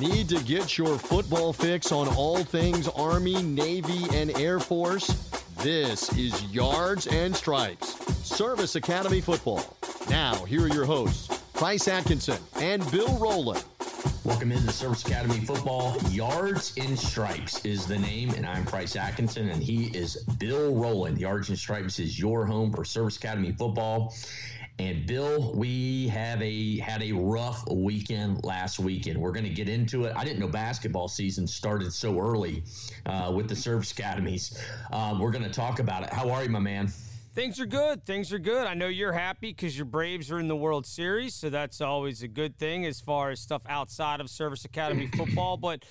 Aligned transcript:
Need 0.00 0.30
to 0.30 0.42
get 0.44 0.78
your 0.78 0.96
football 0.96 1.52
fix 1.52 1.92
on 1.92 2.08
all 2.16 2.42
things 2.42 2.88
Army, 2.88 3.42
Navy, 3.42 4.06
and 4.14 4.30
Air 4.38 4.58
Force? 4.58 5.08
This 5.58 6.10
is 6.16 6.42
Yards 6.44 7.06
and 7.06 7.36
Stripes, 7.36 7.98
Service 8.26 8.76
Academy 8.76 9.20
Football. 9.20 9.76
Now, 10.08 10.36
here 10.46 10.62
are 10.62 10.68
your 10.68 10.86
hosts, 10.86 11.42
Price 11.52 11.86
Atkinson 11.86 12.38
and 12.56 12.90
Bill 12.90 13.14
Rowland. 13.18 13.62
Welcome 14.24 14.52
into 14.52 14.72
Service 14.72 15.04
Academy 15.04 15.40
Football. 15.40 15.94
Yards 16.08 16.72
and 16.78 16.98
Stripes 16.98 17.62
is 17.66 17.86
the 17.86 17.98
name, 17.98 18.30
and 18.30 18.46
I'm 18.46 18.64
Price 18.64 18.96
Atkinson, 18.96 19.50
and 19.50 19.62
he 19.62 19.88
is 19.88 20.24
Bill 20.38 20.74
Rowland. 20.74 21.18
Yards 21.18 21.50
and 21.50 21.58
Stripes 21.58 21.98
is 21.98 22.18
your 22.18 22.46
home 22.46 22.72
for 22.72 22.86
Service 22.86 23.18
Academy 23.18 23.52
Football. 23.52 24.14
And 24.80 25.04
Bill, 25.04 25.52
we 25.54 26.08
have 26.08 26.40
a 26.40 26.78
had 26.78 27.02
a 27.02 27.12
rough 27.12 27.68
weekend 27.70 28.42
last 28.44 28.78
weekend. 28.78 29.20
We're 29.20 29.30
going 29.30 29.44
to 29.44 29.50
get 29.50 29.68
into 29.68 30.04
it. 30.04 30.14
I 30.16 30.24
didn't 30.24 30.38
know 30.38 30.48
basketball 30.48 31.06
season 31.06 31.46
started 31.46 31.92
so 31.92 32.18
early 32.18 32.62
uh, 33.04 33.30
with 33.36 33.46
the 33.46 33.54
service 33.54 33.92
academies. 33.92 34.58
Um, 34.90 35.18
we're 35.18 35.32
going 35.32 35.44
to 35.44 35.50
talk 35.50 35.80
about 35.80 36.04
it. 36.04 36.10
How 36.14 36.30
are 36.30 36.42
you, 36.42 36.48
my 36.48 36.60
man? 36.60 36.90
Things 37.34 37.60
are 37.60 37.66
good. 37.66 38.06
Things 38.06 38.32
are 38.32 38.38
good. 38.38 38.66
I 38.66 38.72
know 38.72 38.88
you're 38.88 39.12
happy 39.12 39.50
because 39.50 39.76
your 39.76 39.84
Braves 39.84 40.30
are 40.30 40.38
in 40.38 40.48
the 40.48 40.56
World 40.56 40.86
Series, 40.86 41.34
so 41.34 41.50
that's 41.50 41.82
always 41.82 42.22
a 42.22 42.28
good 42.28 42.56
thing 42.56 42.86
as 42.86 43.02
far 43.02 43.28
as 43.28 43.38
stuff 43.38 43.60
outside 43.68 44.22
of 44.22 44.30
Service 44.30 44.64
Academy 44.64 45.08
football. 45.14 45.58
But 45.58 45.84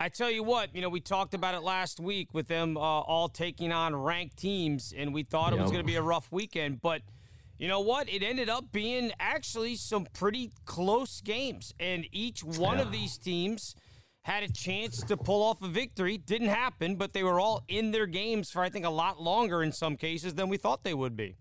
I 0.00 0.08
tell 0.08 0.32
you 0.32 0.42
what, 0.42 0.74
you 0.74 0.82
know, 0.82 0.88
we 0.88 0.98
talked 0.98 1.34
about 1.34 1.54
it 1.54 1.62
last 1.62 2.00
week 2.00 2.34
with 2.34 2.48
them 2.48 2.76
uh, 2.76 2.80
all 2.80 3.28
taking 3.28 3.70
on 3.70 3.94
ranked 3.94 4.36
teams, 4.36 4.92
and 4.96 5.14
we 5.14 5.22
thought 5.22 5.52
it 5.52 5.60
was 5.60 5.70
going 5.70 5.84
to 5.84 5.86
be 5.86 5.94
a 5.94 6.02
rough 6.02 6.26
weekend, 6.32 6.82
but– 6.82 7.02
you 7.62 7.68
know 7.68 7.78
what? 7.78 8.08
It 8.08 8.24
ended 8.24 8.48
up 8.48 8.72
being 8.72 9.12
actually 9.20 9.76
some 9.76 10.08
pretty 10.12 10.50
close 10.64 11.20
games, 11.20 11.72
and 11.78 12.04
each 12.10 12.42
one 12.42 12.78
yeah. 12.78 12.82
of 12.82 12.90
these 12.90 13.16
teams 13.16 13.76
had 14.22 14.42
a 14.42 14.52
chance 14.52 15.00
to 15.04 15.16
pull 15.16 15.44
off 15.44 15.62
a 15.62 15.68
victory. 15.68 16.18
Didn't 16.18 16.48
happen, 16.48 16.96
but 16.96 17.12
they 17.12 17.22
were 17.22 17.38
all 17.38 17.62
in 17.68 17.92
their 17.92 18.06
games 18.06 18.50
for 18.50 18.62
I 18.62 18.68
think 18.68 18.84
a 18.84 18.90
lot 18.90 19.22
longer 19.22 19.62
in 19.62 19.70
some 19.70 19.96
cases 19.96 20.34
than 20.34 20.48
we 20.48 20.56
thought 20.56 20.82
they 20.82 20.92
would 20.92 21.16
be. 21.16 21.36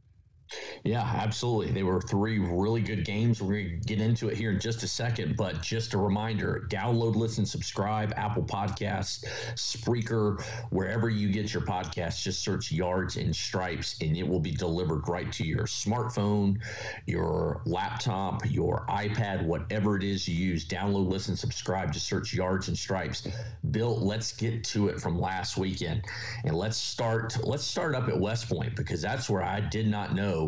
Yeah, 0.84 1.02
absolutely. 1.02 1.72
They 1.72 1.84
were 1.84 2.02
three 2.02 2.40
really 2.40 2.82
good 2.82 3.06
games. 3.06 3.42
We're 3.42 3.62
going 3.62 3.82
to 3.82 3.88
get 3.88 4.02
into 4.02 4.30
it 4.30 4.38
here 4.38 4.52
in 4.52 4.60
just 4.60 4.84
a 4.84 4.88
second, 4.88 5.38
but 5.38 5.62
just 5.62 5.94
a 5.94 5.98
reminder 5.98 6.68
download, 6.70 7.16
listen, 7.16 7.46
subscribe, 7.46 8.14
Apple 8.16 8.44
Podcasts, 8.44 9.26
Spreaker, 9.56 10.42
wherever 10.70 11.10
you 11.10 11.32
get 11.32 11.54
your 11.54 11.64
podcasts, 11.64 12.22
just 12.22 12.44
search 12.44 12.72
Yards 12.72 13.18
and 13.18 13.36
Stripes 13.36 13.96
and 14.02 14.18
it 14.18 14.28
will 14.28 14.40
be 14.40 14.52
delivered 14.52 15.08
right 15.08 15.32
to 15.34 15.44
your 15.44 15.66
smartphone, 15.66 16.58
your 17.06 17.62
laptop, 17.66 18.42
your 18.50 18.86
iPad, 18.90 19.46
whatever 19.46 19.96
it 19.96 20.04
is 20.04 20.28
you 20.28 20.36
use. 20.36 20.66
Download, 20.66 21.08
listen, 21.08 21.36
subscribe, 21.36 21.92
just 21.94 22.08
search 22.08 22.34
Yards 22.34 22.68
and 22.68 22.78
Stripes. 22.78 23.28
Bill, 23.72 24.00
let's 24.00 24.34
get 24.34 24.64
to 24.66 24.88
it 24.88 25.00
from 25.00 25.20
last 25.20 25.58
weekend. 25.58 26.04
And 26.44 26.56
let's 26.56 26.78
start 26.78 27.38
let's 27.44 27.64
start 27.64 27.96
up 27.96 28.08
at 28.08 28.20
West 28.20 28.50
Point 28.50 28.76
because 28.76 29.02
that's 29.02 29.30
where 29.30 29.44
I 29.44 29.60
did 29.60 29.88
not 29.88 30.16
know 30.16 30.41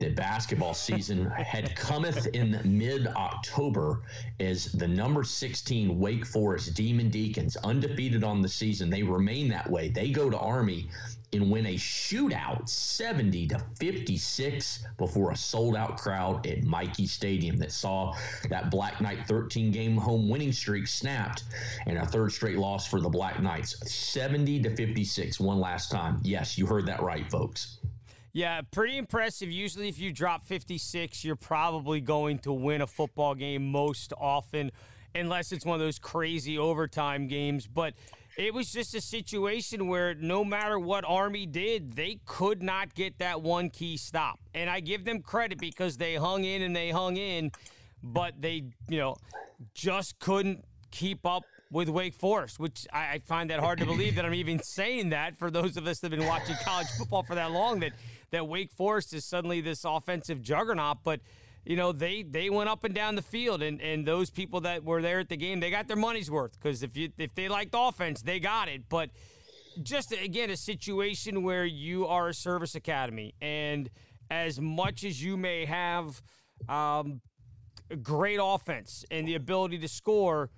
that 0.00 0.16
basketball 0.16 0.72
season 0.72 1.26
had 1.26 1.76
cometh 1.76 2.26
in 2.28 2.58
mid 2.64 3.06
October 3.08 4.00
as 4.40 4.72
the 4.72 4.88
number 4.88 5.22
16 5.22 5.98
Wake 5.98 6.24
Forest 6.24 6.74
Demon 6.74 7.10
Deacons, 7.10 7.56
undefeated 7.58 8.24
on 8.24 8.40
the 8.40 8.48
season. 8.48 8.88
They 8.88 9.02
remain 9.02 9.48
that 9.48 9.70
way. 9.70 9.88
They 9.88 10.10
go 10.10 10.30
to 10.30 10.38
Army 10.38 10.88
and 11.32 11.50
win 11.50 11.66
a 11.66 11.74
shootout 11.74 12.68
70 12.68 13.48
to 13.48 13.58
56 13.78 14.86
before 14.98 15.30
a 15.30 15.36
sold 15.36 15.76
out 15.76 15.98
crowd 15.98 16.46
at 16.46 16.64
Michie 16.64 17.06
Stadium 17.06 17.56
that 17.58 17.70
saw 17.70 18.16
that 18.48 18.70
Black 18.70 19.00
Knight 19.00 19.26
13 19.28 19.70
game 19.70 19.96
home 19.96 20.28
winning 20.28 20.50
streak 20.50 20.86
snapped 20.86 21.44
and 21.86 21.98
a 21.98 22.06
third 22.06 22.32
straight 22.32 22.58
loss 22.58 22.86
for 22.86 23.00
the 23.00 23.08
Black 23.08 23.40
Knights 23.42 23.76
70 23.92 24.62
to 24.62 24.74
56 24.74 25.38
one 25.38 25.60
last 25.60 25.90
time. 25.90 26.20
Yes, 26.22 26.58
you 26.58 26.66
heard 26.66 26.86
that 26.86 27.02
right, 27.02 27.30
folks. 27.30 27.78
Yeah, 28.32 28.60
pretty 28.70 28.96
impressive. 28.96 29.50
Usually, 29.50 29.88
if 29.88 29.98
you 29.98 30.12
drop 30.12 30.44
56, 30.44 31.24
you're 31.24 31.34
probably 31.34 32.00
going 32.00 32.38
to 32.40 32.52
win 32.52 32.80
a 32.80 32.86
football 32.86 33.34
game 33.34 33.70
most 33.72 34.12
often, 34.18 34.70
unless 35.14 35.50
it's 35.50 35.64
one 35.64 35.74
of 35.74 35.80
those 35.80 35.98
crazy 35.98 36.56
overtime 36.56 37.26
games. 37.26 37.66
But 37.66 37.94
it 38.36 38.54
was 38.54 38.70
just 38.70 38.94
a 38.94 39.00
situation 39.00 39.88
where 39.88 40.14
no 40.14 40.44
matter 40.44 40.78
what 40.78 41.04
Army 41.04 41.44
did, 41.44 41.94
they 41.94 42.20
could 42.24 42.62
not 42.62 42.94
get 42.94 43.18
that 43.18 43.42
one 43.42 43.68
key 43.68 43.96
stop. 43.96 44.38
And 44.54 44.70
I 44.70 44.78
give 44.78 45.04
them 45.04 45.22
credit 45.22 45.58
because 45.58 45.96
they 45.96 46.14
hung 46.14 46.44
in 46.44 46.62
and 46.62 46.74
they 46.74 46.90
hung 46.90 47.16
in, 47.16 47.50
but 48.02 48.40
they, 48.40 48.64
you 48.88 48.98
know, 48.98 49.16
just 49.74 50.20
couldn't 50.20 50.64
keep 50.92 51.26
up 51.26 51.42
with 51.70 51.88
Wake 51.88 52.14
Forest, 52.14 52.58
which 52.58 52.86
I, 52.92 53.20
find 53.20 53.50
that 53.50 53.60
hard 53.60 53.78
to 53.78 53.86
believe 53.86 54.16
that 54.16 54.24
I'm 54.24 54.34
even 54.34 54.60
saying 54.60 55.10
that 55.10 55.36
for 55.38 55.50
those 55.50 55.76
of 55.76 55.86
us 55.86 56.00
that 56.00 56.10
have 56.10 56.18
been 56.18 56.28
watching 56.28 56.56
college 56.64 56.88
football 56.98 57.22
for 57.22 57.36
that 57.36 57.52
long 57.52 57.80
that 57.80 57.92
that 58.30 58.46
Wake 58.48 58.72
Forest 58.72 59.12
is 59.12 59.24
suddenly 59.24 59.60
this 59.60 59.84
offensive 59.84 60.42
juggernaut, 60.42 60.98
but 61.04 61.20
you 61.64 61.76
know 61.76 61.92
they 61.92 62.22
they 62.22 62.48
went 62.48 62.68
up 62.68 62.84
and 62.84 62.94
down 62.94 63.16
the 63.16 63.22
field 63.22 63.62
and 63.62 63.80
and 63.80 64.06
those 64.06 64.30
people 64.30 64.60
that 64.62 64.84
were 64.84 65.02
there 65.02 65.20
at 65.20 65.28
the 65.28 65.36
game 65.36 65.60
they 65.60 65.70
got 65.70 65.88
their 65.88 65.96
money's 65.96 66.30
worth 66.30 66.52
because 66.58 66.82
if 66.82 66.96
you 66.96 67.10
if 67.18 67.34
they 67.34 67.48
liked 67.48 67.74
offense 67.76 68.22
they 68.22 68.40
got 68.40 68.68
it. 68.68 68.88
But 68.88 69.10
just 69.82 70.12
again 70.12 70.50
a 70.50 70.56
situation 70.56 71.42
where 71.42 71.64
you 71.64 72.06
are 72.06 72.28
a 72.28 72.34
service 72.34 72.74
academy 72.74 73.34
and 73.40 73.90
as 74.30 74.60
much 74.60 75.04
as 75.04 75.22
you 75.22 75.36
may 75.36 75.64
have 75.64 76.22
um, 76.68 77.20
great 78.02 78.38
offense 78.42 79.04
and 79.10 79.26
the 79.26 79.34
ability 79.34 79.78
to 79.78 79.88
score 79.88 80.50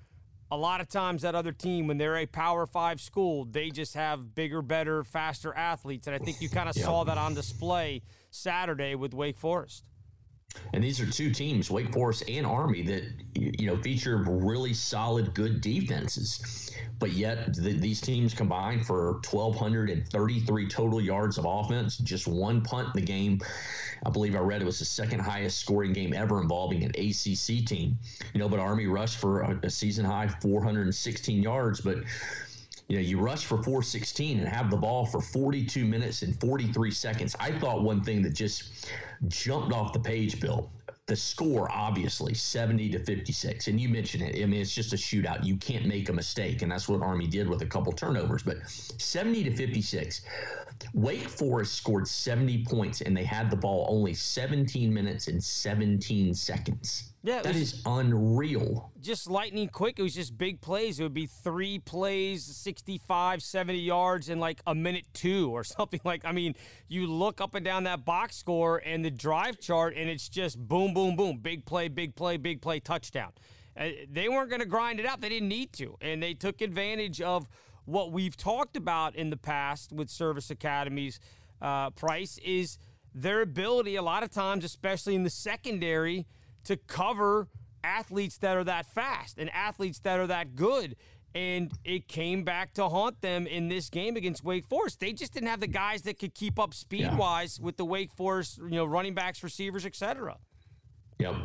a 0.53 0.57
lot 0.57 0.83
of 0.83 0.89
times 0.89 1.23
that 1.23 1.35
other 1.35 1.51
team 1.51 1.87
when 1.87 1.97
they're 1.97 2.19
a 2.19 2.27
power 2.27 2.67
five 2.67 3.01
school 3.01 3.47
they 3.47 3.71
just 3.71 3.95
have 3.95 4.35
bigger 4.35 4.61
better 4.61 5.03
faster 5.03 5.57
athletes 5.57 6.07
and 6.07 6.15
i 6.15 6.19
think 6.19 6.43
you 6.43 6.49
kind 6.51 6.69
of 6.69 6.77
yeah. 6.77 6.85
saw 6.85 7.05
that 7.05 7.17
on 7.17 7.33
display 7.33 8.03
saturday 8.31 8.95
with 8.95 9.15
wake 9.15 9.39
forest 9.39 9.83
and 10.75 10.83
these 10.83 11.01
are 11.01 11.07
two 11.07 11.31
teams, 11.31 11.71
Wake 11.71 11.93
Forest 11.93 12.25
and 12.29 12.47
Army, 12.47 12.83
that 12.83 13.05
you 13.35 13.67
know 13.67 13.77
feature 13.77 14.25
really 14.27 14.75
solid, 14.75 15.35
good 15.35 15.61
defenses. 15.61 16.71
But 16.99 17.13
yet, 17.13 17.55
the, 17.55 17.73
these 17.73 18.01
teams 18.01 18.33
combined 18.33 18.87
for 18.87 19.15
1,233 19.29 20.69
total 20.69 21.01
yards 21.01 21.37
of 21.37 21.45
offense, 21.47 21.99
just 21.99 22.27
one 22.29 22.63
punt 22.63 22.95
in 22.95 23.01
the 23.01 23.07
game. 23.07 23.41
I 24.07 24.11
believe 24.11 24.35
I 24.35 24.39
read 24.39 24.63
it 24.63 24.65
was 24.65 24.79
the 24.79 24.85
second 24.85 25.21
highest 25.21 25.59
scoring 25.59 25.93
game 25.93 26.15
ever 26.15 26.41
involving 26.41 26.85
an 26.85 26.91
ACC 26.91 27.67
team. 27.67 27.99
You 28.35 28.41
know, 28.41 28.49
but 28.49 28.61
Army 28.61 28.87
rushed 28.87 29.19
for 29.19 29.41
a, 29.43 29.61
a 29.65 29.71
season 29.71 30.05
high 30.05 30.29
416 30.29 31.43
yards, 31.43 31.81
but 31.81 31.99
you 32.89 32.97
know, 32.97 33.03
you 33.03 33.19
rush 33.19 33.45
for 33.45 33.57
416 33.57 34.39
and 34.39 34.49
have 34.49 34.71
the 34.71 34.77
ball 34.77 35.07
for 35.07 35.21
42 35.21 35.85
minutes 35.85 36.23
and 36.23 36.39
43 36.41 36.91
seconds. 36.91 37.37
I 37.41 37.53
thought 37.53 37.83
one 37.83 38.03
thing 38.03 38.23
that 38.23 38.35
just 38.35 38.91
jumped 39.29 39.73
off 39.73 39.93
the 39.93 40.01
page, 40.01 40.41
Bill, 40.41 40.71
the 41.07 41.17
score 41.17 41.71
obviously 41.73 42.33
70 42.33 42.91
to 42.91 42.99
56 42.99 43.69
and 43.69 43.81
you 43.81 43.89
mentioned 43.89 44.23
it. 44.23 44.43
I 44.43 44.47
mean 44.47 44.61
it's 44.61 44.75
just 44.75 44.93
a 44.93 44.97
shootout. 44.97 45.45
You 45.45 45.57
can't 45.57 45.87
make 45.87 46.09
a 46.09 46.13
mistake. 46.13 46.63
And 46.63 46.71
that's 46.71 46.89
what 46.89 47.03
army 47.03 47.27
did 47.27 47.49
with 47.49 47.63
a 47.63 47.67
couple 47.67 47.93
turnovers. 47.93 48.43
But 48.43 48.59
70 48.69 49.45
to 49.45 49.57
56 49.57 50.23
wake 50.95 51.29
forest 51.29 51.75
scored 51.75 52.09
70 52.09 52.65
points 52.65 53.03
and 53.03 53.17
they 53.17 53.25
had 53.25 53.51
the 53.51 53.57
ball 53.57 53.87
only 53.89 54.15
17 54.15 54.93
minutes 54.93 55.29
and 55.29 55.43
17 55.43 56.35
seconds 56.35 57.12
yeah, 57.25 57.41
that 57.43 57.55
is 57.55 57.81
unreal. 57.87 58.91
Just 59.01 59.31
lightning 59.31 59.69
quick. 59.69 59.99
It 59.99 60.03
was 60.03 60.15
just 60.15 60.37
big 60.37 60.61
plays. 60.61 60.99
It 60.99 61.05
would 61.05 61.15
be 61.15 61.27
three 61.27 61.79
plays, 61.79 62.45
65, 62.45 63.43
70 63.43 63.79
yards 63.79 64.29
in 64.29 64.41
like 64.41 64.61
a 64.67 64.75
minute 64.75 65.07
two 65.13 65.51
or 65.51 65.63
something 65.65 66.01
like. 66.05 66.25
I 66.25 66.33
mean, 66.33 66.55
you 66.89 67.07
look 67.07 67.41
up 67.41 67.55
and 67.55 67.65
down 67.65 67.85
that 67.85 68.05
box 68.05 68.37
score 68.37 68.83
and 68.85 69.05
the 69.05 69.11
drive 69.11 69.61
chart, 69.61 69.95
and 69.97 70.11
it's 70.11 70.29
just 70.29 70.59
boom, 70.59 70.95
boom, 70.95 71.15
boom, 71.15 71.39
big 71.39 71.65
play, 71.65 71.87
big 71.89 72.17
play, 72.17 72.37
big 72.39 72.61
play, 72.61 72.81
touchdown. 72.81 73.31
Uh, 73.77 73.89
they 74.11 74.29
weren't 74.29 74.51
going 74.51 74.61
to 74.61 74.67
grind 74.67 74.99
it 74.99 75.07
out. 75.07 75.21
They 75.21 75.29
didn't 75.29 75.49
need 75.49 75.73
to, 75.75 75.97
and 76.01 76.21
they 76.23 76.35
took 76.35 76.61
advantage 76.61 77.21
of 77.21 77.47
what 77.85 78.11
we've 78.11 78.37
talked 78.37 78.77
about 78.77 79.15
in 79.15 79.31
the 79.31 79.37
past 79.37 79.93
with 79.93 80.11
service 80.11 80.51
academies. 80.51 81.21
Uh, 81.61 81.91
Price 81.91 82.39
is 82.45 82.79
their 83.15 83.43
ability. 83.43 83.95
A 83.95 84.03
lot 84.03 84.25
of 84.25 84.31
times, 84.31 84.65
especially 84.65 85.15
in 85.15 85.23
the 85.23 85.31
secondary 85.31 86.27
to 86.65 86.77
cover 86.77 87.49
athletes 87.85 88.39
that 88.39 88.57
are 88.57 88.65
that 88.65 88.87
fast 88.87 89.39
and 89.39 89.51
athletes 89.51 89.99
that 90.01 90.19
are 90.19 90.27
that 90.27 90.55
good. 90.55 90.97
And 91.35 91.73
it 91.85 92.09
came 92.09 92.45
back 92.45 92.75
to 92.75 92.89
haunt 92.91 93.23
them 93.23 93.47
in 93.47 93.69
this 93.69 93.89
game 93.89 94.17
against 94.17 94.45
Wake 94.45 94.67
Forest. 94.67 95.01
They 95.01 95.15
just 95.15 95.33
didn't 95.33 95.49
have 95.49 95.61
the 95.61 95.67
guys 95.67 96.03
that 96.03 96.19
could 96.19 96.35
keep 96.35 96.59
up 96.59 96.75
speed 96.75 97.17
wise 97.17 97.59
yeah. 97.59 97.65
with 97.65 97.79
the 97.79 97.87
Wake 97.87 98.13
Forest, 98.13 98.59
you 98.59 98.77
know, 98.77 98.85
running 98.85 99.15
backs, 99.15 99.43
receivers, 99.43 99.87
etc. 99.87 100.37
Yep. 101.23 101.37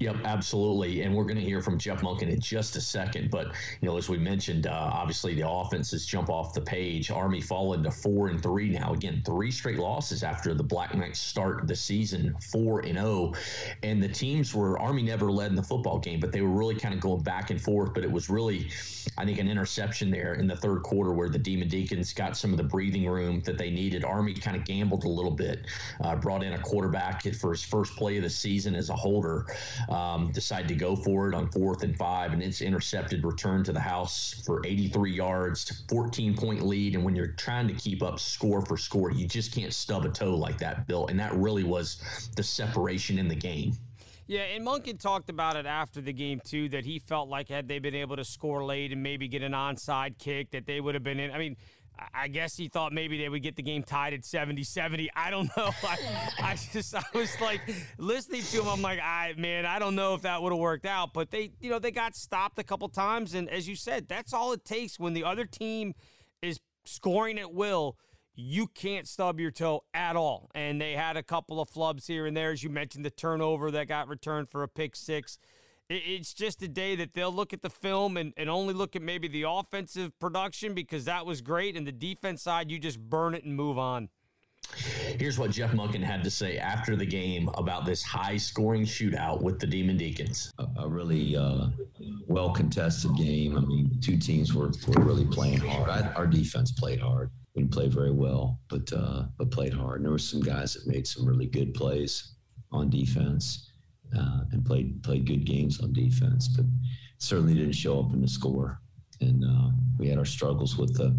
Yep, 0.00 0.16
absolutely. 0.24 1.02
And 1.02 1.14
we're 1.14 1.24
going 1.24 1.36
to 1.36 1.42
hear 1.42 1.60
from 1.60 1.78
Jeff 1.78 2.02
Monken 2.02 2.28
in 2.28 2.40
just 2.40 2.74
a 2.74 2.80
second. 2.80 3.30
But, 3.30 3.46
you 3.80 3.88
know, 3.88 3.96
as 3.96 4.08
we 4.08 4.18
mentioned, 4.18 4.66
uh, 4.66 4.90
obviously 4.92 5.34
the 5.34 5.48
offenses 5.48 6.04
jump 6.04 6.28
off 6.28 6.52
the 6.52 6.60
page. 6.60 7.12
Army 7.12 7.40
fallen 7.40 7.84
to 7.84 7.92
four 7.92 8.26
and 8.26 8.42
three 8.42 8.70
now. 8.70 8.92
Again, 8.92 9.22
three 9.24 9.52
straight 9.52 9.78
losses 9.78 10.24
after 10.24 10.52
the 10.52 10.64
Black 10.64 10.96
Knights 10.96 11.20
start 11.20 11.68
the 11.68 11.76
season, 11.76 12.34
four 12.40 12.80
and 12.80 12.98
oh. 12.98 13.34
And 13.84 14.02
the 14.02 14.08
teams 14.08 14.52
were, 14.52 14.76
Army 14.80 15.02
never 15.02 15.30
led 15.30 15.50
in 15.50 15.56
the 15.56 15.62
football 15.62 16.00
game, 16.00 16.18
but 16.18 16.32
they 16.32 16.42
were 16.42 16.48
really 16.48 16.74
kind 16.74 16.92
of 16.92 16.98
going 16.98 17.22
back 17.22 17.50
and 17.50 17.60
forth. 17.60 17.94
But 17.94 18.02
it 18.02 18.10
was 18.10 18.28
really, 18.28 18.68
I 19.16 19.24
think, 19.24 19.38
an 19.38 19.48
interception 19.48 20.10
there 20.10 20.34
in 20.34 20.48
the 20.48 20.56
third 20.56 20.82
quarter 20.82 21.12
where 21.12 21.28
the 21.28 21.38
Demon 21.38 21.68
Deacons 21.68 22.12
got 22.12 22.36
some 22.36 22.50
of 22.50 22.56
the 22.56 22.64
breathing 22.64 23.08
room 23.08 23.42
that 23.42 23.58
they 23.58 23.70
needed. 23.70 24.04
Army 24.04 24.34
kind 24.34 24.56
of 24.56 24.64
gambled 24.64 25.04
a 25.04 25.08
little 25.08 25.30
bit, 25.30 25.66
uh, 26.00 26.16
brought 26.16 26.42
in 26.42 26.54
a 26.54 26.58
quarterback 26.58 27.22
for 27.34 27.50
his 27.50 27.62
first 27.62 27.96
play 27.96 28.16
of 28.16 28.22
the 28.22 28.30
season 28.30 28.74
as 28.74 28.87
a 28.90 28.94
holder, 28.94 29.46
um, 29.88 30.30
decided 30.32 30.68
to 30.68 30.74
go 30.74 30.96
for 30.96 31.28
it 31.28 31.34
on 31.34 31.50
fourth 31.50 31.82
and 31.82 31.96
five, 31.96 32.32
and 32.32 32.42
it's 32.42 32.60
intercepted, 32.60 33.24
return 33.24 33.64
to 33.64 33.72
the 33.72 33.80
house 33.80 34.42
for 34.44 34.64
83 34.66 35.12
yards, 35.12 35.84
14 35.88 36.36
point 36.36 36.62
lead. 36.62 36.94
And 36.94 37.04
when 37.04 37.14
you're 37.16 37.28
trying 37.28 37.68
to 37.68 37.74
keep 37.74 38.02
up 38.02 38.18
score 38.20 38.64
for 38.64 38.76
score, 38.76 39.10
you 39.10 39.26
just 39.26 39.54
can't 39.54 39.72
stub 39.72 40.04
a 40.04 40.08
toe 40.08 40.34
like 40.34 40.58
that, 40.58 40.86
Bill. 40.86 41.06
And 41.08 41.18
that 41.20 41.34
really 41.34 41.64
was 41.64 42.02
the 42.36 42.42
separation 42.42 43.18
in 43.18 43.28
the 43.28 43.36
game. 43.36 43.76
Yeah, 44.28 44.42
and 44.42 44.64
Monken 44.64 45.00
talked 45.00 45.30
about 45.30 45.56
it 45.56 45.64
after 45.64 46.02
the 46.02 46.12
game 46.12 46.42
too. 46.44 46.68
That 46.68 46.84
he 46.84 46.98
felt 46.98 47.30
like 47.30 47.48
had 47.48 47.66
they 47.66 47.78
been 47.78 47.94
able 47.94 48.16
to 48.16 48.24
score 48.24 48.62
late 48.62 48.92
and 48.92 49.02
maybe 49.02 49.26
get 49.26 49.42
an 49.42 49.52
onside 49.52 50.18
kick, 50.18 50.50
that 50.50 50.66
they 50.66 50.82
would 50.82 50.94
have 50.94 51.02
been 51.02 51.18
in. 51.18 51.30
I 51.30 51.38
mean, 51.38 51.56
I 52.14 52.28
guess 52.28 52.56
he 52.56 52.68
thought 52.68 52.92
maybe 52.92 53.18
they 53.18 53.28
would 53.28 53.42
get 53.42 53.56
the 53.56 53.62
game 53.62 53.82
tied 53.82 54.14
at 54.14 54.24
70 54.24 54.62
70. 54.62 55.10
I 55.14 55.30
don't 55.30 55.50
know. 55.56 55.70
I, 55.82 55.96
I 56.38 56.56
just, 56.72 56.94
I 56.94 57.02
was 57.14 57.30
like 57.40 57.60
listening 57.98 58.42
to 58.42 58.62
him. 58.62 58.68
I'm 58.68 58.82
like, 58.82 59.00
I, 59.00 59.34
man, 59.36 59.66
I 59.66 59.78
don't 59.78 59.94
know 59.94 60.14
if 60.14 60.22
that 60.22 60.42
would 60.42 60.52
have 60.52 60.60
worked 60.60 60.86
out. 60.86 61.12
But 61.12 61.30
they, 61.30 61.52
you 61.60 61.70
know, 61.70 61.78
they 61.78 61.90
got 61.90 62.14
stopped 62.14 62.58
a 62.58 62.64
couple 62.64 62.88
times. 62.88 63.34
And 63.34 63.48
as 63.48 63.68
you 63.68 63.76
said, 63.76 64.08
that's 64.08 64.32
all 64.32 64.52
it 64.52 64.64
takes 64.64 64.98
when 64.98 65.14
the 65.14 65.24
other 65.24 65.44
team 65.44 65.94
is 66.42 66.60
scoring 66.84 67.38
at 67.38 67.52
will. 67.52 67.96
You 68.34 68.68
can't 68.68 69.08
stub 69.08 69.40
your 69.40 69.50
toe 69.50 69.82
at 69.92 70.14
all. 70.14 70.50
And 70.54 70.80
they 70.80 70.92
had 70.92 71.16
a 71.16 71.22
couple 71.24 71.60
of 71.60 71.68
flubs 71.68 72.06
here 72.06 72.26
and 72.26 72.36
there. 72.36 72.52
As 72.52 72.62
you 72.62 72.70
mentioned, 72.70 73.04
the 73.04 73.10
turnover 73.10 73.72
that 73.72 73.88
got 73.88 74.06
returned 74.06 74.48
for 74.48 74.62
a 74.62 74.68
pick 74.68 74.94
six 74.94 75.38
it's 75.88 76.34
just 76.34 76.62
a 76.62 76.68
day 76.68 76.96
that 76.96 77.14
they'll 77.14 77.32
look 77.32 77.52
at 77.52 77.62
the 77.62 77.70
film 77.70 78.16
and, 78.16 78.34
and 78.36 78.50
only 78.50 78.74
look 78.74 78.94
at 78.94 79.02
maybe 79.02 79.28
the 79.28 79.44
offensive 79.48 80.18
production 80.18 80.74
because 80.74 81.06
that 81.06 81.24
was 81.24 81.40
great. 81.40 81.76
And 81.76 81.86
the 81.86 81.92
defense 81.92 82.42
side, 82.42 82.70
you 82.70 82.78
just 82.78 83.00
burn 83.00 83.34
it 83.34 83.44
and 83.44 83.54
move 83.54 83.78
on. 83.78 84.10
Here's 85.18 85.38
what 85.38 85.50
Jeff 85.50 85.72
Monken 85.72 86.02
had 86.02 86.22
to 86.24 86.30
say 86.30 86.58
after 86.58 86.94
the 86.94 87.06
game 87.06 87.48
about 87.54 87.86
this 87.86 88.02
high 88.02 88.36
scoring 88.36 88.84
shootout 88.84 89.40
with 89.40 89.58
the 89.58 89.66
Demon 89.66 89.96
Deacons. 89.96 90.52
A, 90.58 90.66
a 90.80 90.88
really 90.88 91.36
uh, 91.36 91.68
well 92.26 92.50
contested 92.50 93.16
game. 93.16 93.56
I 93.56 93.60
mean, 93.60 93.98
two 94.02 94.18
teams 94.18 94.52
were, 94.52 94.70
were 94.86 95.04
really 95.04 95.24
playing 95.24 95.58
hard. 95.58 95.88
I, 95.88 96.12
our 96.12 96.26
defense 96.26 96.70
played 96.70 97.00
hard. 97.00 97.30
We 97.54 97.62
didn't 97.62 97.72
play 97.72 97.88
very 97.88 98.12
well, 98.12 98.60
but 98.68 98.92
uh, 98.92 99.24
but 99.38 99.50
played 99.50 99.72
hard. 99.72 99.96
And 99.96 100.04
there 100.04 100.12
were 100.12 100.18
some 100.18 100.40
guys 100.40 100.74
that 100.74 100.86
made 100.86 101.06
some 101.06 101.24
really 101.24 101.46
good 101.46 101.72
plays 101.72 102.34
on 102.70 102.90
defense 102.90 103.68
uh, 104.16 104.40
and 104.52 104.64
played 104.64 105.02
played 105.02 105.26
good 105.26 105.44
games 105.44 105.80
on 105.80 105.92
defense, 105.92 106.48
but 106.48 106.66
certainly 107.18 107.54
didn't 107.54 107.72
show 107.72 108.00
up 108.00 108.12
in 108.12 108.20
the 108.20 108.28
score. 108.28 108.80
And 109.20 109.44
uh, 109.44 109.70
we 109.98 110.08
had 110.08 110.18
our 110.18 110.24
struggles 110.24 110.76
with 110.76 110.96
the 110.96 111.16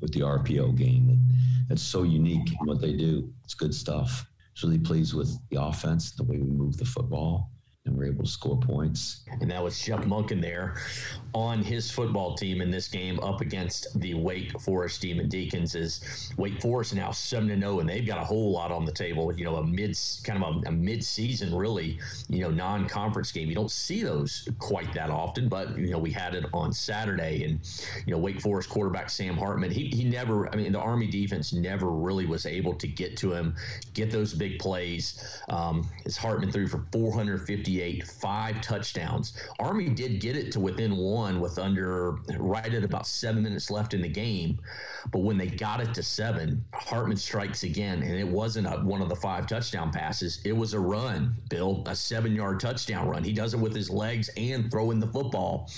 with 0.00 0.12
the 0.12 0.20
RPO 0.20 0.76
game. 0.76 1.20
That's 1.68 1.82
so 1.82 2.02
unique 2.04 2.48
in 2.48 2.66
what 2.66 2.80
they 2.80 2.92
do. 2.92 3.32
It's 3.44 3.54
good 3.54 3.74
stuff. 3.74 4.24
Really 4.64 4.78
pleased 4.78 5.14
with 5.14 5.38
the 5.50 5.62
offense, 5.62 6.10
the 6.10 6.24
way 6.24 6.38
we 6.38 6.50
move 6.50 6.76
the 6.76 6.84
football 6.84 7.52
and 7.88 7.96
we're 7.96 8.06
able 8.06 8.24
to 8.24 8.30
score 8.30 8.58
points. 8.58 9.24
And 9.40 9.50
that 9.50 9.62
was 9.62 9.80
Jeff 9.80 10.04
Monken 10.04 10.40
there 10.40 10.76
on 11.34 11.62
his 11.62 11.90
football 11.90 12.34
team 12.34 12.60
in 12.60 12.70
this 12.70 12.88
game 12.88 13.20
up 13.20 13.40
against 13.40 13.98
the 14.00 14.14
Wake 14.14 14.58
Forest 14.60 15.00
Demon 15.00 15.28
Deacons. 15.28 15.74
Is 15.74 16.32
Wake 16.36 16.60
Forest 16.60 16.94
now 16.94 17.10
seven 17.10 17.50
and 17.50 17.62
zero, 17.62 17.76
oh, 17.76 17.80
and 17.80 17.88
they've 17.88 18.06
got 18.06 18.18
a 18.18 18.24
whole 18.24 18.50
lot 18.50 18.72
on 18.72 18.84
the 18.84 18.92
table. 18.92 19.32
You 19.32 19.44
know, 19.44 19.56
a 19.56 19.66
mid 19.66 19.98
kind 20.24 20.42
of 20.42 20.64
a, 20.64 20.68
a 20.68 20.72
mid 20.72 21.04
season, 21.04 21.54
really, 21.54 21.98
you 22.28 22.40
know, 22.40 22.50
non 22.50 22.88
conference 22.88 23.30
game. 23.32 23.48
You 23.48 23.54
don't 23.54 23.70
see 23.70 24.02
those 24.02 24.48
quite 24.58 24.92
that 24.94 25.10
often, 25.10 25.48
but 25.48 25.78
you 25.78 25.90
know, 25.90 25.98
we 25.98 26.10
had 26.10 26.34
it 26.34 26.46
on 26.52 26.72
Saturday, 26.72 27.44
and 27.44 27.60
you 28.06 28.14
know, 28.14 28.18
Wake 28.18 28.40
Forest 28.40 28.68
quarterback 28.68 29.10
Sam 29.10 29.36
Hartman, 29.36 29.70
he 29.70 29.88
he 29.88 30.04
never, 30.04 30.52
I 30.52 30.56
mean, 30.56 30.72
the 30.72 30.80
Army 30.80 31.06
defense 31.06 31.52
never 31.52 31.90
really 31.90 32.26
was 32.26 32.46
able 32.46 32.74
to 32.74 32.88
get 32.88 33.16
to 33.18 33.32
him, 33.32 33.54
get 33.94 34.10
those 34.10 34.34
big 34.34 34.58
plays. 34.58 35.42
Um, 35.48 35.88
as 36.06 36.16
Hartman 36.16 36.50
threw 36.52 36.68
for 36.68 36.84
458 36.92 38.06
five 38.06 38.60
touchdowns. 38.60 39.34
Army 39.58 39.88
did 39.88 40.20
get 40.20 40.36
it 40.36 40.52
to 40.52 40.60
within 40.60 40.96
one 40.96 41.17
with 41.40 41.58
under 41.58 42.12
right 42.38 42.72
at 42.72 42.84
about 42.84 43.06
seven 43.06 43.42
minutes 43.42 43.70
left 43.70 43.94
in 43.94 44.02
the 44.02 44.08
game. 44.08 44.58
But 45.12 45.20
when 45.20 45.36
they 45.38 45.46
got 45.46 45.80
it 45.80 45.94
to 45.94 46.02
seven, 46.02 46.64
Hartman 46.72 47.16
strikes 47.16 47.62
again, 47.62 48.02
and 48.02 48.14
it 48.14 48.26
wasn't 48.26 48.66
a, 48.66 48.78
one 48.78 49.02
of 49.02 49.08
the 49.08 49.16
five 49.16 49.46
touchdown 49.46 49.90
passes. 49.90 50.40
It 50.44 50.52
was 50.56 50.74
a 50.74 50.80
run, 50.80 51.36
Bill, 51.48 51.82
a 51.86 51.94
seven 51.94 52.34
yard 52.34 52.60
touchdown 52.60 53.08
run. 53.08 53.24
He 53.24 53.32
does 53.32 53.54
it 53.54 53.60
with 53.60 53.74
his 53.74 53.90
legs 53.90 54.30
and 54.36 54.70
throwing 54.70 55.00
the 55.00 55.08
football. 55.08 55.70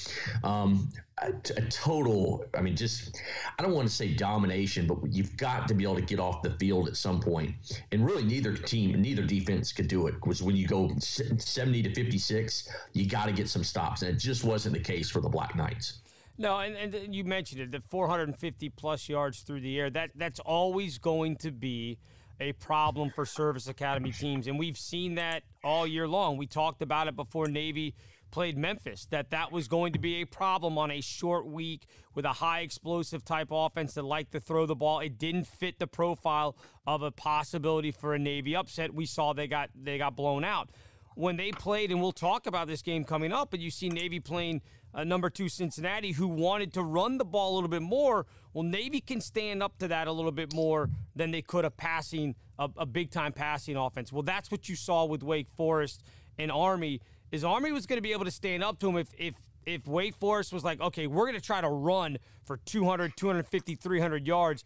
Um, 0.44 0.90
a, 1.22 1.32
a, 1.56 1.62
total, 1.68 2.44
I 2.54 2.60
mean, 2.60 2.76
just, 2.76 3.20
I 3.58 3.62
don't 3.62 3.72
want 3.72 3.88
to 3.88 3.94
say 3.94 4.14
domination, 4.14 4.86
but 4.86 4.98
you've 5.10 5.36
got 5.36 5.68
to 5.68 5.74
be 5.74 5.84
able 5.84 5.96
to 5.96 6.02
get 6.02 6.18
off 6.18 6.42
the 6.42 6.50
field 6.52 6.88
at 6.88 6.96
some 6.96 7.20
point. 7.20 7.54
And 7.92 8.04
really, 8.04 8.24
neither 8.24 8.54
team, 8.54 9.00
neither 9.00 9.22
defense 9.22 9.72
could 9.72 9.88
do 9.88 10.06
it. 10.06 10.12
Because 10.12 10.42
when 10.42 10.56
you 10.56 10.66
go 10.66 10.90
70 10.98 11.82
to 11.82 11.94
56, 11.94 12.68
you 12.92 13.06
got 13.06 13.26
to 13.26 13.32
get 13.32 13.48
some 13.48 13.64
stops. 13.64 14.02
And 14.02 14.14
it 14.14 14.18
just 14.18 14.44
wasn't 14.44 14.74
the 14.74 14.80
case 14.80 15.10
for 15.10 15.20
the 15.20 15.28
Black 15.28 15.54
Knights. 15.56 16.00
No, 16.38 16.58
and, 16.60 16.74
and 16.94 17.14
you 17.14 17.24
mentioned 17.24 17.60
it, 17.60 17.70
the 17.70 17.80
450 17.80 18.70
plus 18.70 19.08
yards 19.10 19.40
through 19.40 19.60
the 19.60 19.78
air. 19.78 19.90
That 19.90 20.10
that's 20.14 20.40
always 20.40 20.96
going 20.96 21.36
to 21.36 21.50
be 21.50 21.98
a 22.40 22.52
problem 22.52 23.10
for 23.10 23.26
service 23.26 23.68
academy 23.68 24.10
teams, 24.10 24.46
and 24.46 24.58
we've 24.58 24.78
seen 24.78 25.16
that 25.16 25.42
all 25.62 25.86
year 25.86 26.08
long. 26.08 26.38
We 26.38 26.46
talked 26.46 26.80
about 26.80 27.08
it 27.08 27.14
before 27.14 27.46
Navy 27.46 27.94
played 28.30 28.56
Memphis, 28.56 29.06
that 29.10 29.30
that 29.30 29.52
was 29.52 29.68
going 29.68 29.92
to 29.92 29.98
be 29.98 30.22
a 30.22 30.24
problem 30.24 30.78
on 30.78 30.90
a 30.90 31.00
short 31.00 31.46
week 31.46 31.86
with 32.14 32.24
a 32.24 32.34
high 32.34 32.60
explosive 32.60 33.24
type 33.24 33.48
offense 33.50 33.94
that 33.94 34.04
liked 34.04 34.32
to 34.32 34.40
throw 34.40 34.66
the 34.66 34.74
ball. 34.74 35.00
It 35.00 35.18
didn't 35.18 35.46
fit 35.46 35.78
the 35.78 35.86
profile 35.86 36.56
of 36.86 37.02
a 37.02 37.10
possibility 37.10 37.90
for 37.90 38.14
a 38.14 38.18
Navy 38.18 38.54
upset. 38.56 38.94
We 38.94 39.06
saw 39.06 39.32
they 39.32 39.46
got 39.46 39.70
they 39.74 39.98
got 39.98 40.16
blown 40.16 40.44
out 40.44 40.70
when 41.14 41.36
they 41.36 41.52
played, 41.52 41.90
and 41.90 42.00
we'll 42.00 42.12
talk 42.12 42.46
about 42.46 42.66
this 42.66 42.82
game 42.82 43.04
coming 43.04 43.32
up. 43.32 43.50
But 43.50 43.60
you 43.60 43.70
see 43.70 43.88
Navy 43.88 44.20
playing 44.20 44.62
uh, 44.94 45.04
number 45.04 45.30
two 45.30 45.48
Cincinnati, 45.48 46.12
who 46.12 46.28
wanted 46.28 46.72
to 46.74 46.82
run 46.82 47.18
the 47.18 47.24
ball 47.24 47.52
a 47.52 47.54
little 47.54 47.68
bit 47.68 47.82
more. 47.82 48.26
Well, 48.52 48.64
Navy 48.64 49.00
can 49.00 49.20
stand 49.20 49.62
up 49.62 49.78
to 49.78 49.88
that 49.88 50.08
a 50.08 50.12
little 50.12 50.32
bit 50.32 50.52
more 50.54 50.90
than 51.14 51.30
they 51.30 51.42
could 51.42 51.64
a 51.64 51.70
passing 51.70 52.34
a, 52.58 52.68
a 52.78 52.86
big 52.86 53.10
time 53.10 53.32
passing 53.32 53.76
offense. 53.76 54.12
Well, 54.12 54.22
that's 54.22 54.50
what 54.50 54.68
you 54.68 54.76
saw 54.76 55.04
with 55.04 55.22
Wake 55.22 55.50
Forest 55.50 56.02
and 56.38 56.50
Army 56.50 57.00
is 57.30 57.44
Army 57.44 57.72
was 57.72 57.86
going 57.86 57.98
to 57.98 58.02
be 58.02 58.12
able 58.12 58.24
to 58.24 58.30
stand 58.30 58.62
up 58.62 58.78
to 58.80 58.88
him 58.88 58.96
if 58.96 59.08
if 59.18 59.34
if 59.66 59.86
Wake 59.86 60.16
Forest 60.16 60.52
was 60.52 60.64
like, 60.64 60.80
okay, 60.80 61.06
we're 61.06 61.26
going 61.26 61.38
to 61.38 61.40
try 61.40 61.60
to 61.60 61.68
run 61.68 62.18
for 62.44 62.56
200, 62.56 63.16
250, 63.16 63.74
300 63.74 64.26
yards. 64.26 64.64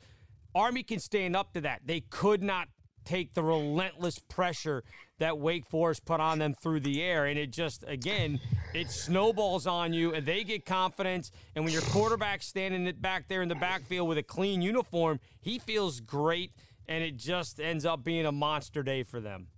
Army 0.54 0.82
can 0.82 1.00
stand 1.00 1.34
up 1.34 1.52
to 1.54 1.60
that. 1.62 1.82
They 1.84 2.00
could 2.00 2.42
not 2.42 2.68
take 3.04 3.34
the 3.34 3.42
relentless 3.42 4.18
pressure 4.18 4.82
that 5.18 5.38
Wake 5.38 5.66
Forest 5.66 6.04
put 6.04 6.20
on 6.20 6.38
them 6.38 6.54
through 6.54 6.80
the 6.80 7.02
air. 7.02 7.26
And 7.26 7.38
it 7.38 7.50
just, 7.50 7.84
again, 7.86 8.40
it 8.72 8.90
snowballs 8.90 9.66
on 9.66 9.92
you 9.92 10.14
and 10.14 10.24
they 10.24 10.42
get 10.44 10.64
confidence. 10.64 11.30
And 11.54 11.64
when 11.64 11.72
your 11.72 11.82
quarterback's 11.82 12.46
standing 12.46 12.90
back 13.00 13.28
there 13.28 13.42
in 13.42 13.48
the 13.48 13.54
backfield 13.56 14.08
with 14.08 14.18
a 14.18 14.22
clean 14.22 14.62
uniform, 14.62 15.20
he 15.40 15.58
feels 15.58 16.00
great. 16.00 16.52
And 16.86 17.02
it 17.02 17.16
just 17.16 17.60
ends 17.60 17.84
up 17.84 18.04
being 18.04 18.26
a 18.26 18.32
monster 18.32 18.82
day 18.82 19.02
for 19.02 19.20
them 19.20 19.48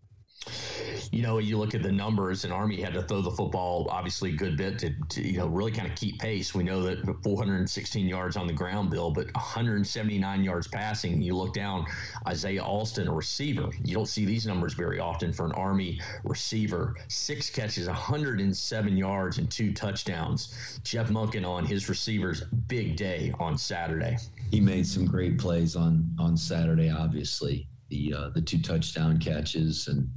you 1.10 1.22
know, 1.22 1.38
you 1.38 1.58
look 1.58 1.74
at 1.74 1.82
the 1.82 1.92
numbers, 1.92 2.44
and 2.44 2.52
Army 2.52 2.80
had 2.80 2.92
to 2.94 3.02
throw 3.02 3.20
the 3.20 3.30
football 3.30 3.86
obviously 3.90 4.30
a 4.30 4.36
good 4.36 4.56
bit 4.56 4.78
to, 4.78 4.94
to, 5.08 5.26
you 5.26 5.38
know 5.38 5.46
really 5.46 5.72
kind 5.72 5.88
of 5.88 5.94
keep 5.94 6.18
pace. 6.18 6.54
We 6.54 6.64
know 6.64 6.82
that 6.82 7.04
416 7.22 8.06
yards 8.06 8.36
on 8.36 8.46
the 8.46 8.52
ground, 8.52 8.90
Bill, 8.90 9.10
but 9.10 9.26
179 9.34 10.44
yards 10.44 10.68
passing. 10.68 11.20
You 11.22 11.36
look 11.36 11.54
down, 11.54 11.86
Isaiah 12.26 12.62
Alston, 12.62 13.08
a 13.08 13.12
receiver. 13.12 13.70
You 13.84 13.94
don't 13.94 14.06
see 14.06 14.24
these 14.24 14.46
numbers 14.46 14.74
very 14.74 15.00
often 15.00 15.32
for 15.32 15.46
an 15.46 15.52
Army 15.52 16.00
receiver. 16.24 16.94
Six 17.08 17.50
catches, 17.50 17.86
107 17.86 18.96
yards, 18.96 19.38
and 19.38 19.50
two 19.50 19.72
touchdowns. 19.72 20.80
Jeff 20.82 21.08
Monken 21.08 21.46
on 21.46 21.64
his 21.64 21.88
receivers, 21.88 22.42
big 22.68 22.96
day 22.96 23.32
on 23.38 23.56
Saturday. 23.58 24.18
He 24.50 24.60
made 24.60 24.86
some 24.86 25.06
great 25.06 25.38
plays 25.38 25.76
on 25.76 26.08
on 26.18 26.36
Saturday. 26.36 26.90
Obviously, 26.90 27.66
the 27.88 28.14
uh, 28.14 28.28
the 28.30 28.40
two 28.40 28.60
touchdown 28.60 29.18
catches 29.18 29.88
and 29.88 30.08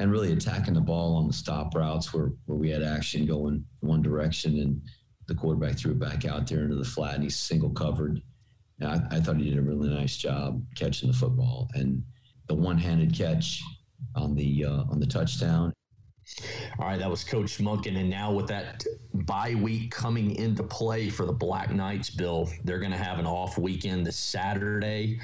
and 0.00 0.10
really 0.10 0.32
attacking 0.32 0.72
the 0.72 0.80
ball 0.80 1.14
on 1.14 1.26
the 1.26 1.32
stop 1.32 1.74
routes 1.74 2.14
where, 2.14 2.32
where 2.46 2.56
we 2.56 2.70
had 2.70 2.82
action 2.82 3.26
going 3.26 3.62
one 3.80 4.00
direction 4.00 4.58
and 4.58 4.80
the 5.28 5.34
quarterback 5.34 5.76
threw 5.76 5.92
it 5.92 5.98
back 5.98 6.24
out 6.24 6.46
there 6.46 6.62
into 6.62 6.74
the 6.74 6.84
flat 6.84 7.14
and 7.14 7.22
he's 7.22 7.36
single 7.36 7.68
covered. 7.68 8.22
I, 8.82 8.98
I 9.10 9.20
thought 9.20 9.36
he 9.36 9.50
did 9.50 9.58
a 9.58 9.62
really 9.62 9.90
nice 9.90 10.16
job 10.16 10.64
catching 10.74 11.10
the 11.10 11.16
football 11.16 11.68
and 11.74 12.02
the 12.48 12.54
one-handed 12.54 13.14
catch 13.14 13.62
on 14.16 14.34
the 14.34 14.64
uh, 14.64 14.84
on 14.90 14.98
the 14.98 15.06
touchdown. 15.06 15.70
All 16.78 16.86
right, 16.86 16.98
that 16.98 17.10
was 17.10 17.22
Coach 17.22 17.58
Monken. 17.58 17.98
And 17.98 18.08
now 18.08 18.32
with 18.32 18.46
that 18.46 18.82
bye 19.12 19.54
week 19.54 19.90
coming 19.90 20.34
into 20.36 20.62
play 20.62 21.10
for 21.10 21.26
the 21.26 21.32
Black 21.32 21.74
Knights, 21.74 22.08
Bill, 22.08 22.48
they're 22.64 22.78
going 22.78 22.92
to 22.92 22.96
have 22.96 23.18
an 23.18 23.26
off 23.26 23.58
weekend 23.58 24.06
this 24.06 24.16
Saturday 24.16 25.20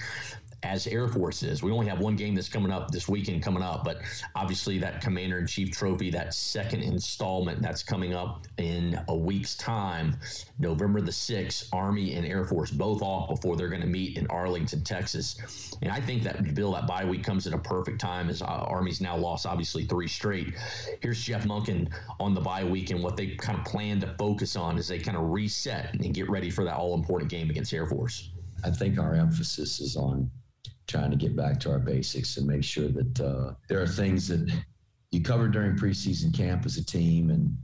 as 0.67 0.87
Air 0.87 1.09
Force 1.09 1.43
is. 1.43 1.63
We 1.63 1.71
only 1.71 1.87
have 1.87 2.01
one 2.01 2.17
game 2.17 2.35
that's 2.35 2.49
coming 2.49 2.73
up 2.73 2.91
this 2.91 3.09
weekend 3.09 3.43
coming 3.43 3.63
up, 3.63 3.85
but 3.85 3.99
obviously 4.35 4.79
that 4.79 5.01
Commander 5.01 5.39
in 5.39 5.47
Chief 5.47 5.71
trophy, 5.71 6.11
that 6.11 6.35
second 6.35 6.83
installment 6.83 7.63
that's 7.63 7.83
coming 7.83 8.15
up 8.15 8.47
in 8.59 9.01
a 9.09 9.17
week's 9.17 9.55
time, 9.57 10.17
November 10.59 11.01
the 11.01 11.13
6th, 11.13 11.69
Army 11.73 12.15
and 12.15 12.27
Air 12.27 12.45
Force 12.45 12.71
both 12.71 13.01
off 13.01 13.29
before 13.29 13.57
they're 13.57 13.69
going 13.69 13.81
to 13.81 13.87
meet 13.87 14.19
in 14.19 14.27
Arlington, 14.27 14.83
Texas. 14.83 15.37
And 15.83 15.93
I 15.93 16.01
think 16.01 16.23
that 16.25 16.55
Bill, 16.55 16.73
that 16.73 16.87
bye 16.87 17.05
week 17.05 17.23
comes 17.23 17.47
at 17.47 17.53
a 17.53 17.59
perfect 17.59 18.01
time 18.01 18.29
as 18.29 18.43
uh, 18.43 18.45
Army's 18.47 19.01
now 19.01 19.17
lost 19.17 19.47
obviously 19.47 19.85
three 19.85 20.09
straight. 20.09 20.55
Here's 21.01 21.23
Jeff 21.23 21.45
Monken 21.45 21.89
on 22.19 22.35
the 22.35 22.41
bye 22.41 22.65
week 22.65 22.91
and 22.91 23.03
what 23.03 23.17
they 23.17 23.29
kind 23.29 23.59
of 23.59 23.65
plan 23.65 24.01
to 24.01 24.15
focus 24.19 24.57
on 24.57 24.79
as 24.79 24.89
they 24.89 24.99
kind 24.99 25.17
of 25.17 25.31
reset 25.31 25.95
and 25.95 26.13
get 26.13 26.29
ready 26.29 26.51
for 26.51 26.65
that 26.65 26.75
all 26.75 26.95
important 26.95 27.31
game 27.31 27.51
against 27.51 27.73
Air 27.73 27.87
Force. 27.87 28.31
I 28.65 28.71
think 28.71 28.99
our 28.99 29.15
emphasis 29.15 29.81
is 29.81 29.97
on 29.97 30.31
trying 30.87 31.11
to 31.11 31.17
get 31.17 31.35
back 31.35 31.59
to 31.61 31.71
our 31.71 31.79
basics 31.79 32.37
and 32.37 32.47
make 32.47 32.65
sure 32.65 32.89
that 32.89 33.21
uh, 33.21 33.55
there 33.69 33.83
are 33.83 33.87
things 33.87 34.29
that 34.29 34.53
you 35.11 35.23
cover 35.23 35.49
during 35.49 35.77
preseason 35.77 36.37
camp 36.37 36.65
as 36.65 36.77
a 36.77 36.85
team 36.85 37.31
and 37.31 37.57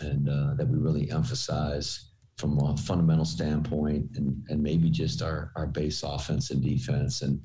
and 0.00 0.28
uh, 0.28 0.54
that 0.54 0.66
we 0.66 0.76
really 0.76 1.08
emphasize 1.10 2.10
from 2.36 2.58
a 2.58 2.76
fundamental 2.78 3.24
standpoint 3.24 4.06
and, 4.16 4.44
and 4.48 4.60
maybe 4.60 4.90
just 4.90 5.22
our, 5.22 5.52
our 5.54 5.66
base 5.66 6.02
offense 6.02 6.50
and 6.50 6.62
defense 6.62 7.22
and 7.22 7.40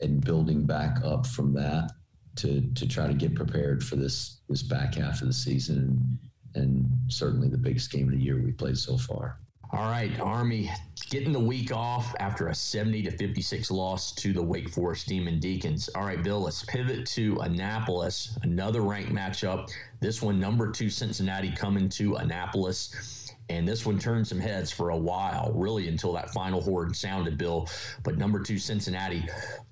and 0.00 0.24
building 0.24 0.66
back 0.66 0.98
up 1.02 1.26
from 1.26 1.54
that 1.54 1.90
to 2.36 2.60
to 2.74 2.86
try 2.86 3.06
to 3.06 3.14
get 3.14 3.34
prepared 3.34 3.82
for 3.82 3.96
this 3.96 4.40
this 4.48 4.62
back 4.62 4.96
half 4.96 5.22
of 5.22 5.28
the 5.28 5.32
season 5.32 6.18
and, 6.54 6.62
and 6.62 6.90
certainly 7.08 7.48
the 7.48 7.56
biggest 7.56 7.90
game 7.90 8.04
of 8.04 8.10
the 8.12 8.22
year 8.22 8.40
we 8.42 8.52
played 8.52 8.76
so 8.76 8.98
far. 8.98 9.38
All 9.74 9.90
right, 9.90 10.20
Army 10.20 10.70
getting 11.10 11.32
the 11.32 11.40
week 11.40 11.72
off 11.72 12.14
after 12.20 12.46
a 12.46 12.54
70 12.54 13.02
to 13.02 13.10
56 13.10 13.72
loss 13.72 14.12
to 14.12 14.32
the 14.32 14.40
Wake 14.40 14.68
Forest 14.68 15.08
Demon 15.08 15.40
Deacons. 15.40 15.90
All 15.96 16.04
right, 16.04 16.22
Bill, 16.22 16.42
let's 16.42 16.64
pivot 16.64 17.04
to 17.06 17.36
Annapolis, 17.40 18.38
another 18.42 18.82
ranked 18.82 19.12
matchup. 19.12 19.68
This 19.98 20.22
one, 20.22 20.38
number 20.38 20.70
two 20.70 20.88
Cincinnati 20.88 21.50
coming 21.50 21.88
to 21.88 22.14
Annapolis. 22.14 23.13
And 23.50 23.68
this 23.68 23.84
one 23.84 23.98
turned 23.98 24.26
some 24.26 24.40
heads 24.40 24.72
for 24.72 24.90
a 24.90 24.96
while, 24.96 25.52
really 25.54 25.88
until 25.88 26.12
that 26.14 26.32
final 26.32 26.62
horn 26.62 26.94
sounded, 26.94 27.36
Bill. 27.36 27.68
But 28.02 28.16
number 28.16 28.40
two, 28.40 28.58
Cincinnati, 28.58 29.22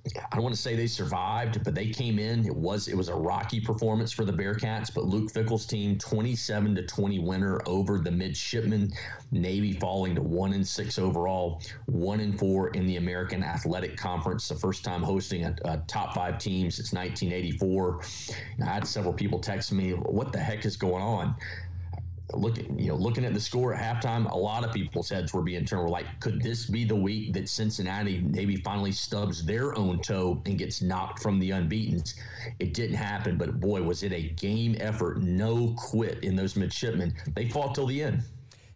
I 0.06 0.34
don't 0.34 0.42
want 0.42 0.54
to 0.54 0.60
say 0.60 0.76
they 0.76 0.86
survived, 0.86 1.64
but 1.64 1.74
they 1.74 1.88
came 1.88 2.18
in. 2.18 2.44
It 2.44 2.54
was 2.54 2.88
it 2.88 2.96
was 2.96 3.08
a 3.08 3.14
rocky 3.14 3.60
performance 3.60 4.12
for 4.12 4.24
the 4.24 4.32
Bearcats, 4.32 4.92
but 4.92 5.04
Luke 5.04 5.30
Fickell's 5.30 5.64
team, 5.64 5.96
27 5.96 6.74
to 6.74 6.86
20 6.86 7.20
winner 7.20 7.60
over 7.66 7.98
the 7.98 8.10
midshipmen. 8.10 8.92
Navy 9.30 9.72
falling 9.72 10.14
to 10.16 10.22
one 10.22 10.52
and 10.52 10.66
six 10.66 10.98
overall, 10.98 11.62
one 11.86 12.20
and 12.20 12.38
four 12.38 12.68
in 12.70 12.86
the 12.86 12.96
American 12.96 13.42
Athletic 13.42 13.96
Conference. 13.96 14.48
The 14.48 14.56
first 14.56 14.84
time 14.84 15.02
hosting 15.02 15.44
a, 15.44 15.56
a 15.64 15.78
top 15.86 16.14
five 16.14 16.38
team 16.38 16.70
since 16.70 16.92
1984. 16.92 18.02
I 18.60 18.64
had 18.64 18.86
several 18.86 19.14
people 19.14 19.38
text 19.38 19.72
me, 19.72 19.92
"What 19.92 20.32
the 20.32 20.40
heck 20.40 20.66
is 20.66 20.76
going 20.76 21.02
on?" 21.02 21.34
Looking, 22.34 22.78
you 22.78 22.88
know, 22.88 22.96
looking 22.96 23.24
at 23.24 23.34
the 23.34 23.40
score 23.40 23.74
at 23.74 24.02
halftime, 24.02 24.30
a 24.30 24.36
lot 24.36 24.64
of 24.64 24.72
people's 24.72 25.08
heads 25.08 25.34
were 25.34 25.42
being 25.42 25.64
turned. 25.64 25.82
We're 25.82 25.88
like, 25.88 26.06
could 26.20 26.40
this 26.40 26.66
be 26.66 26.84
the 26.84 26.96
week 26.96 27.32
that 27.34 27.48
Cincinnati 27.48 28.20
maybe 28.20 28.56
finally 28.56 28.92
stubs 28.92 29.44
their 29.44 29.76
own 29.76 30.00
toe 30.00 30.40
and 30.46 30.58
gets 30.58 30.80
knocked 30.80 31.22
from 31.22 31.38
the 31.38 31.50
unbeaten's? 31.50 32.14
It 32.58 32.74
didn't 32.74 32.96
happen, 32.96 33.36
but 33.36 33.60
boy, 33.60 33.82
was 33.82 34.02
it 34.02 34.12
a 34.12 34.30
game 34.30 34.76
effort, 34.80 35.20
no 35.22 35.74
quit 35.76 36.24
in 36.24 36.36
those 36.36 36.56
midshipmen. 36.56 37.14
They 37.34 37.48
fought 37.48 37.74
till 37.74 37.86
the 37.86 38.02
end. 38.02 38.22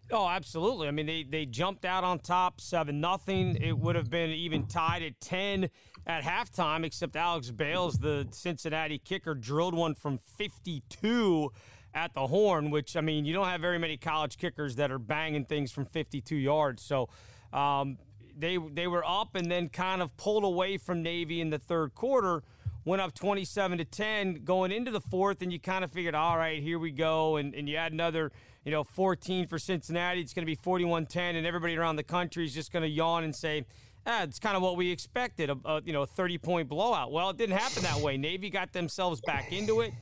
Oh, 0.09 0.27
absolutely. 0.27 0.87
I 0.87 0.91
mean, 0.91 1.05
they, 1.05 1.23
they 1.23 1.45
jumped 1.45 1.83
out 1.83 2.05
on 2.05 2.19
top, 2.19 2.61
seven 2.61 3.01
nothing. 3.01 3.57
It 3.57 3.77
would 3.77 3.95
have 3.95 4.09
been 4.09 4.29
even 4.29 4.65
tied 4.65 5.03
at 5.03 5.19
ten 5.19 5.69
at 6.05 6.23
halftime, 6.23 6.85
except 6.85 7.17
Alex 7.17 7.51
Bales, 7.51 7.97
the 7.97 8.25
Cincinnati 8.31 8.99
kicker, 8.99 9.35
drilled 9.35 9.73
one 9.73 9.95
from 9.95 10.17
fifty-two 10.17 11.51
at 11.97 12.13
the 12.13 12.27
horn, 12.27 12.69
which 12.69 12.95
I 12.95 13.01
mean, 13.01 13.25
you 13.25 13.33
don't 13.33 13.47
have 13.47 13.59
very 13.59 13.79
many 13.79 13.97
college 13.97 14.37
kickers 14.37 14.75
that 14.75 14.91
are 14.91 14.99
banging 14.99 15.45
things 15.45 15.71
from 15.71 15.85
52 15.85 16.35
yards. 16.35 16.83
So 16.83 17.09
um, 17.51 17.97
they 18.37 18.57
they 18.57 18.87
were 18.87 19.03
up 19.03 19.35
and 19.35 19.51
then 19.51 19.67
kind 19.67 20.01
of 20.01 20.15
pulled 20.15 20.43
away 20.43 20.77
from 20.77 21.01
Navy 21.01 21.41
in 21.41 21.49
the 21.49 21.57
third 21.57 21.95
quarter. 21.95 22.43
Went 22.85 23.01
up 23.01 23.13
27 23.13 23.79
to 23.79 23.83
10 23.83 24.45
going 24.45 24.71
into 24.71 24.91
the 24.91 25.01
fourth, 25.01 25.41
and 25.41 25.51
you 25.51 25.59
kind 25.59 25.83
of 25.83 25.91
figured, 25.91 26.15
all 26.15 26.37
right, 26.37 26.61
here 26.61 26.79
we 26.79 26.91
go. 26.91 27.35
And, 27.35 27.53
and 27.53 27.67
you 27.67 27.75
had 27.75 27.91
another, 27.91 28.31
you 28.63 28.71
know, 28.71 28.85
14 28.85 29.45
for 29.47 29.59
Cincinnati. 29.59 30.21
It's 30.21 30.33
going 30.33 30.43
to 30.43 30.49
be 30.49 30.55
41 30.55 31.07
10, 31.07 31.35
and 31.35 31.45
everybody 31.45 31.75
around 31.75 31.97
the 31.97 32.03
country 32.03 32.45
is 32.45 32.53
just 32.53 32.71
going 32.71 32.83
to 32.83 32.89
yawn 32.89 33.25
and 33.25 33.35
say, 33.35 33.65
ah, 34.05 34.23
it's 34.23 34.39
kind 34.39 34.55
of 34.55 34.63
what 34.63 34.77
we 34.77 34.89
expected, 34.89 35.49
a, 35.49 35.57
a 35.65 35.81
you 35.83 35.91
know, 35.91 36.05
30 36.05 36.37
point 36.37 36.69
blowout. 36.69 37.11
Well, 37.11 37.29
it 37.29 37.37
didn't 37.37 37.57
happen 37.57 37.83
that 37.83 37.99
way. 37.99 38.15
Navy 38.15 38.49
got 38.49 38.71
themselves 38.71 39.19
back 39.19 39.51
into 39.51 39.81
it. 39.81 39.93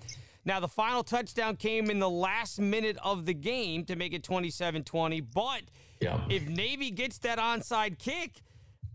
Now, 0.45 0.59
the 0.59 0.67
final 0.67 1.03
touchdown 1.03 1.55
came 1.55 1.89
in 1.89 1.97
the 1.99 2.09
last 2.09 2.59
minute 2.59 2.97
of 3.03 3.25
the 3.25 3.33
game 3.33 3.83
to 3.85 3.95
make 3.95 4.13
it 4.13 4.23
27 4.23 4.83
20. 4.83 5.21
But 5.21 5.63
yeah. 5.99 6.21
if 6.29 6.47
Navy 6.47 6.91
gets 6.91 7.17
that 7.19 7.39
onside 7.39 7.97
kick, 7.97 8.41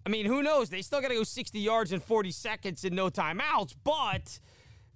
I 0.07 0.09
mean, 0.09 0.27
who 0.27 0.43
knows? 0.43 0.71
They 0.71 0.83
still 0.83 1.01
got 1.01 1.09
to 1.09 1.15
go 1.15 1.25
60 1.25 1.59
yards 1.59 1.93
in 1.93 2.01
40 2.01 2.31
seconds 2.31 2.85
and 2.85 2.95
no 2.95 3.11
timeouts, 3.11 3.75
but 3.83 4.39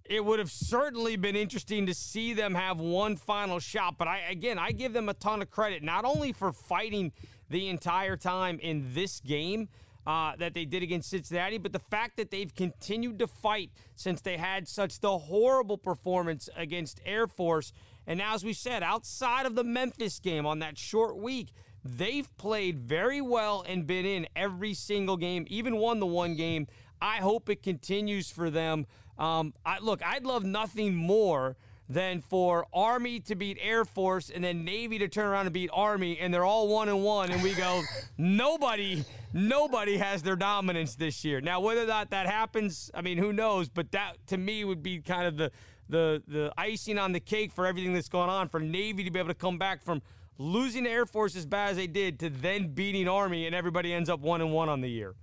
it 0.05 0.25
would 0.25 0.39
have 0.39 0.51
certainly 0.51 1.17
been 1.17 1.35
interesting 1.35 1.87
to 1.87 1.95
see 1.95 2.35
them 2.35 2.55
have 2.55 2.79
one 2.79 3.17
final 3.17 3.59
shot. 3.59 3.99
But 3.99 4.07
I, 4.07 4.21
again, 4.31 4.59
I 4.59 4.71
give 4.71 4.93
them 4.93 5.09
a 5.09 5.15
ton 5.15 5.43
of 5.43 5.51
credit, 5.51 5.83
not 5.83 6.05
only 6.05 6.33
for 6.33 6.53
fighting 6.53 7.13
the 7.51 7.69
entire 7.69 8.17
time 8.17 8.59
in 8.61 8.95
this 8.95 9.21
game, 9.21 9.69
uh, 10.07 10.37
that 10.37 10.55
they 10.55 10.65
did 10.65 10.83
against 10.83 11.11
Cincinnati, 11.11 11.59
but 11.59 11.73
the 11.73 11.79
fact 11.79 12.17
that 12.17 12.31
they've 12.31 12.55
continued 12.55 13.19
to 13.19 13.27
fight 13.27 13.71
since 13.97 14.21
they 14.21 14.37
had 14.37 14.69
such 14.69 15.01
the 15.01 15.19
horrible 15.19 15.79
performance 15.79 16.49
against 16.57 17.01
Air 17.05 17.27
Force. 17.27 17.73
And 18.07 18.19
now, 18.19 18.35
as 18.35 18.45
we 18.45 18.53
said, 18.53 18.83
outside 18.83 19.47
of 19.47 19.55
the 19.55 19.65
Memphis 19.65 20.19
game 20.19 20.47
on 20.47 20.59
that 20.59 20.77
short 20.77 21.17
week, 21.17 21.53
they've 21.85 22.29
played 22.37 22.79
very 22.79 23.21
well 23.21 23.65
and 23.67 23.87
been 23.87 24.05
in 24.05 24.27
every 24.37 24.75
single 24.75 25.17
game, 25.17 25.47
even 25.49 25.77
won 25.77 26.01
the 26.01 26.07
one 26.07 26.35
game. 26.35 26.67
I 27.01 27.17
hope 27.17 27.49
it 27.49 27.63
continues 27.63 28.31
for 28.31 28.51
them. 28.51 28.87
Um, 29.19 29.55
I, 29.65 29.79
look, 29.79 30.03
I'd 30.05 30.25
love 30.25 30.45
nothing 30.45 30.95
more 30.95 31.57
than 31.89 32.21
for 32.21 32.67
Army 32.73 33.21
to 33.21 33.35
beat 33.35 33.59
Air 33.61 33.85
Force 33.85 34.31
and 34.31 34.43
then 34.43 34.65
Navy 34.65 34.99
to 34.99 35.09
turn 35.09 35.27
around 35.27 35.47
and 35.47 35.53
beat 35.53 35.71
Army, 35.73 36.19
and 36.19 36.33
they're 36.33 36.45
all 36.45 36.69
one 36.69 36.89
and 36.89 37.03
one, 37.03 37.31
and 37.31 37.43
we 37.43 37.55
go, 37.55 37.83
nobody, 38.19 39.05
nobody 39.33 39.99
has 39.99 40.23
their 40.23 40.37
dominance 40.37 40.95
this 40.95 41.25
year. 41.25 41.41
Now, 41.41 41.61
whether 41.61 41.83
or 41.83 41.87
not 41.87 42.11
that 42.11 42.27
happens, 42.27 42.91
I 42.95 43.03
mean, 43.03 43.19
who 43.19 43.33
knows? 43.33 43.69
But 43.69 43.93
that 43.93 44.27
to 44.29 44.39
me 44.39 44.65
would 44.65 44.83
be 44.83 45.01
kind 45.01 45.27
of 45.27 45.37
the 45.37 45.51
the 45.87 46.23
the 46.27 46.53
icing 46.57 46.99
on 46.99 47.13
the 47.13 47.21
cake 47.21 47.53
for 47.53 47.67
everything 47.67 47.93
that's 47.93 48.09
going 48.09 48.31
on 48.31 48.49
for 48.49 48.59
Navy 48.59 49.05
to 49.05 49.11
be 49.11 49.19
able 49.19 49.29
to 49.29 49.35
come 49.35 49.59
back 49.59 49.83
from 49.83 50.01
losing 50.39 50.87
Air 50.87 51.05
Force 51.05 51.37
as 51.37 51.45
bad 51.45 51.73
as 51.73 51.77
they 51.77 51.87
did 51.87 52.19
to 52.21 52.31
then 52.31 52.69
beating 52.69 53.09
Army, 53.09 53.47
and 53.47 53.55
everybody 53.55 53.93
ends 53.93 54.09
up 54.09 54.21
one 54.21 54.41
and 54.41 54.53
one 54.53 54.69
on 54.69 54.81
the 54.81 54.89
year. 54.89 55.15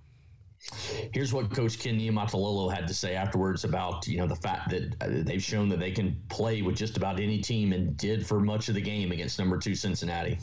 Here's 1.12 1.32
what 1.32 1.50
Coach 1.50 1.78
Ken 1.78 1.98
Niumatalolo 1.98 2.72
had 2.72 2.86
to 2.86 2.94
say 2.94 3.14
afterwards 3.16 3.64
about 3.64 4.06
you 4.06 4.18
know 4.18 4.26
the 4.26 4.36
fact 4.36 4.70
that 4.70 4.94
uh, 5.00 5.08
they've 5.24 5.42
shown 5.42 5.68
that 5.70 5.80
they 5.80 5.90
can 5.90 6.22
play 6.28 6.62
with 6.62 6.76
just 6.76 6.96
about 6.96 7.18
any 7.18 7.40
team 7.40 7.72
and 7.72 7.96
did 7.96 8.24
for 8.26 8.38
much 8.38 8.68
of 8.68 8.74
the 8.74 8.80
game 8.80 9.10
against 9.10 9.38
number 9.38 9.58
two 9.58 9.74
Cincinnati. 9.74 10.38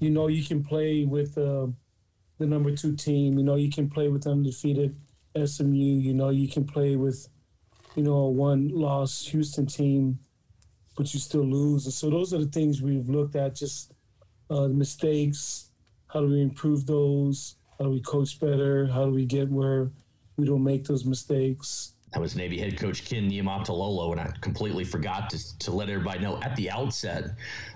You 0.00 0.10
know 0.10 0.28
you 0.28 0.44
can 0.44 0.64
play 0.64 1.04
with 1.04 1.36
uh, 1.36 1.66
the 2.38 2.46
number 2.46 2.74
two 2.74 2.96
team. 2.96 3.38
You 3.38 3.44
know 3.44 3.56
you 3.56 3.70
can 3.70 3.90
play 3.90 4.08
with 4.08 4.26
undefeated 4.26 4.96
SMU. 5.36 6.00
You 6.00 6.14
know 6.14 6.30
you 6.30 6.48
can 6.48 6.64
play 6.64 6.96
with 6.96 7.28
you 7.94 8.02
know 8.02 8.16
a 8.16 8.30
one-loss 8.30 9.26
Houston 9.26 9.66
team, 9.66 10.18
but 10.96 11.12
you 11.12 11.20
still 11.20 11.44
lose. 11.44 11.84
And 11.84 11.94
so 11.94 12.08
those 12.08 12.32
are 12.32 12.38
the 12.38 12.46
things 12.46 12.80
we've 12.80 13.08
looked 13.08 13.36
at. 13.36 13.54
Just 13.54 13.92
uh, 14.48 14.68
mistakes. 14.68 15.70
How 16.06 16.20
do 16.20 16.28
we 16.28 16.40
improve 16.40 16.86
those? 16.86 17.56
How 17.78 17.84
do 17.84 17.90
we 17.90 18.00
coach 18.00 18.40
better? 18.40 18.86
How 18.86 19.04
do 19.04 19.12
we 19.12 19.24
get 19.24 19.48
where 19.50 19.90
we 20.36 20.46
don't 20.46 20.64
make 20.64 20.84
those 20.84 21.04
mistakes? 21.04 21.92
That 22.12 22.20
was 22.20 22.34
Navy 22.34 22.58
head 22.58 22.78
coach 22.78 23.04
Ken 23.04 23.30
Niumatalolo, 23.30 24.12
and 24.12 24.20
I 24.20 24.32
completely 24.40 24.84
forgot 24.84 25.28
to, 25.30 25.58
to 25.58 25.70
let 25.70 25.90
everybody 25.90 26.20
know 26.20 26.40
at 26.42 26.56
the 26.56 26.70
outset 26.70 27.32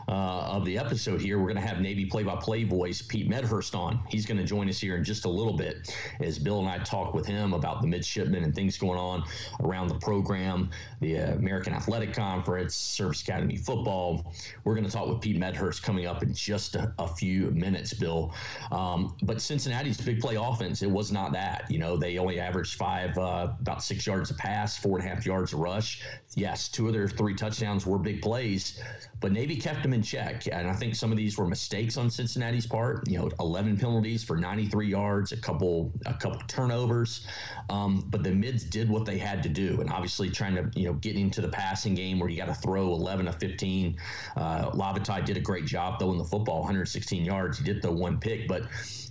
uh, 0.08 0.12
of 0.12 0.64
the 0.64 0.78
episode 0.78 1.20
here, 1.20 1.38
we're 1.38 1.52
going 1.52 1.60
to 1.62 1.66
have 1.66 1.80
Navy 1.80 2.04
play-by-play 2.06 2.64
voice 2.64 3.02
Pete 3.02 3.28
Medhurst 3.28 3.74
on. 3.74 4.00
He's 4.08 4.26
going 4.26 4.38
to 4.38 4.44
join 4.44 4.68
us 4.68 4.78
here 4.78 4.96
in 4.96 5.04
just 5.04 5.24
a 5.24 5.28
little 5.28 5.52
bit 5.56 5.94
as 6.20 6.38
Bill 6.38 6.60
and 6.60 6.68
I 6.68 6.78
talk 6.78 7.14
with 7.14 7.26
him 7.26 7.52
about 7.52 7.80
the 7.82 7.88
midshipmen 7.88 8.42
and 8.42 8.54
things 8.54 8.76
going 8.78 8.98
on 8.98 9.24
around 9.60 9.88
the 9.88 9.98
program, 9.98 10.70
the 11.00 11.16
American 11.16 11.72
Athletic 11.72 12.12
Conference, 12.12 12.74
Service 12.74 13.22
Academy 13.22 13.56
football. 13.56 14.32
We're 14.64 14.74
going 14.74 14.86
to 14.86 14.90
talk 14.90 15.08
with 15.08 15.20
Pete 15.20 15.38
Medhurst 15.38 15.82
coming 15.82 16.06
up 16.06 16.22
in 16.22 16.34
just 16.34 16.74
a, 16.74 16.92
a 16.98 17.08
few 17.08 17.50
minutes, 17.52 17.94
Bill. 17.94 18.34
Um, 18.70 19.16
but 19.22 19.40
Cincinnati's 19.40 20.00
big 20.00 20.20
play 20.20 20.36
offense, 20.36 20.82
it 20.82 20.90
was 20.90 21.12
not 21.12 21.32
that. 21.32 21.70
You 21.70 21.78
know, 21.78 21.96
they 21.96 22.18
only 22.18 22.40
averaged 22.40 22.74
five, 22.74 23.16
uh, 23.18 23.52
about 23.60 23.82
six 23.82 24.06
yards 24.06 24.30
a 24.30 24.34
pass, 24.34 24.76
four 24.76 24.98
and 24.98 25.06
a 25.06 25.14
half 25.14 25.24
yards 25.24 25.52
a 25.52 25.56
rush. 25.56 26.02
Yes, 26.34 26.68
two 26.68 26.86
of 26.86 26.94
their 26.94 27.08
three 27.08 27.34
touchdowns 27.34 27.86
were 27.86 27.98
big 27.98 28.22
plays, 28.22 28.80
but 29.20 29.32
Navy 29.32 29.56
kept 29.56 29.82
them 29.82 29.92
in 29.92 30.02
check. 30.02 30.46
And 30.50 30.66
I 30.66 30.72
think 30.72 30.94
some 30.94 31.10
of 31.10 31.18
these 31.18 31.36
were 31.36 31.46
mistakes 31.46 31.98
on 31.98 32.10
Cincinnati's 32.10 32.66
part. 32.66 33.06
You 33.06 33.18
know, 33.18 33.30
11 33.38 33.76
penalties 33.76 34.24
for 34.24 34.36
93 34.36 34.88
yards, 34.88 35.32
a 35.32 35.36
couple 35.36 35.92
a 36.06 36.14
couple 36.14 36.40
turnovers. 36.48 37.26
Um, 37.68 38.06
but 38.08 38.22
the 38.22 38.32
mids 38.32 38.64
did 38.64 38.88
what 38.88 39.04
they 39.04 39.18
had 39.18 39.42
to 39.42 39.50
do, 39.50 39.80
and 39.82 39.90
obviously 39.90 40.30
trying 40.30 40.54
to 40.54 40.70
you 40.74 40.86
know 40.86 40.94
get 40.94 41.16
into 41.16 41.42
the 41.42 41.48
passing 41.48 41.94
game 41.94 42.18
where 42.18 42.30
you 42.30 42.36
got 42.38 42.46
to 42.46 42.54
throw 42.54 42.92
11 42.92 43.28
of 43.28 43.36
15. 43.36 43.96
Uh, 44.36 44.70
Lavatai 44.70 45.24
did 45.26 45.36
a 45.36 45.40
great 45.40 45.66
job 45.66 45.98
though 45.98 46.12
in 46.12 46.18
the 46.18 46.24
football, 46.24 46.60
116 46.60 47.24
yards. 47.24 47.58
He 47.58 47.64
did 47.64 47.82
the 47.82 47.92
one 47.92 48.18
pick, 48.18 48.48
but 48.48 48.62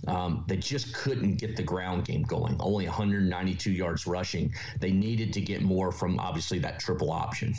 um, 0.08 0.44
they 0.48 0.56
just 0.56 0.92
couldn't 0.94 1.36
get 1.36 1.56
the 1.56 1.62
ground 1.62 2.04
game 2.04 2.22
going. 2.22 2.56
Only 2.58 2.86
192 2.86 3.70
yards 3.70 4.06
rushing. 4.06 4.52
They 4.80 4.90
needed 4.90 5.32
to 5.34 5.40
get 5.40 5.62
more 5.62 5.92
from 5.92 6.18
obviously 6.18 6.58
that 6.60 6.80
triple 6.80 7.11
option. 7.12 7.54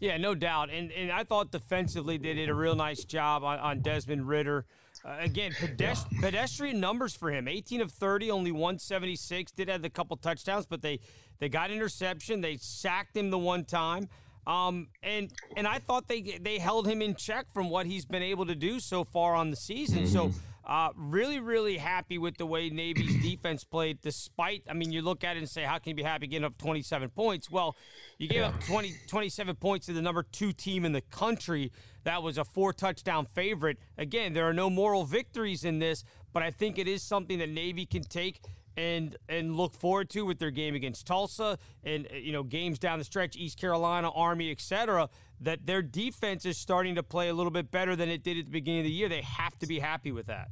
Yeah, 0.00 0.16
no 0.16 0.34
doubt. 0.34 0.70
And 0.70 0.92
and 0.92 1.10
I 1.10 1.24
thought 1.24 1.50
defensively 1.50 2.18
they 2.18 2.34
did 2.34 2.48
a 2.48 2.54
real 2.54 2.74
nice 2.74 3.04
job 3.04 3.44
on, 3.44 3.58
on 3.58 3.80
Desmond 3.80 4.26
Ridder. 4.28 4.66
Uh, 5.04 5.16
again, 5.20 5.52
pedest- 5.58 6.06
yeah. 6.10 6.20
pedestrian 6.20 6.80
numbers 6.80 7.14
for 7.14 7.30
him: 7.30 7.46
18 7.48 7.80
of 7.80 7.90
30, 7.90 8.30
only 8.30 8.52
176. 8.52 9.52
Did 9.52 9.68
have 9.68 9.84
a 9.84 9.90
couple 9.90 10.16
touchdowns, 10.16 10.66
but 10.66 10.82
they 10.82 11.00
they 11.38 11.48
got 11.48 11.70
interception. 11.70 12.40
They 12.40 12.56
sacked 12.56 13.16
him 13.16 13.30
the 13.30 13.38
one 13.38 13.64
time. 13.64 14.08
Um, 14.46 14.88
and 15.02 15.32
and 15.56 15.66
I 15.66 15.78
thought 15.78 16.06
they 16.08 16.38
they 16.40 16.58
held 16.58 16.86
him 16.86 17.00
in 17.00 17.14
check 17.14 17.46
from 17.52 17.70
what 17.70 17.86
he's 17.86 18.04
been 18.04 18.22
able 18.22 18.46
to 18.46 18.54
do 18.54 18.80
so 18.80 19.04
far 19.04 19.34
on 19.34 19.50
the 19.50 19.56
season. 19.56 20.04
Mm-hmm. 20.04 20.12
So 20.12 20.32
uh, 20.66 20.90
really, 20.96 21.40
really 21.40 21.76
happy 21.76 22.18
with 22.18 22.36
the 22.38 22.46
way 22.46 22.70
Navy's 22.70 23.22
defense 23.22 23.64
played, 23.64 24.00
despite, 24.00 24.62
I 24.68 24.72
mean, 24.72 24.92
you 24.92 25.02
look 25.02 25.24
at 25.24 25.36
it 25.36 25.40
and 25.40 25.48
say, 25.48 25.62
how 25.62 25.78
can 25.78 25.90
you 25.90 25.94
be 25.94 26.02
happy 26.02 26.26
getting 26.26 26.44
up 26.44 26.56
27 26.56 27.10
points? 27.10 27.50
Well, 27.50 27.76
you 28.18 28.28
gave 28.28 28.42
up 28.42 28.58
20, 28.64 28.94
27 29.06 29.56
points 29.56 29.86
to 29.86 29.92
the 29.92 30.02
number 30.02 30.22
two 30.22 30.52
team 30.52 30.84
in 30.84 30.92
the 30.92 31.02
country. 31.02 31.70
That 32.04 32.22
was 32.22 32.38
a 32.38 32.44
four 32.44 32.72
touchdown 32.72 33.26
favorite. 33.26 33.78
Again, 33.98 34.32
there 34.32 34.48
are 34.48 34.54
no 34.54 34.70
moral 34.70 35.04
victories 35.04 35.64
in 35.64 35.78
this, 35.78 36.04
but 36.32 36.42
I 36.42 36.50
think 36.50 36.78
it 36.78 36.88
is 36.88 37.02
something 37.02 37.38
that 37.38 37.48
Navy 37.48 37.86
can 37.86 38.02
take 38.02 38.40
and 38.76 39.16
and 39.28 39.56
look 39.56 39.74
forward 39.74 40.10
to 40.10 40.24
with 40.24 40.38
their 40.38 40.50
game 40.50 40.74
against 40.74 41.06
Tulsa 41.06 41.58
and 41.82 42.06
uh, 42.12 42.16
you 42.16 42.32
know 42.32 42.42
games 42.42 42.78
down 42.78 42.98
the 42.98 43.04
stretch, 43.04 43.36
East 43.36 43.58
Carolina, 43.58 44.10
Army, 44.10 44.50
etc. 44.50 45.08
That 45.40 45.66
their 45.66 45.82
defense 45.82 46.44
is 46.44 46.56
starting 46.56 46.94
to 46.94 47.02
play 47.02 47.28
a 47.28 47.34
little 47.34 47.50
bit 47.50 47.70
better 47.70 47.96
than 47.96 48.08
it 48.08 48.22
did 48.22 48.38
at 48.38 48.46
the 48.46 48.50
beginning 48.50 48.80
of 48.80 48.84
the 48.84 48.92
year. 48.92 49.08
They 49.08 49.22
have 49.22 49.58
to 49.58 49.66
be 49.66 49.78
happy 49.78 50.12
with 50.12 50.26
that. 50.26 50.48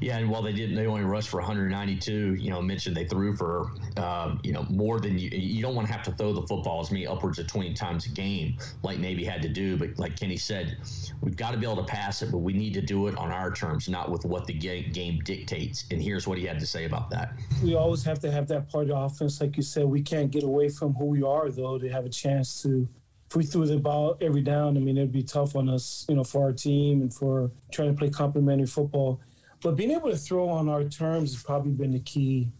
Yeah, 0.00 0.18
and 0.18 0.28
while 0.28 0.42
they 0.42 0.52
didn't, 0.52 0.74
they 0.74 0.86
only 0.86 1.04
rushed 1.04 1.28
for 1.28 1.38
192. 1.38 2.34
You 2.34 2.50
know, 2.50 2.60
mentioned 2.60 2.96
they 2.96 3.04
threw 3.04 3.36
for, 3.36 3.70
uh, 3.96 4.36
you 4.42 4.52
know, 4.52 4.66
more 4.68 5.00
than 5.00 5.18
you. 5.18 5.30
You 5.30 5.62
don't 5.62 5.74
want 5.74 5.86
to 5.86 5.92
have 5.92 6.02
to 6.04 6.12
throw 6.12 6.32
the 6.32 6.42
football 6.42 6.80
as 6.80 6.90
many 6.90 7.06
upwards 7.06 7.38
of 7.38 7.46
20 7.46 7.72
times 7.74 8.06
a 8.06 8.08
game, 8.08 8.56
like 8.82 8.98
Navy 8.98 9.24
had 9.24 9.42
to 9.42 9.48
do. 9.48 9.76
But 9.76 9.98
like 9.98 10.18
Kenny 10.18 10.36
said, 10.36 10.78
we've 11.20 11.36
got 11.36 11.52
to 11.52 11.56
be 11.56 11.64
able 11.64 11.76
to 11.76 11.84
pass 11.84 12.22
it, 12.22 12.32
but 12.32 12.38
we 12.38 12.52
need 12.52 12.74
to 12.74 12.82
do 12.82 13.06
it 13.06 13.16
on 13.16 13.30
our 13.30 13.50
terms, 13.52 13.88
not 13.88 14.10
with 14.10 14.24
what 14.24 14.46
the 14.46 14.52
game 14.52 15.20
dictates. 15.24 15.84
And 15.90 16.02
here's 16.02 16.26
what 16.26 16.38
he 16.38 16.44
had 16.44 16.58
to 16.58 16.66
say 16.66 16.84
about 16.84 17.10
that. 17.10 17.34
We 17.62 17.74
always 17.74 18.02
have 18.04 18.18
to 18.20 18.30
have 18.30 18.48
that 18.48 18.70
part 18.70 18.90
of 18.90 19.12
offense, 19.12 19.40
like 19.40 19.56
you 19.56 19.62
said. 19.62 19.84
We 19.84 20.02
can't 20.02 20.30
get 20.30 20.42
away 20.42 20.68
from 20.68 20.94
who 20.94 21.06
we 21.06 21.22
are, 21.22 21.50
though, 21.50 21.78
to 21.78 21.88
have 21.88 22.04
a 22.04 22.10
chance 22.10 22.62
to 22.62 22.88
if 23.32 23.36
we 23.36 23.44
threw 23.44 23.64
the 23.64 23.78
ball 23.78 24.18
every 24.20 24.42
down, 24.42 24.76
I 24.76 24.80
mean, 24.80 24.98
it'd 24.98 25.10
be 25.10 25.22
tough 25.22 25.56
on 25.56 25.70
us, 25.70 26.04
you 26.06 26.14
know, 26.14 26.22
for 26.22 26.44
our 26.44 26.52
team 26.52 27.00
and 27.00 27.14
for 27.14 27.50
trying 27.72 27.88
to 27.88 27.98
play 27.98 28.10
complementary 28.10 28.66
football. 28.66 29.22
But 29.62 29.74
being 29.74 29.92
able 29.92 30.10
to 30.10 30.18
throw 30.18 30.50
on 30.50 30.68
our 30.68 30.84
terms 30.84 31.32
has 31.32 31.42
probably 31.42 31.72
been 31.72 31.92
the 31.92 32.00
key. 32.00 32.52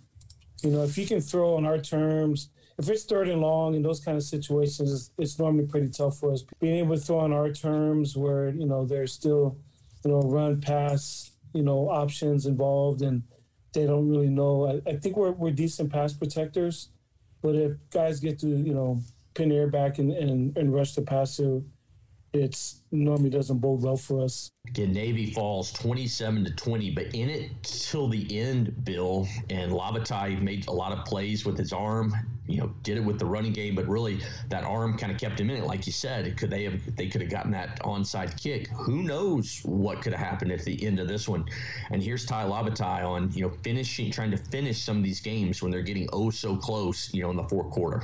You 0.62 0.70
know, 0.70 0.82
if 0.82 0.96
you 0.96 1.04
can 1.04 1.20
throw 1.20 1.56
on 1.56 1.66
our 1.66 1.76
terms, 1.76 2.48
if 2.78 2.88
it's 2.88 3.04
third 3.04 3.28
and 3.28 3.42
long 3.42 3.74
in 3.74 3.82
those 3.82 4.00
kind 4.00 4.16
of 4.16 4.22
situations, 4.22 4.94
it's, 4.94 5.10
it's 5.18 5.38
normally 5.38 5.66
pretty 5.66 5.90
tough 5.90 6.16
for 6.16 6.32
us. 6.32 6.42
Being 6.58 6.76
able 6.76 6.94
to 6.94 7.00
throw 7.02 7.18
on 7.18 7.34
our 7.34 7.50
terms 7.50 8.16
where, 8.16 8.48
you 8.48 8.64
know, 8.64 8.86
there's 8.86 9.12
still, 9.12 9.58
you 10.06 10.10
know, 10.10 10.22
run 10.22 10.58
pass, 10.62 11.32
you 11.52 11.62
know, 11.62 11.90
options 11.90 12.46
involved 12.46 13.02
and 13.02 13.24
they 13.74 13.84
don't 13.84 14.08
really 14.08 14.30
know. 14.30 14.80
I, 14.86 14.90
I 14.92 14.96
think 14.96 15.18
we're, 15.18 15.32
we're 15.32 15.50
decent 15.50 15.92
pass 15.92 16.14
protectors, 16.14 16.88
but 17.42 17.56
if 17.56 17.72
guys 17.90 18.20
get 18.20 18.38
to, 18.38 18.46
you 18.46 18.72
know, 18.72 19.02
pin 19.34 19.52
air 19.52 19.66
back 19.66 19.98
and, 19.98 20.12
and, 20.12 20.56
and 20.56 20.74
rush 20.74 20.94
the 20.94 21.02
passer, 21.02 21.62
it's 22.34 22.80
normally 22.90 23.28
doesn't 23.28 23.58
bode 23.58 23.82
well 23.82 23.96
for 23.96 24.22
us. 24.22 24.50
Again, 24.66 24.92
Navy 24.92 25.32
falls 25.32 25.70
27 25.72 26.44
to 26.46 26.50
20, 26.54 26.90
but 26.92 27.14
in 27.14 27.28
it 27.28 27.50
till 27.62 28.08
the 28.08 28.38
end, 28.38 28.84
Bill 28.84 29.28
and 29.50 29.70
Lavatai 29.70 30.40
made 30.40 30.66
a 30.68 30.72
lot 30.72 30.92
of 30.92 31.04
plays 31.04 31.44
with 31.44 31.58
his 31.58 31.74
arm. 31.74 32.14
You 32.46 32.58
know, 32.58 32.74
did 32.82 32.96
it 32.96 33.04
with 33.04 33.18
the 33.18 33.26
running 33.26 33.52
game, 33.52 33.74
but 33.74 33.86
really 33.86 34.20
that 34.48 34.64
arm 34.64 34.96
kind 34.96 35.12
of 35.12 35.18
kept 35.18 35.40
him 35.40 35.50
in 35.50 35.58
it. 35.58 35.64
Like 35.64 35.86
you 35.86 35.92
said, 35.92 36.36
could 36.38 36.48
they 36.48 36.64
have 36.64 36.96
they 36.96 37.08
could 37.08 37.20
have 37.20 37.30
gotten 37.30 37.50
that 37.52 37.80
onside 37.80 38.40
kick? 38.40 38.68
Who 38.68 39.02
knows 39.02 39.60
what 39.64 40.00
could 40.00 40.14
have 40.14 40.26
happened 40.26 40.52
at 40.52 40.64
the 40.64 40.82
end 40.84 41.00
of 41.00 41.08
this 41.08 41.28
one? 41.28 41.44
And 41.90 42.02
here's 42.02 42.24
Tai 42.24 42.44
Lavatai 42.44 43.04
on 43.04 43.30
you 43.32 43.42
know 43.42 43.52
finishing, 43.62 44.10
trying 44.10 44.30
to 44.30 44.38
finish 44.38 44.80
some 44.82 44.96
of 44.96 45.02
these 45.02 45.20
games 45.20 45.62
when 45.62 45.70
they're 45.70 45.82
getting 45.82 46.08
oh 46.12 46.30
so 46.30 46.56
close. 46.56 47.12
You 47.12 47.24
know, 47.24 47.30
in 47.30 47.36
the 47.36 47.44
fourth 47.44 47.70
quarter. 47.70 48.02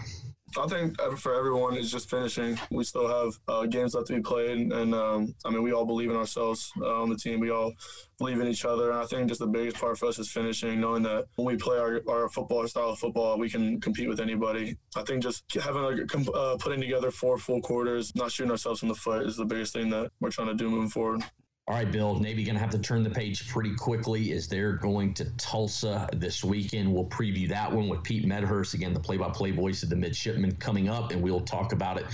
I 0.57 0.67
think 0.67 0.99
for 1.19 1.35
everyone, 1.35 1.77
it's 1.77 1.91
just 1.91 2.09
finishing. 2.09 2.59
We 2.71 2.85
still 2.85 3.09
have 3.09 3.39
uh, 3.49 3.67
games 3.67 3.95
left 3.95 4.07
to 4.07 4.15
be 4.15 4.23
played, 4.23 4.73
and 4.73 4.95
um, 4.95 5.35
I 5.45 5.51
mean, 5.51 5.63
we 5.63 5.73
all 5.73 5.85
believe 5.85 6.11
in 6.11 6.17
ourselves 6.17 6.73
uh, 6.81 7.03
on 7.03 7.11
the 7.11 7.17
team. 7.17 7.41
We 7.41 7.51
all 7.51 7.73
believe 8.19 8.41
in 8.41 8.49
each 8.49 8.65
other, 8.65 8.91
and 8.91 8.99
I 8.99 9.05
think 9.05 9.29
just 9.29 9.41
the 9.41 9.47
biggest 9.47 9.77
part 9.77 9.99
for 9.99 10.07
us 10.07 10.19
is 10.19 10.31
finishing, 10.31 10.81
knowing 10.81 11.03
that 11.03 11.27
when 11.37 11.47
we 11.47 11.57
play 11.57 11.79
our, 11.79 12.01
our 12.09 12.29
football 12.31 12.67
style 12.67 12.91
of 12.91 12.99
football, 12.99 13.39
we 13.39 13.51
can 13.51 13.81
compete 13.81 14.09
with 14.09 14.21
anybody. 14.21 14.77
I 14.97 15.03
think 15.03 15.23
just 15.23 15.45
having 15.55 15.83
a, 15.83 16.31
uh, 16.31 16.57
putting 16.57 16.81
together 16.81 17.11
four 17.11 17.39
full 17.39 17.61
quarters, 17.61 18.15
not 18.15 18.33
shooting 18.33 18.51
ourselves 18.51 18.83
in 18.83 18.89
the 18.89 18.95
foot, 18.95 19.27
is 19.27 19.37
the 19.37 19.45
biggest 19.45 19.75
thing 19.75 19.91
that 19.91 20.11
we're 20.21 20.31
trying 20.31 20.49
to 20.49 20.55
do 20.55 20.71
moving 20.71 20.89
forward. 20.89 21.23
All 21.69 21.75
right, 21.75 21.93
Bill, 21.93 22.19
Navy 22.19 22.45
going 22.45 22.55
to 22.55 22.61
have 22.63 22.71
to 22.71 22.79
turn 22.79 23.03
the 23.03 23.11
page 23.11 23.47
pretty 23.47 23.75
quickly 23.75 24.33
as 24.33 24.49
they're 24.49 24.73
going 24.73 25.13
to 25.13 25.27
Tulsa 25.37 26.09
this 26.15 26.43
weekend. 26.43 26.91
We'll 26.91 27.05
preview 27.05 27.47
that 27.51 27.71
one 27.71 27.89
with 27.89 28.03
Pete 28.03 28.25
Medhurst, 28.25 28.73
again, 28.73 28.95
the 28.95 29.01
play 29.01 29.19
by 29.19 29.29
play 29.29 29.51
voice 29.51 29.83
of 29.83 29.91
the 29.91 29.97
midshipmen, 29.97 30.57
coming 30.57 30.89
up, 30.89 31.11
and 31.11 31.21
we'll 31.21 31.43
talk 31.43 31.75
about 31.75 31.99
it 31.99 32.07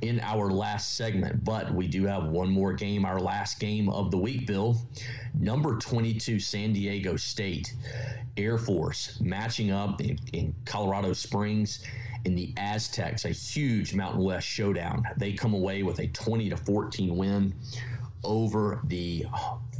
in 0.00 0.18
our 0.20 0.50
last 0.50 0.96
segment. 0.96 1.44
But 1.44 1.74
we 1.74 1.88
do 1.88 2.06
have 2.06 2.28
one 2.28 2.48
more 2.48 2.72
game, 2.72 3.04
our 3.04 3.20
last 3.20 3.60
game 3.60 3.90
of 3.90 4.10
the 4.10 4.16
week, 4.16 4.46
Bill. 4.46 4.80
Number 5.38 5.76
22, 5.76 6.40
San 6.40 6.72
Diego 6.72 7.16
State 7.16 7.74
Air 8.38 8.56
Force 8.56 9.20
matching 9.20 9.72
up 9.72 10.00
in, 10.00 10.18
in 10.32 10.54
Colorado 10.64 11.12
Springs 11.12 11.84
in 12.24 12.34
the 12.34 12.54
Aztecs, 12.56 13.26
a 13.26 13.28
huge 13.28 13.94
Mountain 13.94 14.22
West 14.22 14.48
showdown. 14.48 15.04
They 15.18 15.34
come 15.34 15.52
away 15.52 15.82
with 15.82 16.00
a 16.00 16.08
20 16.08 16.48
to 16.48 16.56
14 16.56 17.14
win 17.14 17.54
over 18.24 18.80
the 18.84 19.26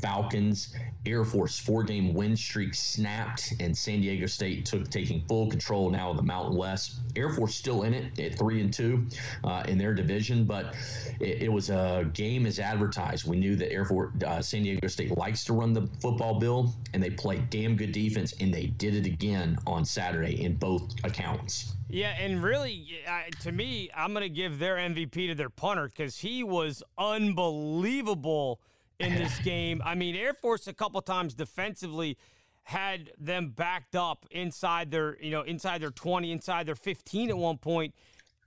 Falcons. 0.01 0.75
Air 1.05 1.25
Force 1.25 1.59
four 1.59 1.85
game 1.85 2.15
win 2.15 2.37
streak 2.37 2.75
snapped, 2.75 3.55
and 3.61 3.77
San 3.77 4.01
Diego 4.01 4.27
State 4.27 4.67
took 4.67 4.91
taking 4.91 5.21
full 5.29 5.49
control 5.49 5.89
now 5.91 6.11
of 6.11 6.17
the 6.17 6.23
Mountain 6.23 6.57
West. 6.57 7.01
Air 7.15 7.31
Force 7.31 7.55
still 7.55 7.85
in 7.85 7.95
it 7.95 8.19
at 8.19 8.37
three 8.37 8.61
and 8.61 8.73
two 8.73 9.07
uh, 9.45 9.63
in 9.69 9.79
their 9.79 9.95
division, 9.95 10.45
but 10.45 10.75
it, 11.21 11.43
it, 11.43 11.53
was 11.53 11.71
a 11.71 12.11
game 12.13 12.45
as 12.45 12.59
advertised. 12.59 13.27
We 13.27 13.37
knew 13.37 13.57
that 13.57 13.73
Air 13.73 13.85
Force 13.85 14.13
uh, 14.27 14.43
San 14.43 14.65
Diego 14.65 14.89
State 14.89 15.17
likes 15.17 15.45
to 15.45 15.53
run 15.53 15.73
the 15.73 15.87
football 16.01 16.39
bill, 16.41 16.75
and 16.93 17.03
they 17.03 17.11
play 17.11 17.39
damn 17.51 17.77
good 17.77 17.93
defense, 17.93 18.35
and 18.41 18.53
they 18.53 18.67
did 18.67 18.95
it 18.95 19.07
again 19.07 19.59
on 19.67 19.85
Saturday 19.85 20.43
in 20.43 20.57
both 20.57 20.93
accounts. 21.05 21.77
Yeah, 21.89 22.15
and 22.19 22.43
really, 22.43 22.99
to 23.41 23.53
me, 23.53 23.91
I'm 23.95 24.13
going 24.13 24.25
to 24.25 24.29
give 24.29 24.59
their 24.59 24.77
MVP 24.77 25.29
to 25.29 25.35
their 25.35 25.51
punter 25.51 25.87
because 25.87 26.19
he 26.19 26.43
was 26.43 26.83
unbelievable 26.99 28.61
in 28.99 29.15
this 29.15 29.39
game. 29.41 29.83
I 29.85 29.95
mean, 29.95 30.17
Air 30.17 30.35
Force 30.35 30.67
a 30.67 30.73
couple 30.73 31.01
times 31.03 31.35
defensively 31.35 32.17
had 32.65 33.13
them 33.19 33.51
backed 33.51 33.95
up 33.95 34.27
inside 34.31 34.91
their, 34.91 35.17
you 35.23 35.31
know, 35.31 35.43
inside 35.43 35.81
their 35.81 35.91
20, 35.91 36.33
inside 36.33 36.67
their 36.67 36.75
15 36.75 37.31
at 37.31 37.39
one 37.39 37.59
point, 37.59 37.95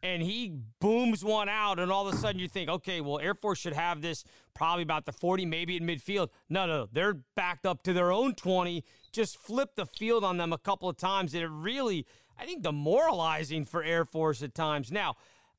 and 0.03 0.21
he 0.21 0.53
booms 0.79 1.23
one 1.23 1.47
out, 1.47 1.79
and 1.79 1.91
all 1.91 2.07
of 2.07 2.13
a 2.13 2.17
sudden 2.17 2.39
you 2.39 2.47
think, 2.47 2.69
okay, 2.69 3.01
well, 3.01 3.19
Air 3.19 3.35
Force 3.35 3.59
should 3.59 3.73
have 3.73 4.01
this 4.01 4.23
probably 4.53 4.83
about 4.83 5.05
the 5.05 5.11
40, 5.11 5.45
maybe 5.45 5.77
in 5.77 5.83
midfield. 5.83 6.29
No, 6.49 6.65
no, 6.65 6.87
they're 6.91 7.19
backed 7.35 7.65
up 7.65 7.83
to 7.83 7.93
their 7.93 8.11
own 8.11 8.35
20, 8.35 8.83
just 9.11 9.37
flipped 9.37 9.75
the 9.77 9.85
field 9.85 10.23
on 10.23 10.37
them 10.37 10.51
a 10.51 10.57
couple 10.57 10.89
of 10.89 10.97
times, 10.97 11.33
and 11.33 11.43
it 11.43 11.49
really– 11.49 12.05
I 12.39 12.45
think, 12.45 12.63
demoralizing 12.63 13.65
for 13.65 13.83
Air 13.83 14.05
Force 14.05 14.41
at 14.41 14.55
times. 14.55 14.91
Now, 14.91 15.15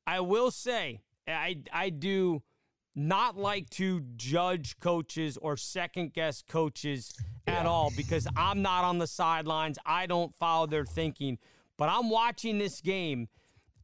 I 0.07 0.19
will 0.19 0.49
say, 0.49 1.01
I, 1.27 1.57
I 1.71 1.89
do 1.89 2.41
not 2.95 3.37
like 3.37 3.69
to 3.71 4.01
judge 4.15 4.79
coaches 4.79 5.37
or 5.37 5.55
second 5.57 6.13
guess 6.13 6.41
coaches 6.41 7.13
yeah. 7.47 7.59
at 7.59 7.65
all 7.65 7.91
because 7.95 8.27
I'm 8.35 8.61
not 8.61 8.83
on 8.83 8.97
the 8.97 9.07
sidelines. 9.07 9.77
I 9.85 10.05
don't 10.05 10.35
follow 10.35 10.67
their 10.67 10.85
thinking. 10.85 11.37
But 11.77 11.89
I'm 11.89 12.09
watching 12.09 12.57
this 12.57 12.81
game 12.81 13.27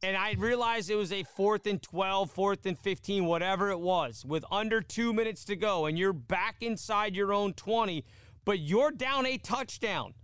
and 0.02 0.16
I 0.16 0.34
realized 0.38 0.90
it 0.90 0.94
was 0.94 1.12
a 1.12 1.24
fourth 1.24 1.66
and 1.66 1.82
12, 1.82 2.30
fourth 2.30 2.66
and 2.66 2.78
15, 2.78 3.24
whatever 3.24 3.70
it 3.70 3.80
was, 3.80 4.24
with 4.24 4.44
under 4.50 4.80
two 4.80 5.12
minutes 5.12 5.44
to 5.46 5.56
go, 5.56 5.86
and 5.86 5.98
you're 5.98 6.12
back 6.12 6.56
inside 6.60 7.16
your 7.16 7.32
own 7.32 7.52
20, 7.54 8.04
but 8.44 8.60
you're 8.60 8.92
down 8.92 9.26
a 9.26 9.38
touchdown 9.38 10.14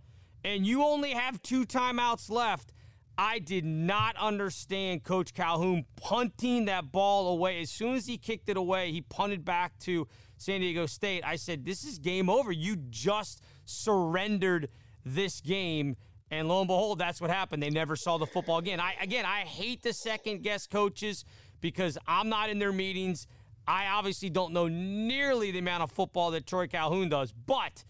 and 0.43 0.65
you 0.65 0.83
only 0.83 1.11
have 1.11 1.41
two 1.41 1.65
timeouts 1.65 2.29
left, 2.29 2.71
I 3.17 3.39
did 3.39 3.65
not 3.65 4.15
understand 4.17 5.03
Coach 5.03 5.33
Calhoun 5.33 5.85
punting 5.95 6.65
that 6.65 6.91
ball 6.91 7.29
away. 7.29 7.61
As 7.61 7.71
soon 7.71 7.95
as 7.95 8.05
he 8.07 8.17
kicked 8.17 8.49
it 8.49 8.57
away, 8.57 8.91
he 8.91 9.01
punted 9.01 9.45
back 9.45 9.77
to 9.79 10.07
San 10.37 10.61
Diego 10.61 10.85
State. 10.85 11.23
I 11.25 11.35
said, 11.35 11.65
This 11.65 11.83
is 11.83 11.97
game 11.99 12.29
over. 12.29 12.51
You 12.51 12.75
just 12.75 13.41
surrendered 13.65 14.69
this 15.05 15.41
game. 15.41 15.95
And 16.31 16.47
lo 16.47 16.59
and 16.59 16.67
behold, 16.67 16.99
that's 16.99 17.21
what 17.21 17.29
happened. 17.29 17.61
They 17.61 17.69
never 17.69 17.95
saw 17.95 18.17
the 18.17 18.25
football 18.25 18.57
again. 18.57 18.79
I 18.79 18.95
again, 18.99 19.25
I 19.25 19.41
hate 19.41 19.83
the 19.83 19.93
second 19.93 20.41
guess 20.41 20.67
coaches 20.67 21.23
because 21.61 21.97
I'm 22.07 22.29
not 22.29 22.49
in 22.49 22.59
their 22.59 22.73
meetings. 22.73 23.27
I 23.67 23.87
obviously 23.87 24.29
don't 24.29 24.53
know 24.53 24.67
nearly 24.67 25.51
the 25.51 25.59
amount 25.59 25.83
of 25.83 25.91
football 25.91 26.31
that 26.31 26.45
Troy 26.45 26.67
Calhoun 26.67 27.09
does, 27.09 27.31
but 27.31 27.83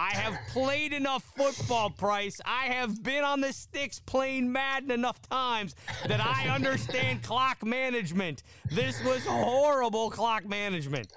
I 0.00 0.12
have 0.12 0.38
played 0.48 0.94
enough 0.94 1.22
football, 1.36 1.90
Price. 1.90 2.40
I 2.46 2.68
have 2.68 3.02
been 3.02 3.22
on 3.22 3.42
the 3.42 3.52
sticks 3.52 4.00
playing 4.00 4.50
Madden 4.50 4.90
enough 4.90 5.20
times 5.20 5.74
that 6.08 6.24
I 6.24 6.48
understand 6.48 7.22
clock 7.22 7.62
management. 7.62 8.42
This 8.70 9.04
was 9.04 9.26
horrible 9.26 10.08
clock 10.10 10.46
management. 10.46 11.12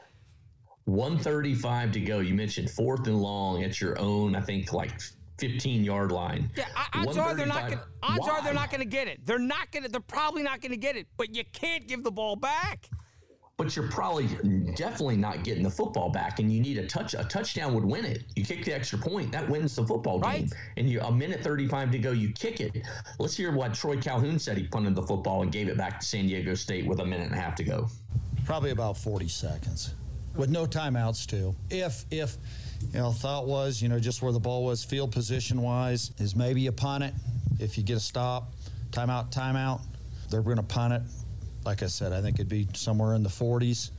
135 0.84 1.94
to 1.94 2.00
go. 2.02 2.20
You 2.20 2.34
mentioned 2.34 2.70
fourth 2.70 3.08
and 3.08 3.22
long 3.22 3.64
at 3.64 3.80
your 3.80 3.98
own, 4.00 4.36
I 4.36 4.42
think, 4.42 4.74
like 4.74 4.92
15 5.40 5.86
yard 5.86 6.12
line. 6.12 6.52
Yeah, 6.58 6.66
odds 6.94 7.16
are 7.16 7.34
they're 7.34 7.46
not. 7.46 7.70
Gonna, 7.70 7.86
odds 8.04 8.20
Why? 8.20 8.32
are 8.32 8.44
they're 8.44 8.54
not 8.54 8.70
going 8.70 8.82
to 8.82 8.86
get 8.86 9.08
it. 9.08 9.26
They're 9.26 9.40
not 9.40 9.72
going 9.72 9.84
to. 9.84 9.90
They're 9.90 10.02
probably 10.02 10.44
not 10.44 10.60
going 10.60 10.74
to 10.74 10.78
get 10.78 10.98
it. 10.98 11.08
But 11.16 11.34
you 11.34 11.46
can't 11.54 11.88
give 11.88 12.04
the 12.04 12.12
ball 12.12 12.36
back. 12.36 12.90
But 13.58 13.76
you're 13.76 13.88
probably 13.88 14.28
definitely 14.76 15.16
not 15.16 15.44
getting 15.44 15.64
the 15.64 15.70
football 15.70 16.10
back, 16.10 16.40
and 16.40 16.52
you 16.52 16.60
need 16.60 16.80
a 16.80 16.88
touch. 16.88 17.14
A 17.14 17.24
touchdown 17.24 17.76
would 17.76 17.86
win 17.86 18.04
it. 18.04 18.24
You 18.36 18.44
kick 18.44 18.66
the 18.66 18.74
extra 18.74 18.98
point, 18.98 19.32
that 19.32 19.48
wins 19.48 19.76
the 19.76 19.86
football 19.86 20.20
game. 20.20 20.32
Right. 20.32 20.54
And 20.76 20.90
you 20.90 21.00
a 21.02 21.12
minute 21.12 21.42
35 21.42 21.92
to 21.92 22.00
go, 22.00 22.12
you 22.12 22.32
kick 22.32 22.60
it. 22.62 22.86
Let's 23.20 23.38
hear 23.38 23.52
what 23.52 23.76
Troy 23.76 23.98
Calhoun 23.98 24.40
said. 24.40 24.58
He 24.58 24.64
punted 24.64 24.96
the 24.96 25.04
football 25.04 25.44
and 25.44 25.52
gave 25.52 25.68
it 25.68 25.78
back 25.78 26.00
to 26.00 26.06
San 26.06 26.26
Diego 26.26 26.56
State 26.56 26.88
with 26.88 27.00
a 27.00 27.06
minute 27.06 27.28
and 27.28 27.36
a 27.36 27.40
half 27.40 27.54
to 27.56 27.64
go. 27.64 27.88
Probably 28.46 28.72
about 28.72 28.98
40 28.98 29.28
seconds, 29.28 29.94
with 30.36 30.50
no 30.50 30.66
timeouts 30.66 31.28
too. 31.28 31.56
If 31.70 32.06
if 32.10 32.38
you 32.92 33.00
know, 33.00 33.12
thought 33.12 33.48
was, 33.48 33.82
you 33.82 33.88
know, 33.88 34.00
just 34.00 34.22
where 34.22 34.32
the 34.32 34.40
ball 34.40 34.66
was 34.66 34.84
field 34.84 35.12
position 35.12 35.62
wise, 35.62 36.12
is 36.18 36.36
maybe 36.36 36.62
you 36.62 36.72
punt 36.72 37.04
it. 37.04 37.14
If 37.60 37.78
you 37.78 37.84
get 37.84 37.98
a 37.98 38.02
stop, 38.02 38.52
timeout, 38.92 39.32
timeout, 39.32 39.82
they're 40.30 40.42
going 40.42 40.58
to 40.58 40.64
punt 40.64 40.94
it. 40.94 41.02
Like 41.66 41.84
I 41.84 41.88
said, 41.88 42.14
I 42.14 42.22
think 42.22 42.36
it'd 42.36 42.50
be 42.50 42.68
somewhere 42.74 43.14
in 43.14 43.24
the 43.24 43.30
40s. 43.30 43.92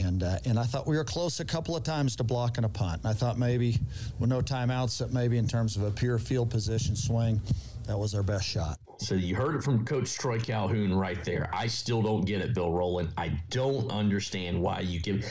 And, 0.00 0.22
uh, 0.22 0.38
and 0.44 0.58
I 0.58 0.64
thought 0.64 0.86
we 0.86 0.96
were 0.96 1.04
close 1.04 1.40
a 1.40 1.44
couple 1.44 1.74
of 1.74 1.82
times 1.82 2.16
to 2.16 2.24
blocking 2.24 2.64
a 2.64 2.68
punt. 2.68 3.02
And 3.02 3.10
I 3.10 3.14
thought 3.14 3.38
maybe 3.38 3.78
with 4.18 4.30
no 4.30 4.40
timeouts, 4.40 4.98
that 4.98 5.12
maybe 5.12 5.38
in 5.38 5.48
terms 5.48 5.76
of 5.76 5.82
a 5.82 5.90
pure 5.90 6.18
field 6.18 6.50
position 6.50 6.94
swing, 6.94 7.40
that 7.86 7.98
was 7.98 8.14
our 8.14 8.22
best 8.22 8.46
shot. 8.46 8.78
So 8.98 9.14
you 9.14 9.34
heard 9.34 9.54
it 9.54 9.62
from 9.62 9.84
Coach 9.84 10.18
Troy 10.18 10.38
Calhoun 10.38 10.94
right 10.94 11.24
there. 11.24 11.48
I 11.52 11.68
still 11.68 12.02
don't 12.02 12.24
get 12.24 12.42
it, 12.42 12.52
Bill 12.52 12.72
Rowland. 12.72 13.10
I 13.16 13.40
don't 13.48 13.90
understand 13.90 14.60
why 14.60 14.80
you 14.80 15.00
give 15.00 15.24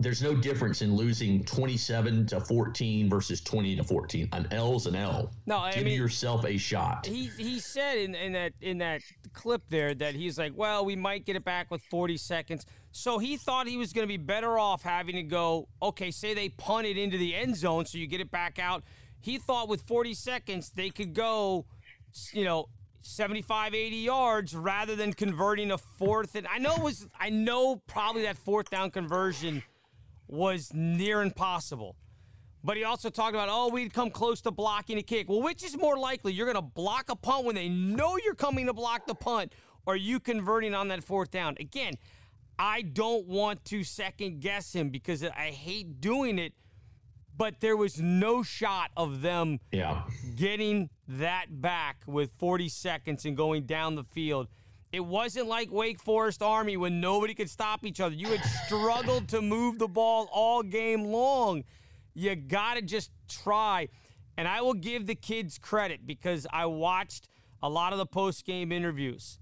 there's 0.00 0.22
no 0.22 0.34
difference 0.34 0.80
in 0.80 0.94
losing 0.94 1.44
27 1.44 2.26
to 2.26 2.40
14 2.40 3.08
versus 3.08 3.40
20 3.40 3.76
to 3.76 3.84
14. 3.84 4.28
An 4.32 4.46
L's 4.52 4.86
an 4.86 4.94
L. 4.94 5.30
No, 5.46 5.58
I 5.58 5.72
give 5.72 5.84
mean, 5.84 5.98
yourself 5.98 6.44
a 6.44 6.56
shot. 6.56 7.06
He 7.06 7.30
he 7.36 7.58
said 7.58 7.98
in, 7.98 8.14
in 8.14 8.32
that 8.32 8.52
in 8.60 8.78
that 8.78 9.02
clip 9.32 9.62
there 9.68 9.94
that 9.94 10.14
he's 10.14 10.38
like, 10.38 10.52
well, 10.54 10.84
we 10.84 10.94
might 10.94 11.24
get 11.24 11.34
it 11.34 11.44
back 11.44 11.70
with 11.70 11.82
40 11.82 12.16
seconds. 12.16 12.64
So 12.92 13.18
he 13.18 13.36
thought 13.36 13.66
he 13.66 13.76
was 13.76 13.92
going 13.92 14.04
to 14.04 14.08
be 14.08 14.16
better 14.16 14.58
off 14.58 14.82
having 14.82 15.16
to 15.16 15.22
go. 15.22 15.68
Okay, 15.82 16.10
say 16.12 16.32
they 16.32 16.48
punt 16.50 16.86
it 16.86 16.96
into 16.96 17.18
the 17.18 17.34
end 17.34 17.56
zone, 17.56 17.84
so 17.84 17.98
you 17.98 18.06
get 18.06 18.20
it 18.20 18.30
back 18.30 18.58
out. 18.58 18.84
He 19.20 19.38
thought 19.38 19.68
with 19.68 19.82
40 19.82 20.14
seconds 20.14 20.70
they 20.70 20.90
could 20.90 21.12
go, 21.12 21.66
you 22.32 22.44
know, 22.44 22.68
75 23.02 23.74
80 23.74 23.96
yards 23.96 24.54
rather 24.54 24.94
than 24.94 25.12
converting 25.12 25.70
a 25.70 25.78
fourth 25.78 26.34
and 26.34 26.46
I 26.46 26.58
know 26.58 26.74
it 26.74 26.82
was 26.82 27.06
I 27.18 27.30
know 27.30 27.76
probably 27.86 28.22
that 28.22 28.36
fourth 28.36 28.68
down 28.70 28.90
conversion 28.90 29.62
was 30.28 30.72
near 30.72 31.22
impossible. 31.22 31.96
But 32.64 32.76
he 32.76 32.84
also 32.84 33.08
talked 33.08 33.34
about, 33.34 33.48
oh, 33.50 33.68
we'd 33.68 33.92
come 33.92 34.10
close 34.10 34.40
to 34.42 34.50
blocking 34.50 34.98
a 34.98 35.02
kick. 35.02 35.28
Well, 35.28 35.42
which 35.42 35.62
is 35.62 35.76
more 35.76 35.96
likely? 35.96 36.32
You're 36.32 36.46
going 36.46 36.56
to 36.56 36.62
block 36.62 37.08
a 37.08 37.16
punt 37.16 37.44
when 37.44 37.54
they 37.54 37.68
know 37.68 38.18
you're 38.24 38.34
coming 38.34 38.66
to 38.66 38.72
block 38.72 39.06
the 39.06 39.14
punt, 39.14 39.52
or 39.86 39.96
you 39.96 40.20
converting 40.20 40.74
on 40.74 40.88
that 40.88 41.04
fourth 41.04 41.30
down? 41.30 41.56
Again, 41.60 41.94
I 42.58 42.82
don't 42.82 43.26
want 43.26 43.64
to 43.66 43.84
second 43.84 44.40
guess 44.40 44.72
him 44.72 44.90
because 44.90 45.22
I 45.22 45.50
hate 45.50 46.00
doing 46.00 46.38
it, 46.38 46.52
but 47.36 47.60
there 47.60 47.76
was 47.76 48.00
no 48.00 48.42
shot 48.42 48.90
of 48.96 49.22
them 49.22 49.60
yeah. 49.70 50.02
getting 50.34 50.90
that 51.06 51.46
back 51.62 52.02
with 52.06 52.32
40 52.32 52.68
seconds 52.68 53.24
and 53.24 53.36
going 53.36 53.64
down 53.64 53.94
the 53.94 54.02
field. 54.02 54.48
It 54.92 55.00
wasn't 55.00 55.48
like 55.48 55.70
Wake 55.70 56.00
Forest 56.00 56.42
Army 56.42 56.76
when 56.76 57.00
nobody 57.00 57.34
could 57.34 57.50
stop 57.50 57.84
each 57.84 58.00
other. 58.00 58.14
You 58.14 58.28
had 58.28 58.44
struggled 58.66 59.28
to 59.28 59.42
move 59.42 59.78
the 59.78 59.88
ball 59.88 60.28
all 60.32 60.62
game 60.62 61.04
long. 61.04 61.64
You 62.14 62.34
got 62.34 62.74
to 62.74 62.82
just 62.82 63.10
try. 63.28 63.88
And 64.36 64.48
I 64.48 64.62
will 64.62 64.74
give 64.74 65.06
the 65.06 65.14
kids 65.14 65.58
credit 65.58 66.06
because 66.06 66.46
I 66.52 66.66
watched 66.66 67.28
a 67.62 67.68
lot 67.68 67.92
of 67.92 67.98
the 67.98 68.06
post 68.06 68.44
game 68.44 68.72
interviews. 68.72 69.38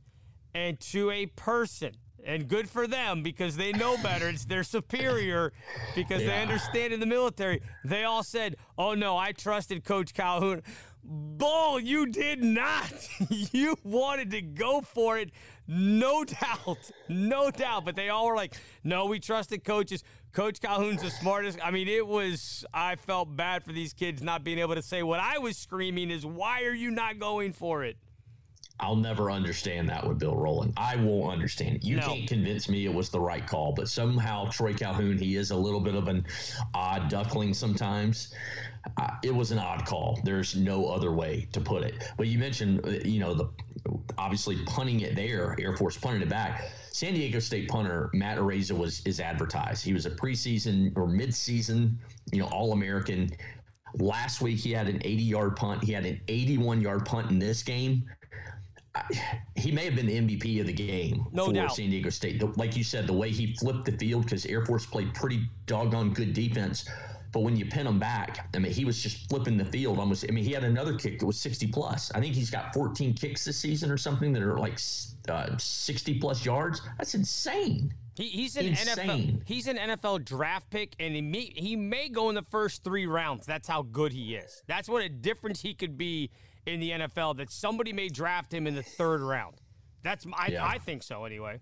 And 0.54 0.80
to 0.80 1.10
a 1.10 1.26
person, 1.26 1.92
and 2.26 2.48
good 2.48 2.68
for 2.68 2.86
them 2.86 3.22
because 3.22 3.56
they 3.56 3.72
know 3.72 3.96
better. 4.02 4.28
It's 4.28 4.44
their 4.44 4.64
superior 4.64 5.52
because 5.94 6.22
yeah. 6.22 6.28
they 6.28 6.42
understand 6.42 6.92
in 6.92 7.00
the 7.00 7.06
military. 7.06 7.62
They 7.84 8.04
all 8.04 8.22
said, 8.22 8.56
"Oh 8.76 8.94
no, 8.94 9.16
I 9.16 9.32
trusted 9.32 9.84
Coach 9.84 10.12
Calhoun." 10.12 10.62
Bull, 11.08 11.78
you 11.78 12.06
did 12.06 12.42
not. 12.42 12.92
you 13.30 13.76
wanted 13.84 14.30
to 14.32 14.42
go 14.42 14.80
for 14.80 15.18
it, 15.18 15.30
no 15.68 16.24
doubt, 16.24 16.90
no 17.08 17.50
doubt. 17.50 17.84
But 17.84 17.96
they 17.96 18.08
all 18.08 18.26
were 18.26 18.36
like, 18.36 18.54
"No, 18.82 19.06
we 19.06 19.20
trusted 19.20 19.64
coaches." 19.64 20.02
Coach 20.32 20.60
Calhoun's 20.60 21.02
the 21.02 21.10
smartest. 21.10 21.58
I 21.62 21.70
mean, 21.70 21.88
it 21.88 22.06
was. 22.06 22.64
I 22.74 22.96
felt 22.96 23.36
bad 23.36 23.64
for 23.64 23.72
these 23.72 23.92
kids 23.92 24.22
not 24.22 24.44
being 24.44 24.58
able 24.58 24.74
to 24.74 24.82
say 24.82 25.02
what 25.02 25.20
I 25.20 25.38
was 25.38 25.56
screaming. 25.56 26.10
Is 26.10 26.26
why 26.26 26.64
are 26.64 26.74
you 26.74 26.90
not 26.90 27.18
going 27.18 27.52
for 27.52 27.84
it? 27.84 27.96
I'll 28.78 28.96
never 28.96 29.30
understand 29.30 29.88
that 29.88 30.06
with 30.06 30.18
Bill 30.18 30.36
Rowland. 30.36 30.74
I 30.76 30.96
won't 30.96 31.32
understand 31.32 31.76
it. 31.76 31.84
You 31.84 31.96
no. 31.96 32.02
can't 32.02 32.28
convince 32.28 32.68
me 32.68 32.84
it 32.84 32.92
was 32.92 33.08
the 33.08 33.20
right 33.20 33.46
call, 33.46 33.72
but 33.72 33.88
somehow 33.88 34.50
Troy 34.50 34.74
Calhoun, 34.74 35.16
he 35.16 35.36
is 35.36 35.50
a 35.50 35.56
little 35.56 35.80
bit 35.80 35.94
of 35.94 36.08
an 36.08 36.26
odd 36.74 37.08
duckling 37.08 37.54
sometimes. 37.54 38.34
Uh, 38.98 39.10
it 39.22 39.34
was 39.34 39.50
an 39.50 39.58
odd 39.58 39.86
call. 39.86 40.20
There's 40.24 40.54
no 40.54 40.86
other 40.86 41.12
way 41.12 41.48
to 41.52 41.60
put 41.60 41.82
it. 41.82 42.12
But 42.18 42.28
you 42.28 42.38
mentioned, 42.38 42.84
uh, 42.86 42.90
you 42.90 43.18
know, 43.18 43.34
the 43.34 43.48
obviously 44.18 44.56
punting 44.66 45.00
it 45.00 45.14
there, 45.16 45.56
Air 45.58 45.76
Force 45.76 45.96
punting 45.96 46.22
it 46.22 46.28
back. 46.28 46.70
San 46.92 47.14
Diego 47.14 47.38
State 47.38 47.68
punter 47.68 48.10
Matt 48.14 48.38
Araiza 48.38 48.76
was 48.76 49.04
is 49.06 49.20
advertised. 49.20 49.84
He 49.84 49.92
was 49.92 50.06
a 50.06 50.10
preseason 50.10 50.92
or 50.96 51.06
midseason, 51.06 51.96
you 52.32 52.40
know, 52.40 52.48
All 52.48 52.72
American. 52.72 53.30
Last 53.98 54.40
week 54.42 54.58
he 54.58 54.72
had 54.72 54.88
an 54.88 55.00
80 55.04 55.22
yard 55.22 55.56
punt. 55.56 55.82
He 55.82 55.92
had 55.92 56.04
an 56.04 56.20
81 56.28 56.80
yard 56.80 57.06
punt 57.06 57.30
in 57.30 57.38
this 57.38 57.62
game 57.62 58.04
he 59.56 59.70
may 59.70 59.84
have 59.84 59.94
been 59.96 60.06
the 60.06 60.20
MVP 60.20 60.60
of 60.60 60.66
the 60.66 60.72
game 60.72 61.26
no 61.32 61.46
for 61.46 61.52
doubt. 61.52 61.74
San 61.74 61.90
Diego 61.90 62.10
State. 62.10 62.42
Like 62.56 62.76
you 62.76 62.84
said, 62.84 63.06
the 63.06 63.12
way 63.12 63.30
he 63.30 63.54
flipped 63.56 63.84
the 63.84 63.92
field 63.92 64.24
because 64.24 64.46
Air 64.46 64.64
Force 64.64 64.86
played 64.86 65.14
pretty 65.14 65.48
doggone 65.66 66.12
good 66.12 66.32
defense. 66.32 66.88
But 67.32 67.40
when 67.40 67.56
you 67.56 67.66
pin 67.66 67.86
him 67.86 67.98
back, 67.98 68.48
I 68.54 68.58
mean, 68.58 68.72
he 68.72 68.86
was 68.86 69.02
just 69.02 69.28
flipping 69.28 69.58
the 69.58 69.64
field 69.66 69.98
almost. 69.98 70.24
I 70.26 70.32
mean, 70.32 70.44
he 70.44 70.52
had 70.52 70.64
another 70.64 70.94
kick 70.94 71.18
that 71.18 71.26
was 71.26 71.38
60 71.38 71.66
plus. 71.66 72.10
I 72.14 72.20
think 72.20 72.34
he's 72.34 72.50
got 72.50 72.72
14 72.72 73.12
kicks 73.12 73.44
this 73.44 73.58
season 73.58 73.90
or 73.90 73.98
something 73.98 74.32
that 74.32 74.42
are 74.42 74.58
like 74.58 74.78
uh, 75.28 75.56
60 75.58 76.18
plus 76.18 76.46
yards. 76.46 76.80
That's 76.96 77.14
insane. 77.14 77.92
He, 78.16 78.28
he's 78.28 78.56
an 78.56 78.66
Insane. 78.66 78.96
NFL. 78.96 79.42
He's 79.44 79.66
an 79.66 79.76
NFL 79.76 80.24
draft 80.24 80.70
pick, 80.70 80.94
and 80.98 81.14
he 81.14 81.20
may, 81.20 81.52
he 81.54 81.76
may 81.76 82.08
go 82.08 82.30
in 82.30 82.34
the 82.34 82.42
first 82.42 82.82
three 82.82 83.06
rounds. 83.06 83.44
That's 83.44 83.68
how 83.68 83.82
good 83.82 84.12
he 84.12 84.36
is. 84.36 84.62
That's 84.66 84.88
what 84.88 85.02
a 85.02 85.08
difference 85.10 85.60
he 85.60 85.74
could 85.74 85.98
be 85.98 86.30
in 86.66 86.80
the 86.80 86.90
NFL 86.90 87.36
that 87.38 87.50
somebody 87.50 87.92
may 87.92 88.08
draft 88.08 88.52
him 88.52 88.66
in 88.66 88.74
the 88.74 88.82
third 88.82 89.20
round. 89.20 89.56
That's 90.02 90.26
I, 90.36 90.48
yeah. 90.48 90.66
I 90.66 90.78
think 90.78 91.02
so 91.02 91.24
anyway. 91.24 91.60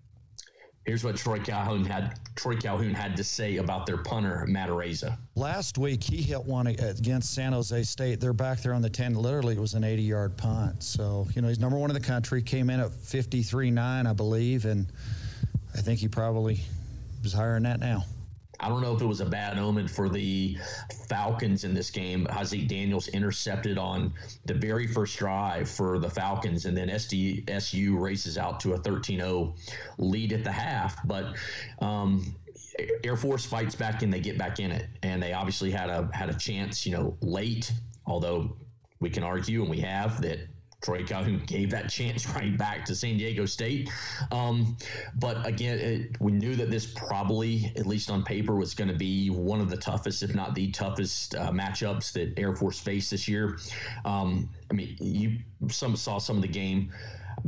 Here's 0.85 1.03
what 1.03 1.15
Troy 1.15 1.39
Calhoun 1.39 1.83
had 1.83 2.19
Troy 2.35 2.57
Calhoun 2.57 2.93
had 2.93 3.17
to 3.17 3.23
say 3.23 3.57
about 3.57 3.87
their 3.87 3.97
punter 3.97 4.45
Matt 4.47 4.69
Araiza. 4.69 5.17
Last 5.33 5.79
week 5.79 6.03
he 6.03 6.21
hit 6.21 6.45
one 6.45 6.67
against 6.67 7.33
San 7.33 7.53
Jose 7.53 7.81
State. 7.83 8.19
They're 8.19 8.33
back 8.33 8.61
there 8.61 8.73
on 8.73 8.83
the 8.83 8.89
10. 8.89 9.15
Literally 9.15 9.55
it 9.55 9.59
was 9.59 9.73
an 9.73 9.81
80-yard 9.81 10.37
punt. 10.37 10.83
So, 10.83 11.27
you 11.33 11.41
know, 11.41 11.47
he's 11.47 11.57
number 11.57 11.77
1 11.77 11.89
in 11.89 11.95
the 11.95 11.99
country, 11.99 12.43
came 12.43 12.69
in 12.69 12.79
at 12.79 12.91
53-9, 12.91 14.05
I 14.07 14.13
believe, 14.13 14.65
and 14.65 14.85
I 15.73 15.81
think 15.81 15.99
he 15.99 16.07
probably 16.07 16.59
is 17.23 17.33
higher 17.33 17.55
than 17.55 17.63
that 17.63 17.79
now. 17.79 18.03
I 18.59 18.69
don't 18.69 18.81
know 18.81 18.95
if 18.95 19.01
it 19.01 19.05
was 19.05 19.21
a 19.21 19.25
bad 19.25 19.57
omen 19.57 19.87
for 19.87 20.09
the 20.09 20.57
Falcons 21.07 21.63
in 21.63 21.73
this 21.73 21.89
game. 21.89 22.27
Haaziq 22.29 22.67
Daniels 22.67 23.07
intercepted 23.09 23.77
on 23.77 24.13
the 24.45 24.53
very 24.53 24.87
first 24.87 25.17
drive 25.17 25.69
for 25.69 25.99
the 25.99 26.09
Falcons, 26.09 26.65
and 26.65 26.75
then 26.75 26.89
SDSU 26.89 27.99
races 27.99 28.37
out 28.37 28.59
to 28.61 28.73
a 28.73 28.77
13 28.77 29.19
0 29.19 29.55
lead 29.97 30.33
at 30.33 30.43
the 30.43 30.51
half. 30.51 31.05
But 31.07 31.35
um, 31.79 32.35
Air 33.03 33.17
Force 33.17 33.45
fights 33.45 33.75
back 33.75 34.01
and 34.01 34.13
they 34.13 34.19
get 34.19 34.37
back 34.37 34.59
in 34.59 34.71
it, 34.71 34.87
and 35.03 35.21
they 35.21 35.33
obviously 35.33 35.71
had 35.71 35.89
a 35.89 36.09
had 36.13 36.29
a 36.29 36.37
chance, 36.37 36.85
you 36.85 36.91
know, 36.93 37.17
late. 37.21 37.71
Although 38.05 38.55
we 38.99 39.09
can 39.09 39.23
argue, 39.23 39.61
and 39.61 39.69
we 39.69 39.79
have 39.79 40.21
that 40.21 40.47
Troy 40.85 41.03
Calhoun 41.03 41.41
gave 41.47 41.71
that 41.71 41.89
chance 41.89 42.29
right 42.35 42.55
back 42.55 42.85
to 42.85 42.95
San 42.95 43.17
Diego 43.17 43.47
State. 43.47 43.89
Um, 44.31 44.77
but 45.15 45.43
again, 45.45 45.79
it, 45.79 46.21
we 46.21 46.31
knew 46.31 46.55
that 46.55 46.69
this 46.69 46.85
probably, 46.85 47.73
at 47.75 47.87
least 47.87 48.11
on 48.11 48.23
paper, 48.23 48.55
was 48.55 48.75
going 48.75 48.89
to 48.89 48.95
be 48.95 49.29
one 49.31 49.59
of 49.59 49.69
the 49.71 49.77
toughest, 49.77 50.21
if 50.21 50.35
not 50.35 50.53
the 50.53 50.69
toughest, 50.71 51.33
uh, 51.35 51.51
matchups 51.51 52.11
that 52.13 52.37
Air 52.37 52.55
Force 52.55 52.79
faced 52.79 53.09
this 53.09 53.27
year. 53.27 53.57
Um, 54.05 54.47
I 54.69 54.75
mean, 54.75 54.95
you 54.99 55.39
some 55.69 55.95
saw 55.95 56.19
some 56.19 56.35
of 56.35 56.43
the 56.43 56.47
game. 56.47 56.91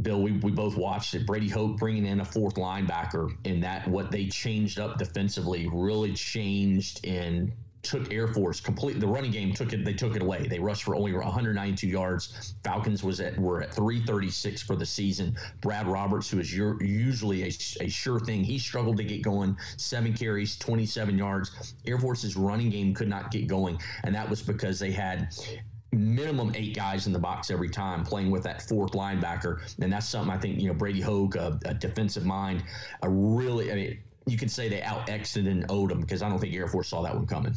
Bill, 0.01 0.21
we, 0.21 0.31
we 0.33 0.51
both 0.51 0.75
watched 0.75 1.13
it. 1.13 1.25
Brady 1.25 1.47
Hoke 1.47 1.77
bringing 1.77 2.05
in 2.07 2.19
a 2.19 2.25
fourth 2.25 2.55
linebacker, 2.55 3.35
and 3.45 3.63
that 3.63 3.87
what 3.87 4.11
they 4.11 4.25
changed 4.25 4.79
up 4.79 4.97
defensively 4.97 5.69
really 5.71 6.13
changed 6.13 7.05
in 7.05 7.53
took 7.83 8.11
Air 8.11 8.27
Force 8.27 8.59
completely. 8.59 8.99
The 8.99 9.07
running 9.07 9.31
game 9.31 9.53
took 9.53 9.73
it. 9.73 9.85
They 9.85 9.93
took 9.93 10.15
it 10.15 10.21
away. 10.21 10.47
They 10.47 10.59
rushed 10.59 10.83
for 10.83 10.95
only 10.95 11.13
192 11.13 11.87
yards. 11.87 12.55
Falcons 12.63 13.03
was 13.03 13.19
at 13.19 13.37
were 13.37 13.61
at 13.61 13.73
336 13.73 14.61
for 14.61 14.75
the 14.75 14.85
season. 14.85 15.37
Brad 15.61 15.87
Roberts, 15.87 16.29
who 16.29 16.39
is 16.39 16.55
your, 16.55 16.81
usually 16.83 17.43
a, 17.43 17.51
a 17.81 17.87
sure 17.87 18.19
thing, 18.19 18.43
he 18.43 18.59
struggled 18.59 18.97
to 18.97 19.03
get 19.03 19.21
going. 19.21 19.57
Seven 19.77 20.13
carries, 20.13 20.57
27 20.57 21.17
yards. 21.17 21.75
Air 21.85 21.99
Force's 21.99 22.35
running 22.35 22.69
game 22.69 22.93
could 22.93 23.09
not 23.09 23.31
get 23.31 23.47
going, 23.47 23.79
and 24.03 24.13
that 24.13 24.29
was 24.29 24.41
because 24.41 24.79
they 24.79 24.91
had 24.91 25.29
minimum 25.93 26.51
eight 26.55 26.75
guys 26.75 27.07
in 27.07 27.13
the 27.13 27.19
box 27.19 27.49
every 27.49 27.69
time 27.69 28.03
playing 28.03 28.29
with 28.29 28.43
that 28.43 28.61
fourth 28.61 28.91
linebacker 28.91 29.61
and 29.81 29.91
that's 29.91 30.07
something 30.07 30.33
i 30.33 30.37
think 30.37 30.59
you 30.59 30.67
know 30.67 30.73
brady 30.73 30.99
hoke 30.99 31.35
a, 31.35 31.57
a 31.63 31.73
defensive 31.73 32.25
mind 32.25 32.61
a 33.03 33.09
really 33.09 33.71
i 33.71 33.75
mean 33.75 33.97
you 34.27 34.37
could 34.37 34.51
say 34.51 34.69
they 34.69 34.81
out 34.81 35.09
exited 35.09 35.51
and 35.51 35.65
owed 35.69 35.89
them 35.89 36.01
because 36.01 36.21
i 36.21 36.29
don't 36.29 36.39
think 36.39 36.53
air 36.53 36.67
force 36.67 36.89
saw 36.89 37.01
that 37.01 37.15
one 37.15 37.25
coming 37.25 37.53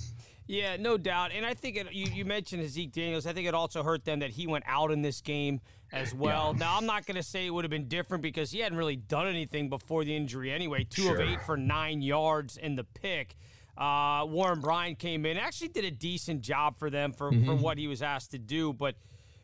yeah, 0.50 0.76
no 0.76 0.98
doubt. 0.98 1.30
And 1.32 1.46
I 1.46 1.54
think 1.54 1.76
it, 1.76 1.92
you, 1.92 2.06
you 2.12 2.24
mentioned 2.24 2.68
Zeke 2.68 2.90
Daniels. 2.90 3.24
I 3.24 3.32
think 3.32 3.46
it 3.46 3.54
also 3.54 3.84
hurt 3.84 4.04
them 4.04 4.18
that 4.18 4.30
he 4.30 4.48
went 4.48 4.64
out 4.66 4.90
in 4.90 5.00
this 5.00 5.20
game 5.20 5.60
as 5.92 6.12
well. 6.12 6.50
Yeah. 6.52 6.58
Now, 6.58 6.76
I'm 6.76 6.86
not 6.86 7.06
going 7.06 7.14
to 7.14 7.22
say 7.22 7.46
it 7.46 7.50
would 7.50 7.62
have 7.62 7.70
been 7.70 7.86
different 7.86 8.20
because 8.20 8.50
he 8.50 8.58
hadn't 8.58 8.76
really 8.76 8.96
done 8.96 9.28
anything 9.28 9.68
before 9.68 10.04
the 10.04 10.16
injury 10.16 10.50
anyway. 10.50 10.82
Two 10.90 11.02
sure. 11.02 11.20
of 11.20 11.28
eight 11.28 11.40
for 11.42 11.56
nine 11.56 12.02
yards 12.02 12.56
in 12.56 12.74
the 12.74 12.82
pick. 12.82 13.36
Uh, 13.78 14.24
Warren 14.26 14.60
Bryan 14.60 14.96
came 14.96 15.24
in, 15.24 15.36
actually 15.36 15.68
did 15.68 15.84
a 15.84 15.90
decent 15.92 16.40
job 16.40 16.76
for 16.76 16.90
them 16.90 17.12
for, 17.12 17.30
mm-hmm. 17.30 17.46
for 17.46 17.54
what 17.54 17.78
he 17.78 17.86
was 17.86 18.02
asked 18.02 18.32
to 18.32 18.38
do. 18.38 18.72
But 18.72 18.96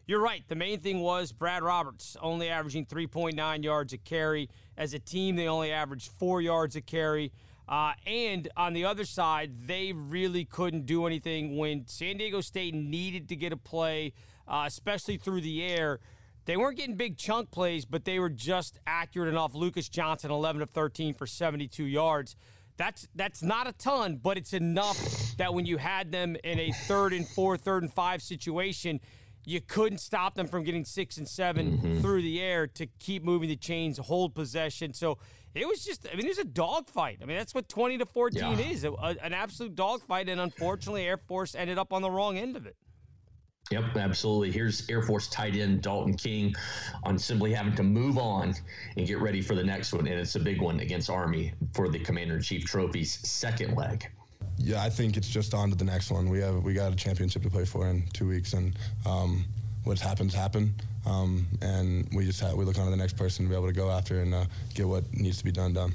you're 0.06 0.20
right. 0.20 0.44
The 0.46 0.54
main 0.54 0.80
thing 0.80 1.00
was 1.00 1.32
Brad 1.32 1.64
Roberts 1.64 2.16
only 2.22 2.48
averaging 2.48 2.86
3.9 2.86 3.64
yards 3.64 3.92
a 3.92 3.98
carry. 3.98 4.48
As 4.76 4.94
a 4.94 5.00
team, 5.00 5.34
they 5.34 5.48
only 5.48 5.72
averaged 5.72 6.12
four 6.12 6.40
yards 6.40 6.76
a 6.76 6.80
carry. 6.80 7.32
Uh, 7.68 7.92
and 8.06 8.48
on 8.56 8.72
the 8.72 8.84
other 8.84 9.04
side, 9.04 9.66
they 9.66 9.92
really 9.92 10.44
couldn't 10.44 10.86
do 10.86 11.06
anything 11.06 11.56
when 11.56 11.86
San 11.88 12.18
Diego 12.18 12.40
State 12.40 12.74
needed 12.74 13.28
to 13.28 13.36
get 13.36 13.52
a 13.52 13.56
play, 13.56 14.12
uh, 14.46 14.62
especially 14.66 15.16
through 15.16 15.40
the 15.40 15.64
air. 15.64 15.98
They 16.44 16.56
weren't 16.56 16.76
getting 16.76 16.94
big 16.94 17.18
chunk 17.18 17.50
plays, 17.50 17.84
but 17.84 18.04
they 18.04 18.20
were 18.20 18.30
just 18.30 18.78
accurate 18.86 19.28
enough. 19.28 19.56
Lucas 19.56 19.88
Johnson, 19.88 20.30
11 20.30 20.62
of 20.62 20.70
13 20.70 21.14
for 21.14 21.26
72 21.26 21.82
yards. 21.82 22.36
That's 22.76 23.08
that's 23.14 23.42
not 23.42 23.66
a 23.66 23.72
ton, 23.72 24.20
but 24.22 24.36
it's 24.36 24.52
enough 24.52 24.98
that 25.38 25.54
when 25.54 25.66
you 25.66 25.78
had 25.78 26.12
them 26.12 26.36
in 26.44 26.60
a 26.60 26.72
third 26.72 27.14
and 27.14 27.26
four, 27.26 27.56
third 27.56 27.82
and 27.82 27.92
five 27.92 28.22
situation, 28.22 29.00
you 29.46 29.60
couldn't 29.60 29.98
stop 29.98 30.34
them 30.34 30.48
from 30.48 30.64
getting 30.64 30.84
six 30.84 31.16
and 31.16 31.26
7 31.26 31.78
mm-hmm. 31.78 32.00
through 32.00 32.20
the 32.20 32.40
air 32.40 32.66
to 32.66 32.86
keep 32.98 33.22
moving 33.22 33.48
the 33.48 33.56
chains, 33.56 33.96
hold 33.96 34.34
possession. 34.34 34.92
So 34.92 35.18
it 35.54 35.66
was 35.66 35.84
just, 35.84 36.06
I 36.12 36.16
mean, 36.16 36.26
it 36.26 36.30
was 36.30 36.38
a 36.38 36.44
dogfight. 36.44 37.20
I 37.22 37.26
mean, 37.26 37.38
that's 37.38 37.54
what 37.54 37.68
20 37.68 37.98
to 37.98 38.06
14 38.06 38.42
yeah. 38.42 38.58
is 38.58 38.82
a, 38.82 38.90
a, 38.90 39.14
an 39.22 39.32
absolute 39.32 39.76
dogfight. 39.76 40.28
And 40.28 40.40
unfortunately, 40.40 41.06
Air 41.06 41.16
Force 41.16 41.54
ended 41.54 41.78
up 41.78 41.92
on 41.92 42.02
the 42.02 42.10
wrong 42.10 42.36
end 42.36 42.56
of 42.56 42.66
it. 42.66 42.76
Yep, 43.70 43.96
absolutely. 43.96 44.50
Here's 44.50 44.88
Air 44.90 45.02
Force 45.02 45.28
tight 45.28 45.54
end 45.54 45.80
Dalton 45.80 46.14
King 46.14 46.54
on 47.04 47.16
simply 47.16 47.52
having 47.52 47.74
to 47.76 47.82
move 47.84 48.18
on 48.18 48.54
and 48.96 49.06
get 49.06 49.20
ready 49.20 49.40
for 49.40 49.54
the 49.54 49.64
next 49.64 49.92
one. 49.92 50.06
And 50.08 50.18
it's 50.18 50.34
a 50.34 50.40
big 50.40 50.60
one 50.60 50.80
against 50.80 51.08
Army 51.08 51.52
for 51.72 51.88
the 51.88 52.00
Commander 52.00 52.36
in 52.36 52.42
Chief 52.42 52.64
Trophy's 52.64 53.18
second 53.28 53.76
leg. 53.76 54.06
Yeah, 54.58 54.82
I 54.82 54.90
think 54.90 55.16
it's 55.16 55.28
just 55.28 55.54
on 55.54 55.70
to 55.70 55.76
the 55.76 55.84
next 55.84 56.10
one. 56.10 56.28
We 56.28 56.40
have 56.40 56.62
we 56.62 56.74
got 56.74 56.92
a 56.92 56.96
championship 56.96 57.42
to 57.42 57.50
play 57.50 57.64
for 57.64 57.86
in 57.88 58.06
two 58.12 58.26
weeks, 58.26 58.52
and 58.54 58.76
um, 59.04 59.44
what 59.84 59.98
happens 59.98 60.34
happen. 60.34 60.74
Um, 61.04 61.46
and 61.62 62.08
we 62.12 62.24
just 62.24 62.40
have, 62.40 62.54
we 62.54 62.64
look 62.64 62.78
on 62.78 62.84
to 62.84 62.90
the 62.90 62.96
next 62.96 63.16
person 63.16 63.44
to 63.44 63.48
be 63.48 63.54
able 63.54 63.68
to 63.68 63.72
go 63.72 63.90
after 63.90 64.20
and 64.20 64.34
uh, 64.34 64.44
get 64.74 64.88
what 64.88 65.04
needs 65.12 65.38
to 65.38 65.44
be 65.44 65.52
done 65.52 65.72
done. 65.72 65.94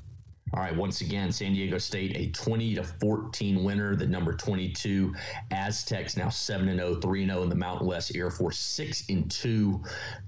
All 0.54 0.60
right, 0.60 0.76
once 0.76 1.00
again, 1.00 1.32
San 1.32 1.54
Diego 1.54 1.78
State 1.78 2.18
a 2.18 2.30
20 2.32 2.76
to 2.76 2.84
14 2.84 3.64
winner. 3.64 3.96
The 3.96 4.06
number 4.06 4.34
22 4.34 5.16
Aztecs 5.50 6.18
now 6.18 6.28
7 6.28 6.68
and 6.68 6.78
0, 6.78 6.96
3 6.96 7.22
and 7.24 7.32
0 7.32 7.44
in 7.44 7.50
the 7.50 7.56
Mountain 7.56 7.88
West. 7.88 8.14
Air 8.16 8.30
Force 8.30 8.60
6 8.60 9.06
and 9.08 9.32
2, 9.32 9.82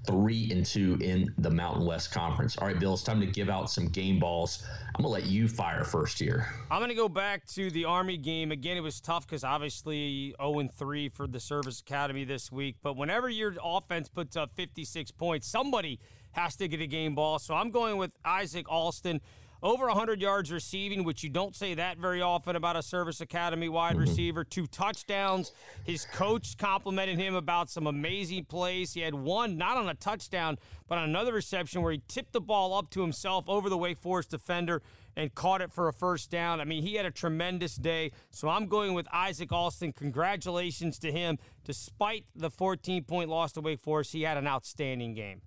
3 0.06 0.50
and 0.50 0.64
2 0.64 0.98
in 1.02 1.34
the 1.36 1.50
Mountain 1.50 1.84
West 1.84 2.10
Conference. 2.10 2.56
All 2.56 2.66
right, 2.66 2.78
Bill, 2.80 2.94
it's 2.94 3.02
time 3.02 3.20
to 3.20 3.26
give 3.26 3.50
out 3.50 3.70
some 3.70 3.88
game 3.88 4.18
balls. 4.18 4.64
I'm 4.96 5.02
going 5.02 5.14
to 5.14 5.20
let 5.20 5.30
you 5.30 5.46
fire 5.46 5.84
first 5.84 6.18
here. 6.18 6.48
I'm 6.70 6.78
going 6.78 6.88
to 6.88 6.94
go 6.94 7.08
back 7.08 7.44
to 7.48 7.70
the 7.70 7.84
Army 7.84 8.16
game. 8.16 8.50
Again, 8.50 8.78
it 8.78 8.82
was 8.82 9.02
tough 9.02 9.26
because 9.26 9.44
obviously 9.44 10.34
0 10.40 10.60
and 10.60 10.72
3 10.72 11.10
for 11.10 11.26
the 11.26 11.40
Service 11.40 11.80
Academy 11.80 12.24
this 12.24 12.50
week. 12.50 12.76
But 12.82 12.96
whenever 12.96 13.28
your 13.28 13.54
offense 13.62 14.08
puts 14.08 14.38
up 14.38 14.52
56 14.54 15.10
points, 15.10 15.46
somebody 15.46 16.00
has 16.32 16.56
to 16.56 16.68
get 16.68 16.80
a 16.80 16.86
game 16.86 17.14
ball. 17.14 17.38
So 17.38 17.54
I'm 17.54 17.70
going 17.70 17.96
with 17.98 18.12
Isaac 18.24 18.70
Alston 18.70 19.20
over 19.64 19.86
100 19.86 20.20
yards 20.20 20.52
receiving, 20.52 21.04
which 21.04 21.24
you 21.24 21.30
don't 21.30 21.56
say 21.56 21.72
that 21.72 21.96
very 21.96 22.20
often 22.20 22.54
about 22.54 22.76
a 22.76 22.82
Service 22.82 23.22
Academy 23.22 23.70
wide 23.70 23.92
mm-hmm. 23.92 24.02
receiver. 24.02 24.44
Two 24.44 24.66
touchdowns. 24.66 25.52
His 25.84 26.04
coach 26.04 26.58
complimented 26.58 27.18
him 27.18 27.34
about 27.34 27.70
some 27.70 27.86
amazing 27.86 28.44
plays. 28.44 28.92
He 28.92 29.00
had 29.00 29.14
one, 29.14 29.56
not 29.56 29.78
on 29.78 29.88
a 29.88 29.94
touchdown, 29.94 30.58
but 30.86 30.98
on 30.98 31.04
another 31.04 31.32
reception 31.32 31.80
where 31.80 31.92
he 31.92 32.02
tipped 32.06 32.34
the 32.34 32.42
ball 32.42 32.74
up 32.74 32.90
to 32.90 33.00
himself 33.00 33.48
over 33.48 33.70
the 33.70 33.78
Wake 33.78 33.98
Forest 33.98 34.30
defender 34.30 34.82
and 35.16 35.34
caught 35.34 35.62
it 35.62 35.72
for 35.72 35.88
a 35.88 35.92
first 35.94 36.30
down. 36.30 36.60
I 36.60 36.64
mean, 36.64 36.82
he 36.82 36.96
had 36.96 37.06
a 37.06 37.10
tremendous 37.10 37.76
day. 37.76 38.12
So 38.30 38.50
I'm 38.50 38.66
going 38.66 38.92
with 38.92 39.08
Isaac 39.14 39.50
Alston. 39.50 39.94
Congratulations 39.94 40.98
to 40.98 41.10
him. 41.10 41.38
Despite 41.64 42.26
the 42.36 42.50
14 42.50 43.04
point 43.04 43.30
loss 43.30 43.52
to 43.52 43.62
Wake 43.62 43.80
Forest, 43.80 44.12
he 44.12 44.22
had 44.22 44.36
an 44.36 44.46
outstanding 44.46 45.14
game. 45.14 45.40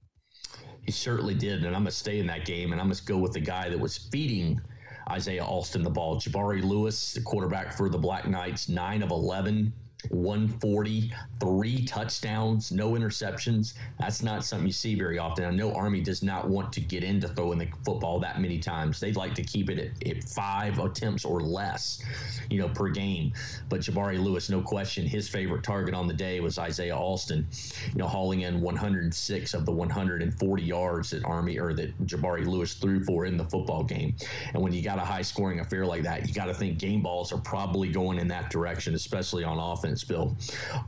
He 0.83 0.91
certainly 0.91 1.33
did, 1.33 1.65
and 1.65 1.75
I'm 1.75 1.81
gonna 1.81 1.91
stay 1.91 2.19
in 2.19 2.27
that 2.27 2.45
game, 2.45 2.71
and 2.71 2.79
I'm 2.79 2.87
gonna 2.87 3.01
go 3.05 3.17
with 3.17 3.33
the 3.33 3.41
guy 3.41 3.69
that 3.69 3.79
was 3.79 3.97
feeding 3.97 4.61
Isaiah 5.09 5.43
Alston 5.43 5.83
the 5.83 5.89
ball. 5.89 6.17
Jabari 6.17 6.63
Laws, 6.63 7.13
the 7.13 7.21
quarterback 7.21 7.73
for 7.73 7.89
the 7.89 7.97
Black 7.97 8.27
Knights, 8.27 8.69
nine 8.69 9.03
of 9.03 9.11
11 9.11 9.73
140, 10.09 11.11
three 11.39 11.85
touchdowns, 11.85 12.71
no 12.71 12.91
interceptions. 12.91 13.73
That's 13.99 14.21
not 14.21 14.45
something 14.45 14.67
you 14.67 14.73
see 14.73 14.95
very 14.95 15.17
often. 15.17 15.45
I 15.45 15.49
know 15.49 15.73
Army 15.73 16.01
does 16.01 16.21
not 16.21 16.47
want 16.47 16.71
to 16.73 16.81
get 16.81 17.03
into 17.03 17.27
throwing 17.27 17.57
the 17.57 17.67
football 17.83 18.19
that 18.19 18.39
many 18.39 18.59
times. 18.59 18.99
They'd 18.99 19.15
like 19.15 19.33
to 19.35 19.43
keep 19.43 19.69
it 19.69 19.79
at, 19.79 20.07
at 20.07 20.23
five 20.23 20.79
attempts 20.79 21.25
or 21.25 21.41
less, 21.41 22.03
you 22.49 22.59
know, 22.59 22.69
per 22.69 22.89
game. 22.89 23.33
But 23.69 23.81
Jabari 23.81 24.23
Laws, 24.23 24.49
no 24.49 24.61
question, 24.61 25.05
his 25.05 25.27
favorite 25.27 25.63
target 25.63 25.95
on 25.95 26.07
the 26.07 26.13
day 26.13 26.39
was 26.39 26.59
Isaiah 26.59 26.95
Alston, 26.95 27.47
you 27.91 27.97
know, 27.97 28.07
hauling 28.07 28.41
in 28.41 28.61
106 28.61 29.53
of 29.53 29.65
the 29.65 29.71
140 29.71 30.63
yards 30.63 31.09
that 31.09 31.25
Army 31.25 31.59
or 31.59 31.73
that 31.73 32.05
Jabari 32.05 32.45
Laws 32.45 32.75
threw 32.75 33.03
for 33.03 33.25
in 33.25 33.35
the 33.35 33.45
football 33.45 33.83
game. 33.83 34.15
And 34.53 34.61
when 34.61 34.73
you 34.73 34.83
got 34.83 34.99
a 34.99 35.05
high 35.05 35.23
scoring 35.23 35.59
affair 35.59 35.85
like 35.85 36.03
that, 36.03 36.27
you 36.27 36.33
got 36.33 36.45
to 36.45 36.53
think 36.53 36.77
game 36.77 37.01
balls 37.01 37.33
are 37.33 37.39
probably 37.39 37.89
going 37.89 38.19
in 38.19 38.27
that 38.27 38.51
direction, 38.51 38.93
especially 38.93 39.43
on 39.43 39.57
offense 39.57 39.86
Bill. 40.03 40.35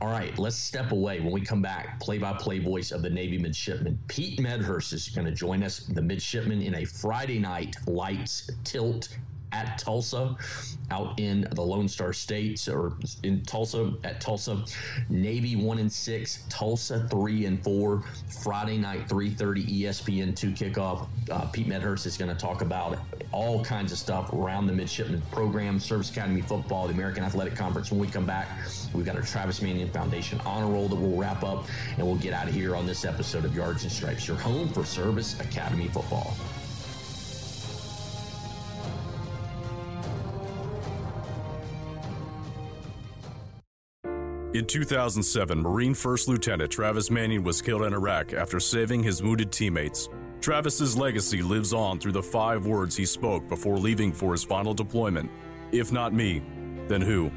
All 0.00 0.08
right, 0.08 0.36
let's 0.38 0.56
step 0.56 0.92
away. 0.92 1.20
When 1.20 1.32
we 1.32 1.40
come 1.40 1.62
back, 1.62 2.00
play 2.00 2.18
by 2.18 2.32
play 2.34 2.58
voice 2.58 2.92
of 2.92 3.02
the 3.02 3.10
Navy 3.10 3.38
midshipman. 3.38 3.98
Pete 4.08 4.38
Medhurst 4.40 4.92
is 4.92 5.08
going 5.08 5.26
to 5.26 5.32
join 5.32 5.62
us, 5.62 5.80
the 5.80 6.02
midshipman, 6.02 6.62
in 6.62 6.76
a 6.76 6.84
Friday 6.84 7.38
night 7.38 7.76
lights 7.86 8.50
tilt 8.64 9.16
at 9.52 9.78
Tulsa, 9.78 10.36
out 10.90 11.18
in 11.18 11.46
the 11.52 11.62
Lone 11.62 11.88
Star 11.88 12.12
States, 12.12 12.68
or 12.68 12.94
in 13.22 13.42
Tulsa 13.42 13.92
at 14.04 14.20
Tulsa. 14.20 14.64
Navy 15.08 15.56
one 15.56 15.78
and 15.78 15.90
six, 15.90 16.44
Tulsa 16.48 17.06
three 17.08 17.46
and 17.46 17.62
four. 17.62 18.02
Friday 18.42 18.78
night, 18.78 19.08
three 19.08 19.30
thirty, 19.30 19.64
ESPN 19.64 20.34
two 20.36 20.50
kickoff. 20.50 21.08
Uh, 21.30 21.46
Pete 21.46 21.66
Medhurst 21.66 22.06
is 22.06 22.16
going 22.16 22.34
to 22.34 22.40
talk 22.40 22.62
about 22.62 22.98
all 23.32 23.64
kinds 23.64 23.92
of 23.92 23.98
stuff 23.98 24.32
around 24.32 24.66
the 24.66 24.72
midshipman 24.72 25.22
program, 25.30 25.78
Service 25.78 26.10
Academy 26.10 26.40
football, 26.40 26.86
the 26.86 26.94
American 26.94 27.22
Athletic 27.22 27.54
Conference. 27.54 27.90
When 27.90 28.00
we 28.00 28.08
come 28.08 28.26
back, 28.26 28.48
we've 28.92 29.06
got 29.06 29.16
our 29.16 29.22
Travis 29.22 29.62
Manion 29.62 29.90
Foundation 29.90 30.40
honor 30.44 30.66
roll 30.72 30.88
that 30.88 30.96
we'll 30.96 31.16
wrap 31.16 31.44
up, 31.44 31.66
and 31.96 32.06
we'll 32.06 32.16
get 32.16 32.32
out 32.32 32.48
of 32.48 32.54
here 32.54 32.74
on 32.74 32.86
this 32.86 33.04
episode 33.04 33.44
of 33.44 33.54
Yards 33.54 33.82
and 33.84 33.92
Stripes, 33.92 34.26
your 34.26 34.36
home 34.36 34.68
for 34.68 34.84
Service 34.84 35.38
Academy 35.40 35.88
football. 35.88 36.34
In 44.60 44.66
2007, 44.66 45.58
Marine 45.58 45.94
First 45.94 46.28
Lieutenant 46.28 46.70
Travis 46.70 47.10
Manion 47.10 47.42
was 47.42 47.62
killed 47.62 47.80
in 47.80 47.94
Iraq 47.94 48.34
after 48.34 48.60
saving 48.60 49.02
his 49.02 49.22
wounded 49.22 49.50
teammates. 49.50 50.10
Travis's 50.42 50.94
legacy 50.98 51.40
lives 51.40 51.72
on 51.72 51.98
through 51.98 52.12
the 52.12 52.22
five 52.22 52.66
words 52.66 52.94
he 52.94 53.06
spoke 53.06 53.48
before 53.48 53.78
leaving 53.78 54.12
for 54.12 54.32
his 54.32 54.44
final 54.44 54.74
deployment. 54.74 55.30
If 55.72 55.92
not 55.92 56.12
me, 56.12 56.42
then 56.88 57.00
who? 57.00 57.30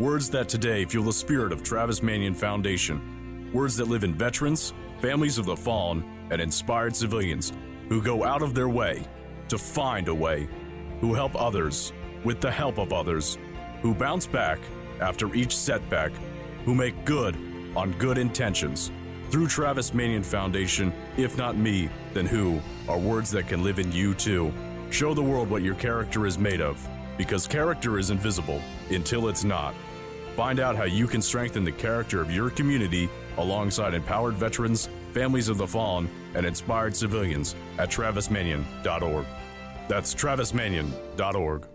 Words 0.00 0.28
that 0.30 0.48
today 0.48 0.84
fuel 0.84 1.04
the 1.04 1.12
spirit 1.12 1.52
of 1.52 1.62
Travis 1.62 2.02
Manion 2.02 2.34
Foundation. 2.34 3.52
Words 3.52 3.76
that 3.76 3.86
live 3.86 4.02
in 4.02 4.12
veterans, 4.12 4.74
families 5.00 5.38
of 5.38 5.46
the 5.46 5.56
fallen, 5.56 6.02
and 6.32 6.40
inspired 6.40 6.96
civilians 6.96 7.52
who 7.88 8.02
go 8.02 8.24
out 8.24 8.42
of 8.42 8.52
their 8.52 8.68
way 8.68 9.06
to 9.46 9.58
find 9.58 10.08
a 10.08 10.14
way, 10.14 10.48
who 11.00 11.14
help 11.14 11.40
others 11.40 11.92
with 12.24 12.40
the 12.40 12.50
help 12.50 12.78
of 12.78 12.92
others, 12.92 13.38
who 13.80 13.94
bounce 13.94 14.26
back 14.26 14.58
after 15.00 15.32
each 15.36 15.56
setback, 15.56 16.10
who 16.64 16.74
make 16.74 17.04
good 17.04 17.36
on 17.76 17.92
good 17.98 18.18
intentions. 18.18 18.90
Through 19.30 19.48
Travis 19.48 19.92
Manion 19.94 20.22
Foundation, 20.22 20.92
if 21.16 21.36
not 21.36 21.56
me, 21.56 21.88
then 22.12 22.26
who, 22.26 22.60
are 22.88 22.98
words 22.98 23.30
that 23.32 23.48
can 23.48 23.64
live 23.64 23.78
in 23.78 23.90
you 23.90 24.14
too. 24.14 24.52
Show 24.90 25.14
the 25.14 25.22
world 25.22 25.50
what 25.50 25.62
your 25.62 25.74
character 25.74 26.26
is 26.26 26.38
made 26.38 26.60
of, 26.60 26.86
because 27.16 27.46
character 27.46 27.98
is 27.98 28.10
invisible 28.10 28.60
until 28.90 29.28
it's 29.28 29.44
not. 29.44 29.74
Find 30.36 30.60
out 30.60 30.76
how 30.76 30.84
you 30.84 31.06
can 31.06 31.22
strengthen 31.22 31.64
the 31.64 31.72
character 31.72 32.20
of 32.20 32.30
your 32.30 32.50
community 32.50 33.08
alongside 33.38 33.94
empowered 33.94 34.34
veterans, 34.34 34.88
families 35.12 35.48
of 35.48 35.58
the 35.58 35.66
fallen, 35.66 36.08
and 36.34 36.44
inspired 36.44 36.94
civilians 36.94 37.54
at 37.78 37.90
travismanion.org. 37.90 39.26
That's 39.88 40.14
travismanion.org. 40.14 41.66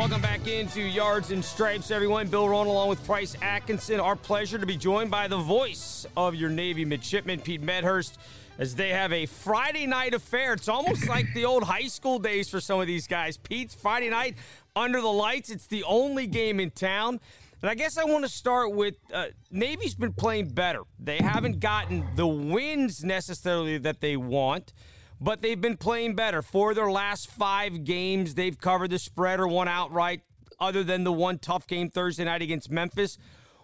Welcome 0.00 0.22
back 0.22 0.48
into 0.48 0.80
Yards 0.80 1.30
and 1.30 1.44
Stripes, 1.44 1.90
everyone. 1.90 2.28
Bill 2.28 2.48
Rohn 2.48 2.66
along 2.66 2.88
with 2.88 3.04
Price 3.04 3.36
Atkinson. 3.42 4.00
Our 4.00 4.16
pleasure 4.16 4.58
to 4.58 4.64
be 4.64 4.78
joined 4.78 5.10
by 5.10 5.28
the 5.28 5.36
voice 5.36 6.06
of 6.16 6.34
your 6.34 6.48
Navy 6.48 6.86
midshipman, 6.86 7.40
Pete 7.40 7.60
Medhurst, 7.60 8.18
as 8.58 8.74
they 8.74 8.88
have 8.88 9.12
a 9.12 9.26
Friday 9.26 9.86
night 9.86 10.14
affair. 10.14 10.54
It's 10.54 10.68
almost 10.68 11.06
like 11.06 11.26
the 11.34 11.44
old 11.44 11.64
high 11.64 11.86
school 11.86 12.18
days 12.18 12.48
for 12.48 12.60
some 12.60 12.80
of 12.80 12.86
these 12.86 13.06
guys. 13.06 13.36
Pete's 13.36 13.74
Friday 13.74 14.08
night 14.08 14.38
under 14.74 15.02
the 15.02 15.12
lights. 15.12 15.50
It's 15.50 15.66
the 15.66 15.84
only 15.84 16.26
game 16.26 16.60
in 16.60 16.70
town. 16.70 17.20
And 17.60 17.70
I 17.70 17.74
guess 17.74 17.98
I 17.98 18.04
want 18.04 18.24
to 18.24 18.30
start 18.30 18.72
with 18.72 18.94
uh, 19.12 19.26
Navy's 19.50 19.94
been 19.94 20.14
playing 20.14 20.48
better. 20.48 20.80
They 20.98 21.18
haven't 21.18 21.60
gotten 21.60 22.06
the 22.16 22.26
wins 22.26 23.04
necessarily 23.04 23.76
that 23.76 24.00
they 24.00 24.16
want 24.16 24.72
but 25.20 25.42
they've 25.42 25.60
been 25.60 25.76
playing 25.76 26.14
better. 26.14 26.42
For 26.42 26.74
their 26.74 26.90
last 26.90 27.30
five 27.30 27.84
games, 27.84 28.34
they've 28.34 28.58
covered 28.58 28.90
the 28.90 28.98
spread 28.98 29.40
or 29.40 29.48
won 29.48 29.68
outright, 29.68 30.22
other 30.58 30.82
than 30.82 31.04
the 31.04 31.12
one 31.12 31.38
tough 31.38 31.66
game 31.66 31.90
Thursday 31.90 32.24
night 32.24 32.42
against 32.42 32.70
Memphis. 32.70 33.18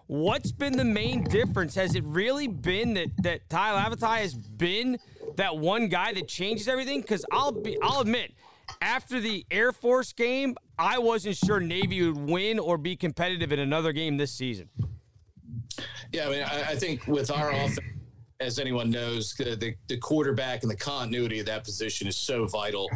What's 0.07 0.51
been 0.51 0.77
the 0.77 0.85
main 0.85 1.23
difference? 1.23 1.75
Has 1.75 1.95
it 1.95 2.03
really 2.05 2.47
been 2.47 2.93
that 2.93 3.09
that 3.23 3.49
Tai 3.49 3.71
Lavatai 3.71 4.19
has 4.19 4.33
been 4.33 4.97
that 5.35 5.57
one 5.57 5.89
guy 5.89 6.13
that 6.13 6.27
changes 6.27 6.67
everything? 6.67 7.01
Because 7.01 7.25
I'll 7.31 7.51
be, 7.51 7.77
I'll 7.81 7.99
admit, 7.99 8.33
after 8.81 9.19
the 9.19 9.45
Air 9.51 9.71
Force 9.73 10.13
game, 10.13 10.55
I 10.79 10.99
wasn't 10.99 11.35
sure 11.35 11.59
Navy 11.59 12.09
would 12.09 12.29
win 12.29 12.57
or 12.57 12.77
be 12.77 12.95
competitive 12.95 13.51
in 13.51 13.59
another 13.59 13.91
game 13.91 14.15
this 14.17 14.31
season. 14.31 14.69
Yeah, 16.13 16.27
I 16.27 16.29
mean, 16.29 16.43
I, 16.43 16.69
I 16.69 16.75
think 16.75 17.05
with 17.07 17.29
our 17.29 17.51
offense 17.51 17.79
as 18.39 18.59
anyone 18.59 18.91
knows, 18.91 19.33
the, 19.33 19.73
the 19.87 19.97
quarterback 19.97 20.61
and 20.61 20.69
the 20.69 20.75
continuity 20.75 21.39
of 21.39 21.45
that 21.47 21.63
position 21.63 22.07
is 22.07 22.15
so 22.15 22.45
vital. 22.45 22.89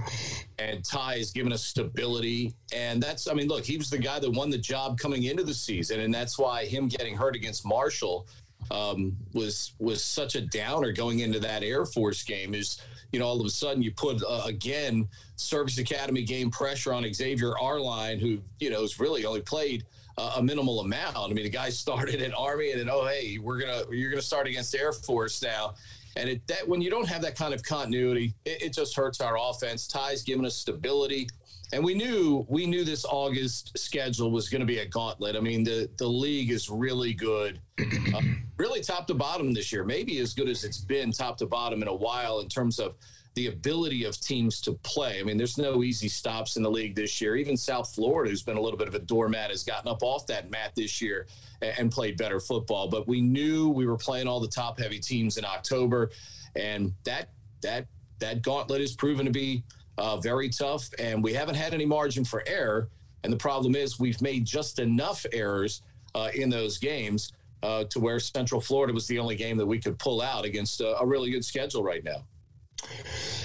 And 0.60 0.86
Tai 0.86 1.17
has 1.17 1.32
given 1.32 1.51
us 1.51 1.65
stability. 1.65 2.54
And 2.73 3.01
that's, 3.01 3.27
I 3.27 3.34
mean, 3.34 3.47
look, 3.47 3.65
he 3.65 3.77
was 3.77 3.89
the 3.89 3.97
guy 3.97 4.19
that 4.19 4.30
won 4.30 4.49
the 4.51 4.58
job 4.58 4.99
coming 4.99 5.23
into 5.23 5.43
the 5.43 5.54
season. 5.54 6.01
And 6.01 6.13
that's 6.13 6.38
why 6.38 6.65
him 6.65 6.88
getting 6.88 7.15
hurt 7.15 7.36
against 7.36 7.65
Marshall 7.65 8.27
um, 8.69 9.17
was 9.34 9.73
was 9.80 10.04
such 10.04 10.36
a 10.36 10.41
downer 10.41 10.91
going 10.91 11.19
into 11.19 11.39
that 11.39 11.63
Air 11.63 11.86
Force 11.86 12.23
game. 12.23 12.54
Is 12.54 12.80
you 13.12 13.19
know 13.19 13.25
all 13.25 13.39
of 13.39 13.45
a 13.45 13.49
sudden 13.49 13.82
you 13.82 13.91
put 13.91 14.21
uh, 14.23 14.43
again 14.45 15.10
Service 15.36 15.80
Academy 15.80 16.23
game 16.23 16.51
pressure 16.51 16.93
on 16.93 17.12
Xavier 17.12 17.58
Arline, 17.58 18.19
who 18.19 18.38
you 18.60 18.69
know 18.69 18.82
has 18.82 18.99
really 18.99 19.25
only 19.25 19.41
played– 19.41 19.84
a 20.17 20.41
minimal 20.41 20.82
amount. 20.82 21.17
I 21.17 21.28
mean, 21.28 21.43
the 21.43 21.50
guy 21.50 21.69
started 21.84 22.21
at 22.21 22.34
Army, 22.34 22.71
and 22.71 22.80
then 22.80 22.89
oh 22.89 23.06
hey, 23.06 23.38
we're 23.38 23.60
gonna 23.60 23.84
you're 23.91 24.10
gonna 24.10 24.21
start 24.21 24.47
against 24.47 24.76
Air 24.76 24.91
Force 24.91 25.41
now. 25.41 25.76
And 26.17 26.30
it, 26.30 26.45
that 26.47 26.67
when 26.67 26.82
you 26.82 26.89
don't 26.89 27.08
have 27.08 27.21
that 27.21 27.38
kind 27.38 27.54
of 27.54 27.63
continuity, 27.63 28.34
it, 28.43 28.63
it 28.63 28.74
just 28.74 28.95
hurts 28.95 29.21
our 29.21 29.38
offense. 29.39 29.88
Tai's 29.88 30.24
giving 30.24 30.45
us 30.45 30.56
stability, 30.56 31.30
and 31.74 31.84
we 31.84 31.93
knew 31.93 32.45
we 32.50 32.65
knew 32.65 32.84
this 32.84 33.06
August 33.06 33.78
schedule 33.78 34.30
was 34.30 34.50
going 34.50 34.60
to 34.60 34.65
be 34.65 34.80
a 34.80 34.86
gauntlet. 34.86 35.36
I 35.36 35.39
mean, 35.39 35.63
the 35.63 35.89
the 35.97 36.08
league 36.08 36.52
is 36.52 36.69
really 36.69 37.13
good, 37.13 37.62
uh, 37.80 38.21
really 38.58 38.82
top 38.82 39.08
to 39.08 39.13
bottom 39.13 39.54
this 39.54 39.71
year. 39.71 39.86
Maybe 39.86 40.19
as 40.19 40.34
good 40.34 40.50
as 40.50 40.63
it's 40.63 40.80
been 40.80 41.12
top 41.12 41.38
to 41.38 41.45
bottom 41.45 41.82
in 41.82 41.88
a 41.88 41.95
while 41.95 42.41
in 42.41 42.50
terms 42.50 42.78
of 42.80 42.95
the 43.34 43.48
ability 43.48 44.04
of 44.04 44.20
teams 44.20 44.60
to 44.62 44.74
play. 44.84 45.20
I 45.20 45.24
mean, 45.24 45.38
there's 45.38 45.58
no 45.58 45.84
easy 45.84 46.10
stops 46.10 46.58
in 46.58 46.63
the 46.63 46.70
league 46.70 46.96
this 46.96 47.22
year. 47.22 47.38
Even 47.38 47.56
South 47.56 47.94
Florida, 47.96 48.30
who's 48.30 48.44
been 48.44 48.58
a 48.58 48.62
little 48.62 48.78
bit 48.78 48.89
of 48.89 48.96
a 48.96 49.00
doormat, 49.00 49.52
has 49.52 49.63
gotten 49.63 49.89
up 49.89 50.04
off 50.04 50.28
that 50.28 50.52
mat 50.52 50.74
this 50.76 51.02
year 51.02 51.28
and, 51.62 51.91
played 51.91 52.17
better 52.17 52.39
football. 52.39 52.88
But 52.89 53.08
we 53.08 53.22
knew 53.22 53.70
we 53.70 53.86
were 53.86 53.98
playing 53.98 54.28
all 54.28 54.39
the 54.39 54.48
top 54.48 54.80
heavy 54.80 55.00
teams 55.00 55.38
in 55.38 55.46
October, 55.46 56.12
and 56.56 56.94
that 57.06 57.30
that 57.62 57.88
that 58.20 58.41
gauntlet 58.41 58.82
has 58.82 58.96
proven 58.96 59.26
to 59.26 59.32
be 59.32 59.63
uh, 59.98 60.17
very 60.17 60.50
tough. 60.50 60.89
And 61.00 61.24
we 61.24 61.34
haven't 61.34 61.56
had 61.56 61.74
any 61.74 61.86
margin 61.86 62.26
for 62.26 62.44
error. 62.48 62.89
And 63.24 63.32
the 63.32 63.38
problem 63.38 63.76
is 63.76 64.00
we've 64.00 64.22
made 64.22 64.46
just 64.46 64.80
enough 64.80 65.26
errors 65.32 65.84
uh, 66.15 66.30
in 66.34 66.50
those 66.50 66.78
games 66.78 67.34
uh, 67.63 67.84
to 67.86 68.00
where 68.00 68.20
Central 68.20 68.60
Florida 68.60 68.94
was 68.94 69.08
the 69.08 69.20
only 69.20 69.36
game 69.36 69.58
that 69.58 69.65
we 69.65 69.80
could 69.80 69.98
pull 70.00 70.22
out 70.22 70.46
against 70.46 70.82
a, 70.82 70.98
a 71.00 71.06
really 71.06 71.30
good 71.30 71.46
schedule 71.46 71.84
right 71.84 72.04
now. 72.04 72.24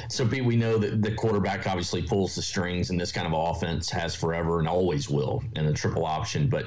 So, 0.08 0.26
Pete, 0.26 0.44
we 0.44 0.56
know 0.56 0.78
that 0.78 1.02
the 1.02 1.12
quarterback 1.12 1.66
obviously 1.66 2.02
pulls 2.02 2.34
the 2.34 2.42
strings, 2.42 2.90
and 2.90 3.00
this 3.00 3.10
kind 3.10 3.26
of 3.26 3.32
offense 3.34 3.90
has 3.90 4.14
forever 4.14 4.60
and 4.60 4.68
always 4.68 5.10
will 5.10 5.42
in 5.56 5.66
a 5.66 5.72
triple 5.72 6.06
option. 6.06 6.48
But 6.48 6.66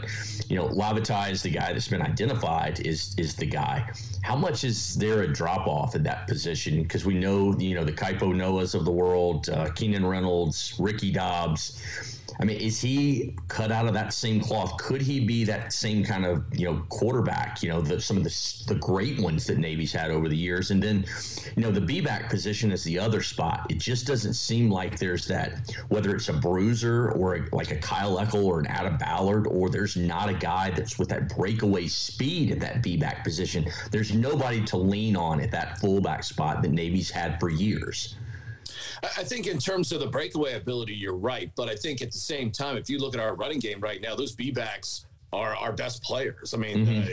you 0.49 0.57
know, 0.57 0.67
Lavatai 0.67 1.31
is 1.31 1.41
the 1.41 1.49
guy 1.49 1.71
that's 1.71 1.87
been 1.87 2.01
identified 2.01 2.79
is 2.81 3.15
is 3.17 3.35
the 3.35 3.45
guy. 3.45 3.89
How 4.21 4.35
much 4.35 4.63
is 4.63 4.95
there 4.95 5.21
a 5.21 5.27
drop 5.27 5.67
off 5.67 5.95
in 5.95 6.03
that 6.03 6.27
position? 6.27 6.83
Because 6.83 7.05
we 7.05 7.13
know 7.13 7.57
you 7.57 7.75
know 7.75 7.83
the 7.83 7.93
Kaipo 7.93 8.33
Noahs 8.33 8.75
of 8.75 8.83
the 8.85 8.91
world, 8.91 9.49
uh, 9.49 9.69
Keenan 9.71 10.05
Reynolds, 10.05 10.75
Ricky 10.77 11.11
Dobbs 11.11 12.18
I 12.41 12.45
mean, 12.45 12.57
is 12.57 12.79
he 12.79 13.35
cut 13.49 13.69
out 13.69 13.85
of 13.85 13.93
that 13.93 14.13
same 14.13 14.39
cloth? 14.39 14.77
Could 14.77 15.01
he 15.01 15.19
be 15.19 15.43
that 15.43 15.73
same 15.73 16.05
kind 16.05 16.25
of 16.25 16.45
you 16.57 16.65
know 16.65 16.85
quarterback? 16.87 17.61
You 17.61 17.69
know, 17.69 17.81
the, 17.81 17.99
some 17.99 18.15
of 18.15 18.23
the 18.23 18.63
the 18.67 18.75
great 18.75 19.19
ones 19.19 19.45
that 19.47 19.57
Navy's 19.57 19.91
had 19.91 20.09
over 20.09 20.29
the 20.29 20.37
years, 20.37 20.71
and 20.71 20.81
then 20.81 21.05
you 21.57 21.61
know 21.61 21.71
the 21.71 21.81
B 21.81 21.99
back 21.99 22.29
position 22.29 22.71
is 22.71 22.83
the 22.85 22.97
other 22.97 23.21
spot. 23.21 23.67
It 23.69 23.77
just 23.77 24.07
doesn't 24.07 24.35
seem 24.35 24.71
like 24.71 24.97
there's 24.97 25.27
that 25.27 25.69
whether 25.89 26.15
it's 26.15 26.29
a 26.29 26.33
bruiser 26.33 27.11
or 27.11 27.35
a, 27.35 27.41
like 27.51 27.71
a 27.71 27.77
Kyle 27.77 28.17
Eckel 28.17 28.45
or 28.45 28.59
an 28.61 28.67
Adam 28.67 28.97
Ballard, 28.97 29.45
or 29.45 29.69
there's 29.69 29.97
not 29.97 30.29
a 30.29 30.33
guy 30.33 30.69
that's 30.69 30.97
with 30.97 31.09
that 31.09 31.35
breakaway 31.35 31.87
speed 31.87 32.51
at 32.51 32.59
that 32.61 32.81
B 32.81 32.95
back 32.95 33.25
position. 33.25 33.69
There's 33.91 34.13
nobody 34.13 34.63
to 34.65 34.77
lean 34.77 35.17
on 35.17 35.41
at 35.41 35.51
that 35.51 35.79
fullback 35.79 36.23
spot 36.23 36.61
that 36.61 36.71
Navy's 36.71 37.09
had 37.11 37.37
for 37.39 37.49
years. 37.49 38.15
I 39.03 39.23
think 39.23 39.47
in 39.47 39.59
terms 39.59 39.91
of 39.91 39.99
the 39.99 40.07
breakaway 40.07 40.53
ability, 40.53 40.93
you're 40.93 41.15
right. 41.15 41.51
But 41.55 41.69
I 41.69 41.75
think 41.75 42.01
at 42.01 42.11
the 42.11 42.19
same 42.19 42.51
time, 42.51 42.77
if 42.77 42.89
you 42.89 42.99
look 42.99 43.13
at 43.13 43.21
our 43.21 43.35
running 43.35 43.59
game 43.59 43.79
right 43.79 44.01
now, 44.01 44.15
those 44.15 44.33
B 44.33 44.51
backs 44.51 45.05
are 45.31 45.55
our 45.55 45.71
best 45.71 46.03
players. 46.03 46.53
I 46.53 46.57
mean, 46.57 46.85
mm-hmm. 46.85 47.09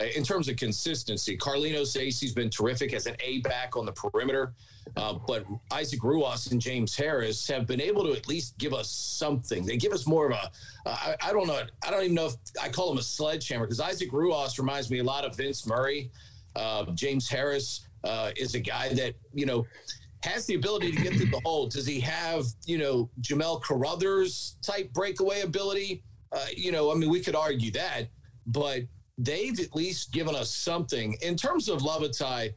uh, 0.00 0.04
in 0.16 0.22
terms 0.22 0.48
of 0.48 0.56
consistency, 0.56 1.36
Carlinhos 1.36 1.96
Acie's 1.96 2.32
been 2.32 2.50
terrific 2.50 2.92
as 2.92 3.06
an 3.06 3.16
A 3.20 3.40
back 3.40 3.76
on 3.76 3.86
the 3.86 3.92
perimeter. 3.92 4.52
Uh, 4.96 5.14
but 5.26 5.44
Isaac 5.72 6.00
Ruoss 6.00 6.50
and 6.50 6.60
James 6.60 6.96
Harris 6.96 7.46
have 7.48 7.66
been 7.66 7.80
able 7.80 8.02
to 8.04 8.12
at 8.12 8.26
least 8.28 8.58
give 8.58 8.74
us 8.74 8.90
something. 8.90 9.64
They 9.64 9.76
give 9.76 9.92
us 9.92 10.06
more 10.06 10.26
of 10.26 10.32
a. 10.32 10.50
Uh, 10.86 11.14
I, 11.22 11.28
I 11.28 11.32
don't 11.32 11.46
know. 11.46 11.62
I 11.86 11.90
don't 11.90 12.02
even 12.02 12.14
know 12.14 12.26
if 12.26 12.34
I 12.60 12.68
call 12.68 12.90
him 12.90 12.98
a 12.98 13.02
sledgehammer 13.02 13.66
because 13.66 13.80
Isaac 13.80 14.10
Ruoss 14.10 14.58
reminds 14.58 14.90
me 14.90 14.98
a 14.98 15.04
lot 15.04 15.24
of 15.24 15.36
Vince 15.36 15.66
Murray. 15.66 16.10
Uh, 16.56 16.86
James 16.94 17.28
Harris 17.28 17.86
uh, 18.04 18.30
is 18.36 18.54
a 18.54 18.60
guy 18.60 18.88
that 18.94 19.14
you 19.32 19.46
know 19.46 19.66
has 20.22 20.46
the 20.46 20.54
ability 20.54 20.92
to 20.92 21.02
get 21.02 21.14
through 21.14 21.26
the 21.26 21.40
hole. 21.44 21.66
Does 21.66 21.86
he 21.86 22.00
have, 22.00 22.44
you 22.66 22.78
know, 22.78 23.10
Jamel 23.20 23.62
Carruthers 23.62 24.56
type 24.62 24.92
breakaway 24.92 25.40
ability? 25.40 26.02
Uh, 26.32 26.46
you 26.54 26.72
know, 26.72 26.92
I 26.92 26.94
mean, 26.94 27.10
we 27.10 27.20
could 27.20 27.34
argue 27.34 27.70
that, 27.72 28.08
but 28.46 28.82
they've 29.18 29.58
at 29.58 29.74
least 29.74 30.12
given 30.12 30.34
us 30.34 30.54
something. 30.54 31.16
In 31.22 31.36
terms 31.36 31.68
of 31.68 31.80
Lavatai, 31.80 32.52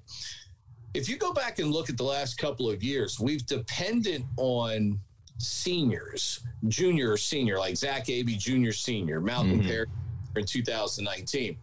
if 0.94 1.10
you 1.10 1.18
go 1.18 1.34
back 1.34 1.60
and 1.60 1.72
look 1.72 1.90
at 1.90 1.98
the 1.98 2.04
last 2.04 2.38
couple 2.38 2.70
of 2.70 2.84
years, 2.84 3.20
we've 3.20 3.46
depended 3.46 4.24
on 4.38 5.00
seniors, 5.38 6.42
junior 6.68 7.12
or 7.14 7.18
senior, 7.18 7.58
like 7.58 7.76
Zach 7.76 8.10
Abey, 8.10 8.38
junior, 8.38 8.74
senior, 8.74 9.20
Malcolm 9.20 9.60
mm-hmm. 9.60 9.68
Perry 9.68 9.88
in 10.36 10.46
2019. 10.46 11.58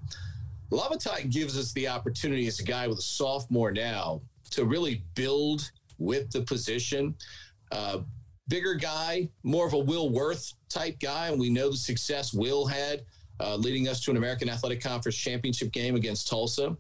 Lavatai 0.70 1.30
gives 1.30 1.58
us 1.58 1.72
the 1.72 1.88
opportunity 1.88 2.46
as 2.46 2.60
a 2.60 2.64
guy 2.64 2.86
with 2.86 2.98
a 2.98 3.02
sophomore 3.02 3.72
now 3.72 4.20
to 4.50 4.64
really 4.64 5.04
build 5.14 5.70
with 6.00 6.30
the 6.32 6.40
position. 6.42 7.14
Uh, 7.70 7.98
bigger 8.48 8.74
guy, 8.74 9.28
more 9.44 9.66
of 9.66 9.74
a 9.74 9.78
Will 9.78 10.10
Worth 10.10 10.52
type 10.68 10.98
guy, 10.98 11.28
and 11.28 11.38
we 11.38 11.50
know 11.50 11.70
the 11.70 11.76
success 11.76 12.34
Will 12.34 12.66
had 12.66 13.02
uh, 13.40 13.56
leading 13.56 13.88
us 13.88 14.00
to 14.00 14.10
an 14.10 14.16
American 14.16 14.48
Athletic 14.48 14.82
Conference 14.82 15.16
championship 15.16 15.72
game 15.72 15.94
against 15.96 16.28
Tulsa. 16.28 16.76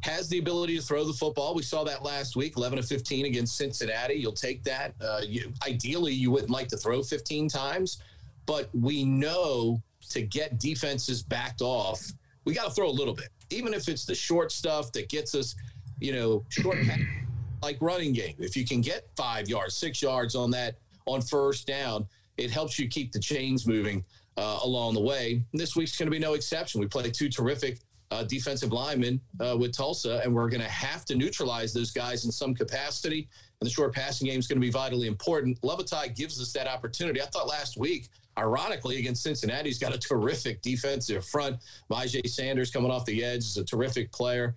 has 0.00 0.28
the 0.28 0.38
ability 0.38 0.76
to 0.76 0.82
throw 0.82 1.04
the 1.04 1.12
football. 1.12 1.54
We 1.54 1.62
saw 1.62 1.84
that 1.84 2.02
last 2.02 2.34
week, 2.34 2.54
11 2.56 2.80
to 2.80 2.84
15 2.84 3.26
against 3.26 3.56
Cincinnati. 3.56 4.14
You'll 4.14 4.32
take 4.32 4.64
that. 4.64 4.94
Uh, 5.00 5.20
you, 5.24 5.52
ideally, 5.66 6.12
you 6.12 6.30
wouldn't 6.30 6.50
like 6.50 6.68
to 6.68 6.76
throw 6.76 7.02
15 7.02 7.48
times, 7.48 8.02
but 8.46 8.68
we 8.74 9.04
know 9.04 9.80
to 10.10 10.22
get 10.22 10.58
defenses 10.58 11.22
backed 11.22 11.62
off, 11.62 12.00
we 12.44 12.54
got 12.54 12.64
to 12.64 12.70
throw 12.72 12.88
a 12.88 12.90
little 12.90 13.14
bit, 13.14 13.28
even 13.50 13.72
if 13.72 13.88
it's 13.88 14.04
the 14.04 14.14
short 14.14 14.50
stuff 14.50 14.90
that 14.92 15.08
gets 15.08 15.34
us, 15.34 15.54
you 16.00 16.12
know, 16.12 16.44
short 16.48 16.78
like 17.62 17.78
running 17.80 18.12
game. 18.12 18.34
If 18.38 18.56
you 18.56 18.66
can 18.66 18.80
get 18.80 19.08
five 19.16 19.48
yards, 19.48 19.76
six 19.76 20.02
yards 20.02 20.34
on 20.34 20.50
that 20.50 20.76
on 21.06 21.22
first 21.22 21.66
down, 21.66 22.06
it 22.36 22.50
helps 22.50 22.78
you 22.78 22.88
keep 22.88 23.12
the 23.12 23.20
chains 23.20 23.66
moving 23.66 24.04
uh, 24.36 24.60
along 24.62 24.94
the 24.94 25.00
way. 25.00 25.44
And 25.52 25.60
this 25.60 25.76
week's 25.76 25.96
going 25.96 26.06
to 26.06 26.10
be 26.10 26.18
no 26.18 26.34
exception. 26.34 26.80
We 26.80 26.86
play 26.86 27.10
two 27.10 27.28
terrific 27.28 27.78
uh, 28.10 28.24
defensive 28.24 28.72
linemen 28.72 29.20
uh, 29.40 29.56
with 29.58 29.72
Tulsa, 29.72 30.20
and 30.22 30.34
we're 30.34 30.48
going 30.48 30.62
to 30.62 30.68
have 30.68 31.04
to 31.06 31.14
neutralize 31.14 31.72
those 31.72 31.90
guys 31.90 32.24
in 32.24 32.30
some 32.30 32.54
capacity. 32.54 33.28
And 33.60 33.66
the 33.66 33.72
short 33.72 33.94
passing 33.94 34.26
game 34.26 34.38
is 34.38 34.46
going 34.46 34.60
to 34.60 34.66
be 34.66 34.70
vitally 34.70 35.06
important. 35.06 35.60
Lavatai 35.62 36.14
gives 36.14 36.40
us 36.40 36.52
that 36.52 36.66
opportunity. 36.66 37.22
I 37.22 37.26
thought 37.26 37.46
last 37.46 37.78
week, 37.78 38.08
ironically, 38.36 38.98
against 38.98 39.22
Cincinnati, 39.22 39.68
he's 39.68 39.78
got 39.78 39.94
a 39.94 39.98
terrific 39.98 40.60
defensive 40.62 41.24
front. 41.24 41.58
Myjai 41.90 42.26
Sanders 42.28 42.70
coming 42.70 42.90
off 42.90 43.06
the 43.06 43.24
edge 43.24 43.44
is 43.44 43.56
a 43.56 43.64
terrific 43.64 44.12
player. 44.12 44.56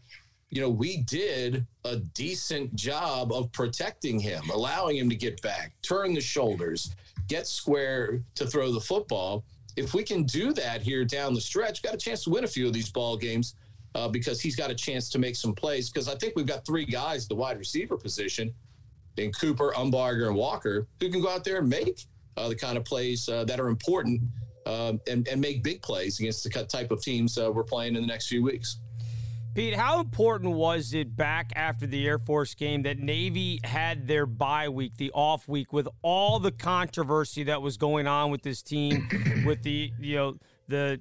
You 0.49 0.61
know, 0.61 0.69
we 0.69 0.97
did 0.97 1.65
a 1.83 1.97
decent 1.97 2.75
job 2.75 3.33
of 3.33 3.51
protecting 3.51 4.19
him, 4.19 4.43
allowing 4.53 4.97
him 4.97 5.09
to 5.09 5.15
get 5.15 5.41
back, 5.41 5.73
turn 5.81 6.13
the 6.13 6.21
shoulders, 6.21 6.95
get 7.27 7.47
square 7.47 8.21
to 8.35 8.45
throw 8.45 8.71
the 8.71 8.79
football 8.79 9.43
if 9.75 9.93
we 9.93 10.03
can 10.03 10.23
do 10.23 10.53
that 10.53 10.81
here 10.81 11.03
down 11.03 11.33
the 11.33 11.41
stretch, 11.41 11.81
got 11.81 11.93
a 11.93 11.97
chance 11.97 12.23
to 12.23 12.29
win 12.29 12.43
a 12.43 12.47
few 12.47 12.67
of 12.67 12.73
these 12.73 12.89
ball 12.89 13.17
games 13.17 13.55
uh, 13.93 14.07
because 14.07 14.41
he's 14.41 14.55
got 14.55 14.71
a 14.71 14.75
chance 14.75 15.09
to 15.09 15.19
make 15.19 15.35
some 15.35 15.53
plays. 15.53 15.89
Because 15.89 16.07
I 16.07 16.15
think 16.15 16.33
we've 16.35 16.45
got 16.45 16.65
three 16.65 16.85
guys 16.85 17.23
at 17.23 17.29
the 17.29 17.35
wide 17.35 17.57
receiver 17.57 17.97
position 17.97 18.53
in 19.17 19.31
Cooper, 19.31 19.73
Umbarger, 19.75 20.27
and 20.27 20.35
Walker 20.35 20.87
who 20.99 21.09
can 21.09 21.21
go 21.21 21.29
out 21.29 21.43
there 21.43 21.59
and 21.59 21.69
make 21.69 22.05
uh, 22.37 22.49
the 22.49 22.55
kind 22.55 22.77
of 22.77 22.85
plays 22.85 23.27
uh, 23.29 23.43
that 23.45 23.59
are 23.59 23.67
important 23.67 24.21
um, 24.65 24.99
and, 25.07 25.27
and 25.27 25.39
make 25.39 25.63
big 25.63 25.81
plays 25.81 26.19
against 26.19 26.43
the 26.43 26.49
type 26.65 26.91
of 26.91 27.01
teams 27.01 27.37
uh, 27.37 27.51
we're 27.51 27.63
playing 27.63 27.95
in 27.95 28.01
the 28.01 28.07
next 28.07 28.27
few 28.27 28.43
weeks. 28.43 28.79
Pete, 29.55 29.73
how 29.73 30.01
important 30.01 30.51
was 30.51 30.93
it 30.93 31.15
back 31.15 31.53
after 31.55 31.87
the 31.87 32.05
Air 32.05 32.19
Force 32.19 32.53
game 32.53 32.81
that 32.81 32.99
Navy 32.99 33.61
had 33.63 34.05
their 34.05 34.25
bye 34.25 34.67
week, 34.67 34.97
the 34.97 35.11
off 35.11 35.47
week, 35.47 35.71
with 35.71 35.87
all 36.01 36.39
the 36.39 36.51
controversy 36.51 37.43
that 37.43 37.61
was 37.61 37.77
going 37.77 38.05
on 38.05 38.31
with 38.31 38.41
this 38.41 38.61
team, 38.61 39.07
with 39.45 39.63
the 39.63 39.93
you 39.97 40.15
know 40.17 40.35
the 40.67 40.99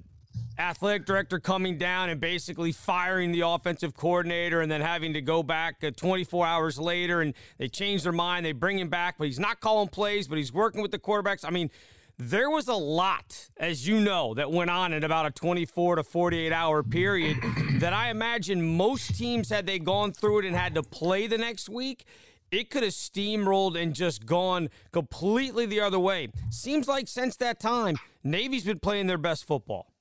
athletic 0.57 1.05
director 1.05 1.37
coming 1.37 1.77
down 1.77 2.07
and 2.07 2.21
basically 2.21 2.71
firing 2.71 3.33
the 3.33 3.41
offensive 3.41 3.93
coordinator 3.93 4.61
and 4.61 4.71
then 4.71 4.79
having 4.79 5.11
to 5.11 5.21
go 5.21 5.43
back 5.43 5.83
uh, 5.83 5.91
24 5.91 6.47
hours 6.47 6.79
later 6.79 7.19
and 7.19 7.33
they 7.57 7.67
change 7.67 8.03
their 8.03 8.13
mind 8.13 8.45
they 8.45 8.53
bring 8.53 8.79
him 8.79 8.87
back 8.87 9.15
but 9.17 9.27
he's 9.27 9.39
not 9.39 9.59
calling 9.59 9.89
plays 9.89 10.29
but 10.29 10.37
he's 10.37 10.53
working 10.53 10.81
with 10.81 10.91
the 10.91 10.99
quarterbacks. 10.99 11.43
I 11.43 11.49
mean 11.49 11.69
there 12.17 12.49
was 12.49 12.67
a 12.67 12.73
lot, 12.73 13.49
as 13.57 13.87
you 13.87 13.99
know, 13.99 14.33
that 14.35 14.51
went 14.51 14.69
on 14.69 14.93
in 14.93 15.03
about 15.03 15.25
a 15.25 15.31
24 15.31 15.97
to 15.97 16.03
48 16.03 16.51
hour 16.51 16.83
period 16.83 17.37
that 17.79 17.93
I 17.93 18.09
imagine 18.09 18.61
most 18.77 19.15
teams, 19.15 19.49
had 19.49 19.65
they 19.65 19.79
gone 19.79 20.13
through 20.13 20.39
it 20.39 20.45
and 20.45 20.55
had 20.55 20.75
to 20.75 20.83
play 20.83 21.27
the 21.27 21.37
next 21.37 21.67
week, 21.67 22.05
it 22.51 22.69
could 22.69 22.83
have 22.83 22.93
steamrolled 22.93 23.79
and 23.79 23.93
just 23.93 24.25
gone 24.25 24.69
completely 24.91 25.65
the 25.65 25.81
other 25.81 25.99
way. 25.99 26.29
Seems 26.51 26.87
like 26.87 27.07
since 27.07 27.35
that 27.37 27.59
time, 27.59 27.97
Navy's 28.23 28.63
been 28.63 28.79
playing 28.79 29.07
their 29.07 29.17
best 29.17 29.45
football. 29.45 29.91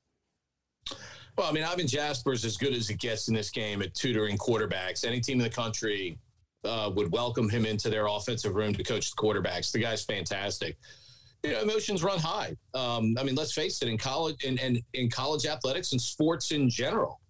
Well, 1.37 1.49
I 1.49 1.53
mean, 1.53 1.65
Ivan 1.65 1.89
Jasper's 1.89 2.45
as 2.45 2.57
good 2.57 2.73
as 2.75 2.91
it 2.91 3.01
gets 3.01 3.27
in 3.27 3.35
this 3.35 3.51
game 3.51 3.83
at 3.83 3.93
tutoring 3.95 4.39
quarterbacks. 4.39 5.05
Any 5.05 5.21
team 5.21 5.41
in 5.41 5.45
the 5.45 5.51
country 5.51 6.17
uh, 6.63 6.93
would 6.95 7.11
welcome 7.11 7.49
him 7.49 7.67
into 7.67 7.91
their 7.91 8.07
offensive 8.07 8.55
room 8.55 8.73
to 8.75 8.85
coach 8.85 9.11
the 9.11 9.17
quarterbacks. 9.17 9.73
The 9.73 9.81
guy's 9.81 10.05
fantastic 10.05 10.77
you 11.45 11.53
know, 11.53 11.61
emotions 11.61 12.03
run 12.03 12.19
high. 12.19 12.57
Um, 12.73 13.17
I 13.19 13.23
mean, 13.23 13.35
let's 13.35 13.53
face 13.53 13.83
it, 13.83 13.89
in 13.89 13.99
college 13.99 14.45
and 14.45 14.59
in, 14.59 14.77
in, 14.77 14.83
in, 14.95 15.11
college 15.11 15.45
athletics 15.45 15.93
and 15.93 16.01
sports 16.01 16.53
in 16.53 16.71
general, 16.71 17.21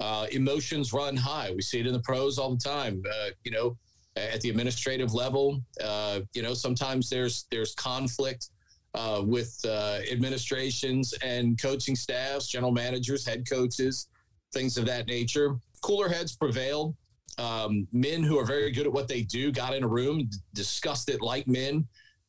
uh, 0.00 0.26
emotions 0.32 0.92
run 0.94 1.14
high. 1.14 1.52
We 1.54 1.60
see 1.60 1.78
it 1.78 1.86
in 1.86 1.92
the 1.92 2.00
pros 2.00 2.38
all 2.38 2.50
the 2.50 2.60
time. 2.60 3.02
Uh, 3.06 3.28
you 3.44 3.50
know, 3.50 3.76
at 4.16 4.40
the 4.40 4.48
administrative 4.48 5.12
level, 5.12 5.62
uh, 5.84 6.20
you 6.32 6.42
know, 6.42 6.54
sometimes 6.54 7.10
there's 7.10 7.46
there's 7.50 7.74
conflict 7.74 8.48
uh, 8.94 9.22
with 9.24 9.54
uh, 9.66 9.98
administrations 10.10 11.12
and 11.22 11.60
coaching 11.60 11.94
staffs, 11.94 12.48
general 12.48 12.72
managers, 12.72 13.26
head 13.26 13.48
coaches, 13.48 14.08
things 14.54 14.78
of 14.78 14.86
that 14.86 15.06
nature. 15.06 15.56
Cooler 15.82 16.08
heads 16.08 16.34
prevailed. 16.34 16.96
Um, 17.36 17.86
men 17.92 18.24
who 18.24 18.36
are 18.38 18.44
very 18.44 18.72
good 18.72 18.86
at 18.86 18.92
what 18.92 19.06
they 19.06 19.22
do 19.22 19.52
got 19.52 19.72
in 19.72 19.84
a 19.84 19.88
room, 19.88 20.28
discussed 20.54 21.08
it 21.08 21.20
like 21.20 21.46
men 21.46 21.86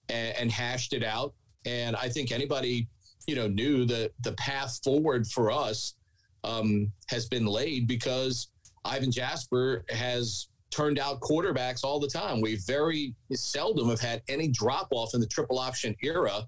and, 0.10 0.36
and 0.38 0.52
hashed 0.52 0.94
it 0.94 1.04
out. 1.04 1.34
And 1.66 1.96
I 1.96 2.10
think 2.10 2.32
anybody, 2.32 2.88
you 3.28 3.36
know, 3.36 3.48
knew 3.48 3.86
that 3.86 4.12
the 4.22 4.34
path 4.34 4.80
forward 4.84 5.28
for 5.28 5.52
us 5.52 5.96
um, 6.44 6.92
has 7.10 7.28
been 7.28 7.46
laid 7.46 7.88
because 7.88 8.50
Ivan 8.86 9.12
Jasper 9.12 9.86
has 9.90 10.48
turned 10.72 11.00
out 11.00 11.20
quarterbacks 11.20 11.84
all 11.84 12.00
the 12.00 12.08
time. 12.08 12.42
We 12.42 12.58
very 12.68 13.14
seldom 13.34 13.90
have 13.90 14.00
had 14.00 14.22
any 14.30 14.48
drop 14.48 14.88
off 14.92 15.14
in 15.14 15.20
the 15.20 15.28
triple 15.28 15.60
option 15.60 15.96
era 16.02 16.44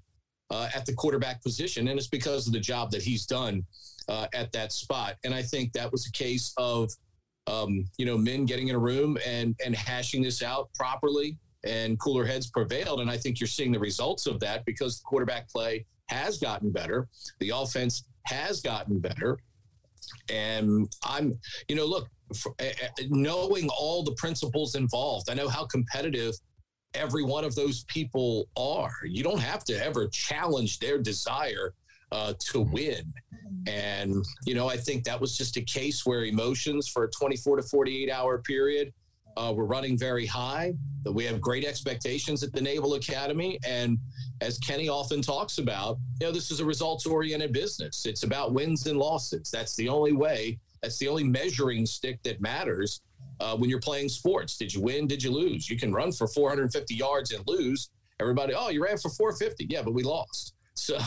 uh, 0.52 0.70
at 0.76 0.86
the 0.86 0.94
quarterback 0.94 1.42
position, 1.42 1.88
and 1.88 1.98
it's 1.98 2.08
because 2.08 2.48
of 2.48 2.54
the 2.54 2.60
job 2.60 2.92
that 2.92 3.02
he's 3.02 3.26
done 3.26 3.64
uh, 4.10 4.28
at 4.34 4.52
that 4.52 4.72
spot. 4.72 5.16
And 5.24 5.34
I 5.34 5.42
think 5.42 5.74
that 5.74 5.92
was 5.92 6.06
a 6.08 6.12
case 6.12 6.54
of 6.58 6.92
um, 7.48 7.86
you 7.98 8.06
know 8.06 8.18
men 8.18 8.46
getting 8.46 8.68
in 8.68 8.76
a 8.76 8.80
room 8.80 9.18
and 9.26 9.56
and 9.66 9.76
hashing 9.76 10.22
this 10.22 10.44
out 10.44 10.70
properly 10.76 11.38
and 11.64 12.00
cooler 12.00 12.26
heads 12.26 12.50
prevailed. 12.50 13.02
And 13.02 13.10
I 13.10 13.18
think 13.18 13.40
you're 13.40 13.48
seeing 13.48 13.72
the 13.72 13.80
results 13.80 14.26
of 14.26 14.40
that 14.40 14.66
because 14.66 15.00
the 15.00 15.04
quarterback 15.06 15.50
play 15.50 15.86
has 16.10 16.38
gotten 16.38 16.72
better. 16.72 17.08
The 17.40 17.52
offense 17.52 18.04
has 18.26 18.62
gotten 18.62 19.00
better. 19.00 19.38
And 20.30 20.92
I'm, 21.04 21.40
you 21.68 21.76
know, 21.76 21.86
look, 21.86 22.08
for, 22.36 22.54
uh, 22.60 22.88
knowing 23.10 23.70
all 23.70 24.04
the 24.04 24.14
principles 24.14 24.76
involved, 24.76 25.30
I 25.30 25.34
know 25.34 25.50
how 25.50 25.66
competitive 25.66 26.34
every 26.94 27.24
one 27.24 27.44
of 27.44 27.56
those 27.56 27.84
people 27.86 28.48
are. 28.58 28.94
You 29.06 29.24
don't 29.24 29.40
have 29.40 29.64
to 29.66 29.86
ever 29.86 30.08
challenge 30.08 30.80
their 30.80 30.98
desire 30.98 31.74
uh, 32.12 32.34
to 32.52 32.62
win. 32.62 33.14
And, 33.68 34.26
you 34.46 34.56
know, 34.56 34.68
I 34.68 34.76
think 34.76 35.04
that 35.06 35.20
was 35.20 35.38
just 35.38 35.56
a 35.58 35.62
case 35.62 36.06
where 36.06 36.26
emotions 36.26 36.88
for 36.88 37.06
a 37.06 37.10
24 37.12 37.58
to 37.58 37.64
48 37.64 38.10
hour 38.10 38.40
period 38.40 38.92
uh, 39.38 39.54
we're 39.56 39.66
running 39.66 39.98
very 39.98 40.26
high. 40.26 40.74
We 41.06 41.26
have 41.26 41.42
great 41.42 41.66
expectations 41.66 42.44
at 42.44 42.54
the 42.54 42.62
Naval 42.62 42.94
Academy. 42.96 43.60
And 43.68 43.98
as 44.42 44.58
Kenny 44.60 44.90
often 44.90 45.22
talks 45.22 45.58
about, 45.58 45.98
you 46.20 46.28
know, 46.28 46.32
this 46.32 46.52
is 46.52 46.60
a 46.60 46.66
results 46.66 47.06
oriented 47.06 47.54
business. 47.54 48.06
It's 48.06 48.24
about 48.24 48.54
wins 48.54 48.86
and 48.88 48.98
losses. 48.98 49.50
That's 49.52 49.76
the 49.76 49.90
only 49.90 50.14
way, 50.14 50.60
that's 50.82 50.98
the 50.98 51.08
only 51.08 51.24
measuring 51.24 51.86
stick 51.86 52.22
that 52.24 52.42
matters 52.42 53.02
uh, 53.40 53.56
when 53.56 53.70
you're 53.70 53.80
playing 53.80 54.10
sports. 54.10 54.58
Did 54.58 54.74
you 54.74 54.82
win? 54.82 55.08
Did 55.08 55.24
you 55.24 55.32
lose? 55.32 55.70
You 55.70 55.78
can 55.78 55.92
run 55.92 56.12
for 56.12 56.28
450 56.28 56.94
yards 56.94 57.32
and 57.32 57.44
lose. 57.48 57.90
Everybody, 58.20 58.54
oh, 58.56 58.70
you 58.70 58.84
ran 58.84 58.98
for 58.98 59.10
450. 59.10 59.66
Yeah, 59.70 59.82
but 59.82 59.94
we 59.94 60.04
lost. 60.04 60.54
So, 60.74 60.98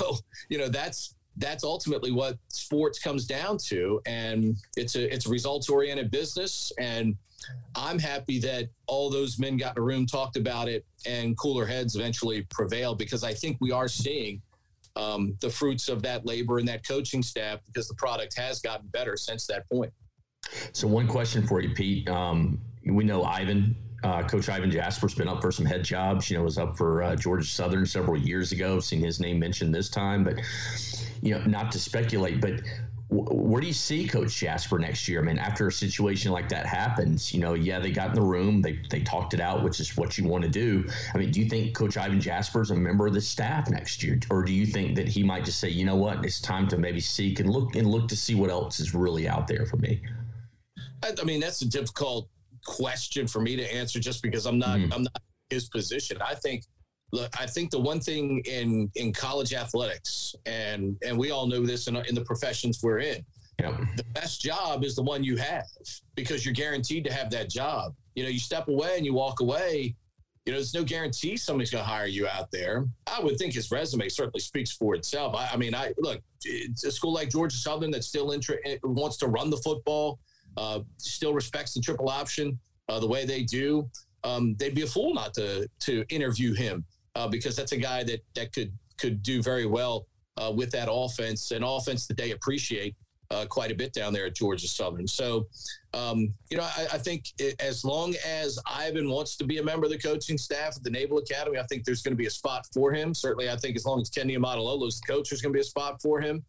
you 0.51 0.59
know, 0.59 0.69
that's 0.69 1.17
that's 1.39 1.65
ultimately 1.65 2.13
what 2.13 2.37
sports 2.49 3.01
comes 3.01 3.27
down 3.27 3.59
to 3.59 4.01
and 4.07 4.57
it's 4.77 4.95
a 4.95 5.13
it's 5.13 5.27
a 5.27 5.31
results 5.31 5.69
oriented 5.69 6.11
business 6.11 6.71
and 6.79 7.17
I'm 7.77 7.99
happy 7.99 8.39
that 8.41 8.69
all 8.87 9.11
those 9.11 9.39
men 9.39 9.57
got 9.57 9.77
in 9.77 9.83
a 9.83 9.85
room, 9.85 10.07
talked 10.07 10.37
about 10.37 10.69
it, 10.69 10.85
and 11.07 11.37
cooler 11.37 11.67
heads 11.67 11.97
eventually 11.97 12.47
prevailed 12.51 12.99
because 12.99 13.25
I 13.25 13.35
think 13.35 13.59
we 13.61 13.73
are 13.73 13.89
seeing 13.89 14.41
um, 14.97 15.37
the 15.41 15.51
fruits 15.51 15.89
of 15.89 16.03
that 16.03 16.25
labor 16.25 16.59
and 16.59 16.69
that 16.69 16.87
coaching 16.87 17.23
staff 17.23 17.61
because 17.67 17.89
the 17.89 17.95
product 17.95 18.37
has 18.37 18.61
gotten 18.61 18.87
better 18.89 19.17
since 19.17 19.47
that 19.47 19.69
point. 19.69 19.93
So, 20.73 20.87
one 20.87 21.09
question 21.09 21.47
for 21.47 21.61
you, 21.61 21.75
Pete. 21.75 22.09
Um, 22.09 22.61
we 22.87 23.03
know 23.03 23.25
Ivan, 23.25 23.75
uh, 24.03 24.23
Coach 24.23 24.49
Ivan 24.49 24.71
Jasper's 24.71 25.15
been 25.15 25.29
up 25.29 25.41
for 25.41 25.51
some 25.51 25.65
head 25.65 25.83
jobs. 25.83 26.31
You 26.31 26.37
know, 26.37 26.45
was 26.45 26.59
up 26.59 26.77
for 26.77 27.03
uh, 27.03 27.17
Georgia 27.17 27.47
Southern 27.47 27.87
several 27.87 28.17
years 28.17 28.53
ago. 28.53 28.77
I've 28.77 28.85
Seen 28.85 29.01
his 29.01 29.21
name 29.21 29.39
mentioned 29.39 29.75
this 29.75 29.89
time, 29.89 30.23
but 30.23 30.39
you 31.23 31.35
know, 31.35 31.45
not 31.47 31.73
to 31.73 31.79
speculate, 31.79 32.41
but 32.41 32.61
where 33.15 33.61
do 33.61 33.67
you 33.67 33.73
see 33.73 34.07
Coach 34.07 34.37
Jasper 34.37 34.79
next 34.79 35.07
year? 35.07 35.21
I 35.21 35.25
mean, 35.25 35.39
after 35.39 35.69
a 35.69 35.73
situation 35.73 36.33
like 36.33 36.49
that 36.49 36.67
happens, 36.67 37.33
you 37.33 37.41
know, 37.41 37.55
yeah, 37.55 37.79
they 37.79 37.91
got 37.91 38.09
in 38.09 38.15
the 38.15 38.23
room, 38.23 38.61
they 38.61 38.81
they 38.91 39.01
talked 39.01 39.35
it 39.35 39.41
out, 39.41 39.63
which 39.63 39.79
is 39.81 39.97
what 39.97 40.19
you 40.19 40.25
want 40.25 40.43
to 40.45 40.51
do. 40.51 40.85
I 41.15 41.19
mean, 41.19 41.31
do 41.31 41.41
you 41.41 41.49
think 41.49 41.75
Coach 41.75 41.97
Ivan 41.97 42.21
Jasper 42.21 42.63
is 42.63 42.71
a 42.71 42.75
member 42.75 43.07
of 43.07 43.15
the 43.15 43.21
staff 43.21 43.71
next 43.71 44.03
year, 44.03 44.19
or 44.31 44.43
do 44.43 44.53
you 44.53 44.67
think 44.67 44.97
that 44.97 45.09
he 45.09 45.23
might 45.23 45.45
just 45.45 45.61
say, 45.61 45.69
you 45.69 45.85
know 45.85 45.97
what, 45.97 46.25
it's 46.25 46.41
time 46.41 46.67
to 46.69 46.77
maybe 46.77 47.01
seek 47.01 47.41
and 47.41 47.51
look 47.51 47.77
and 47.77 47.87
look 47.87 48.09
to 48.09 48.17
see 48.17 48.35
what 48.35 48.51
else 48.51 48.81
is 48.81 48.95
really 48.95 49.29
out 49.29 49.47
there 49.47 49.67
for 49.67 49.77
me? 49.77 50.01
I, 51.03 51.25
mean, 51.25 51.41
that's 51.41 51.63
a 51.63 51.69
difficult 51.69 52.29
question 52.65 53.27
for 53.27 53.41
me 53.41 53.57
to 53.57 53.75
answer, 53.75 54.01
just 54.01 54.23
because 54.23 54.47
I'm 54.47 54.59
not 54.59 54.79
mm-hmm. 54.79 54.93
I'm 54.93 55.03
not 55.03 55.23
his 55.51 55.69
position. 55.69 56.19
I 56.21 56.35
think 56.35 56.65
look, 57.15 57.31
I 57.41 57.47
think 57.47 57.71
the 57.71 57.81
one 57.81 58.01
thing 58.01 58.43
in 58.45 58.91
in 58.97 59.13
college 59.13 59.55
athletics, 59.55 60.35
and 60.47 60.97
and 61.07 61.19
we 61.19 61.31
all 61.31 61.47
know 61.47 61.65
this 61.65 61.87
in, 61.87 61.97
in 61.97 62.15
the 62.15 62.25
professions 62.25 62.81
we're 62.83 62.99
in, 62.99 63.25
Yep. 63.61 63.81
The 63.97 64.05
best 64.15 64.41
job 64.41 64.85
is 64.85 64.97
the 64.97 65.03
one 65.03 65.23
you 65.23 65.37
have 65.37 65.67
because 66.15 66.45
you're 66.45 66.55
guaranteed 66.55 67.05
to 67.05 67.13
have 67.13 67.31
that 67.31 67.49
job. 67.49 67.95
You 68.15 68.25
know, 68.25 68.29
you 68.29 68.39
step 68.39 68.69
away 68.69 68.97
and 68.97 69.07
you 69.07 69.15
walk 69.15 69.41
away. 69.41 69.95
You 70.45 70.53
know, 70.53 70.59
there's 70.59 70.75
no 70.75 70.85
guarantee 70.85 71.37
somebody's 71.37 71.71
going 71.71 71.83
to 71.83 71.89
hire 71.89 72.07
you 72.07 72.27
out 72.29 72.51
there. 72.51 72.87
I 73.07 73.21
would 73.21 73.39
think 73.39 73.55
his 73.55 73.71
resume 73.71 74.09
certainly 74.09 74.41
speaks 74.41 74.73
for 74.73 74.95
itself. 74.95 75.35
I, 75.35 75.51
I 75.53 75.57
mean, 75.57 75.75
I 75.75 75.93
look, 75.99 76.21
it's 76.45 76.85
a 76.85 76.93
school 76.93 77.15
like 77.15 77.31
Georgia 77.31 77.57
Southern 77.57 77.91
that 77.93 78.05
still 78.05 78.33
inter- 78.33 78.61
wants 78.83 79.17
to 79.19 79.29
run 79.29 79.49
the 79.51 79.57
football, 79.59 80.19
uh, 80.57 80.81
still 80.99 81.33
respects 81.33 81.73
the 81.73 81.81
triple 81.81 82.09
option 82.09 82.59
uh, 82.89 82.99
the 82.99 83.07
way 83.07 83.25
they 83.25 83.43
do. 83.43 83.89
Um, 84.23 84.55
they'd 84.59 84.75
be 84.75 84.83
a 84.83 84.87
fool 84.87 85.15
not 85.15 85.33
to 85.35 85.69
to 85.81 86.05
interview 86.09 86.55
him 86.55 86.85
uh, 87.15 87.29
because 87.29 87.57
that's 87.57 87.73
a 87.73 87.77
guy 87.77 88.05
that 88.05 88.25
that 88.35 88.53
could 88.53 88.73
could 88.99 89.23
do 89.23 89.43
very 89.43 89.67
well 89.67 90.07
uh, 90.37 90.53
with 90.55 90.71
that 90.73 90.89
offense, 90.91 91.51
an 91.51 91.63
offense 91.63 92.07
that 92.07 92.17
they 92.17 92.33
appreciate 92.33 92.95
uh, 93.31 93.47
quite 93.47 93.71
a 93.71 93.75
bit 93.75 93.93
down 93.93 94.13
there 94.13 94.27
at 94.27 94.35
Georgia 94.35 94.69
Southern. 94.69 95.07
So, 95.07 95.47
um, 95.93 96.33
you 96.51 96.57
know, 96.57 96.63
I, 96.63 96.87
I 96.93 96.99
think 96.99 97.25
it, 97.39 97.61
as 97.61 97.85
long 97.85 98.15
as 98.25 98.59
Ivan 98.67 99.09
wants 99.09 99.37
to 99.37 99.45
be 99.45 99.59
a 99.59 99.63
member 99.63 99.87
of 99.87 99.93
the 99.93 99.99
coaching 99.99 100.39
staff 100.39 100.77
at 100.77 100.83
the 100.83 100.91
Naval 100.91 101.19
Academy, 101.19 101.59
I 101.59 101.65
think 101.65 101.85
there's 101.85 102.03
going 102.03 102.13
to 102.13 102.17
be 102.17 102.27
a 102.27 102.31
spot 102.31 102.67
for 102.73 102.93
him. 102.93 103.15
Certainly, 103.15 103.51
I 103.51 103.57
think 103.57 103.77
as 103.77 103.85
long 103.85 104.01
as 104.01 104.11
Kenny 104.11 104.37
Niumatalolo 104.37 104.87
is 104.87 105.01
the 105.01 105.13
coach, 105.13 105.31
there's 105.31 105.43
going 105.43 105.53
to 105.53 105.57
be 105.57 105.63
a 105.63 105.65
spot 105.65 106.01
for 106.03 106.21
him. 106.21 106.45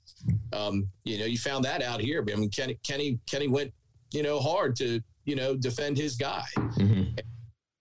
Um, 0.53 0.87
you 1.03 1.17
know, 1.17 1.25
you 1.25 1.37
found 1.37 1.63
that 1.65 1.81
out 1.81 2.01
here. 2.01 2.23
I 2.29 2.35
mean, 2.35 2.49
Kenny, 2.49 2.77
Kenny, 2.83 3.19
Kenny 3.25 3.47
went, 3.47 3.73
you 4.11 4.23
know, 4.23 4.39
hard 4.39 4.75
to, 4.77 5.01
you 5.25 5.35
know, 5.35 5.55
defend 5.55 5.97
his 5.97 6.15
guy. 6.15 6.45
Mm-hmm. 6.57 7.19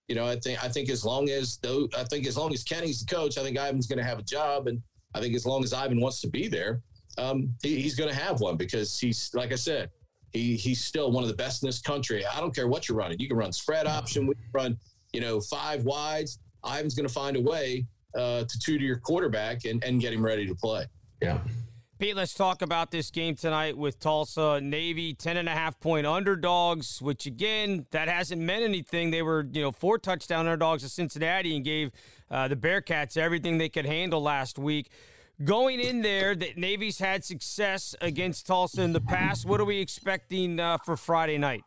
You 0.08 0.14
know, 0.14 0.26
I 0.26 0.36
think 0.36 0.62
I 0.62 0.68
think 0.68 0.90
as 0.90 1.04
long 1.04 1.30
as 1.30 1.58
though 1.62 1.88
I 1.96 2.04
think 2.04 2.26
as 2.26 2.36
long 2.36 2.52
as 2.52 2.62
Kenny's 2.62 3.04
the 3.04 3.14
coach, 3.14 3.38
I 3.38 3.42
think 3.42 3.56
Ivan's 3.56 3.86
going 3.86 3.98
to 3.98 4.04
have 4.04 4.18
a 4.18 4.22
job, 4.22 4.66
and 4.66 4.82
I 5.14 5.20
think 5.20 5.34
as 5.34 5.46
long 5.46 5.64
as 5.64 5.72
Ivan 5.72 6.00
wants 6.00 6.20
to 6.20 6.28
be 6.28 6.46
there, 6.46 6.82
um, 7.16 7.54
he, 7.62 7.80
he's 7.80 7.94
going 7.94 8.10
to 8.10 8.16
have 8.16 8.40
one 8.40 8.56
because 8.56 8.98
he's 8.98 9.30
like 9.34 9.52
I 9.52 9.56
said, 9.56 9.90
he 10.32 10.56
he's 10.56 10.84
still 10.84 11.10
one 11.10 11.24
of 11.24 11.28
the 11.28 11.36
best 11.36 11.62
in 11.62 11.68
this 11.68 11.80
country. 11.80 12.24
I 12.26 12.40
don't 12.40 12.54
care 12.54 12.68
what 12.68 12.88
you're 12.88 12.98
running. 12.98 13.18
You 13.18 13.28
can 13.28 13.36
run 13.38 13.52
spread 13.52 13.86
option, 13.86 14.26
we 14.26 14.34
can 14.34 14.44
run 14.52 14.78
you 15.12 15.20
know 15.20 15.40
five 15.40 15.84
wides. 15.84 16.38
Ivan's 16.66 16.94
going 16.94 17.08
to 17.08 17.12
find 17.12 17.36
a 17.36 17.40
way 17.40 17.86
uh, 18.14 18.44
to 18.44 18.58
tutor 18.58 18.84
your 18.84 18.98
quarterback 18.98 19.64
and, 19.64 19.82
and 19.84 20.00
get 20.00 20.12
him 20.12 20.24
ready 20.24 20.46
to 20.46 20.54
play. 20.54 20.86
Yeah. 21.22 21.38
Pete, 22.04 22.14
let's 22.14 22.34
talk 22.34 22.60
about 22.60 22.90
this 22.90 23.10
game 23.10 23.34
tonight 23.34 23.78
with 23.78 23.98
Tulsa 23.98 24.60
Navy, 24.60 25.14
10 25.14 25.38
and 25.38 25.48
a 25.48 25.52
half 25.52 25.80
point 25.80 26.06
underdogs, 26.06 27.00
which 27.00 27.24
again, 27.24 27.86
that 27.92 28.08
hasn't 28.08 28.42
meant 28.42 28.62
anything. 28.62 29.10
They 29.10 29.22
were, 29.22 29.48
you 29.50 29.62
know, 29.62 29.72
four 29.72 29.96
touchdown 29.96 30.40
underdogs 30.40 30.82
to 30.82 30.90
Cincinnati 30.90 31.56
and 31.56 31.64
gave 31.64 31.92
uh, 32.30 32.48
the 32.48 32.56
Bearcats 32.56 33.16
everything 33.16 33.56
they 33.56 33.70
could 33.70 33.86
handle 33.86 34.20
last 34.20 34.58
week. 34.58 34.90
Going 35.42 35.80
in 35.80 36.02
there, 36.02 36.34
that 36.34 36.58
Navy's 36.58 36.98
had 36.98 37.24
success 37.24 37.96
against 38.02 38.46
Tulsa 38.46 38.82
in 38.82 38.92
the 38.92 39.00
past. 39.00 39.46
What 39.46 39.58
are 39.58 39.64
we 39.64 39.78
expecting 39.78 40.60
uh, 40.60 40.76
for 40.84 40.98
Friday 40.98 41.38
night? 41.38 41.64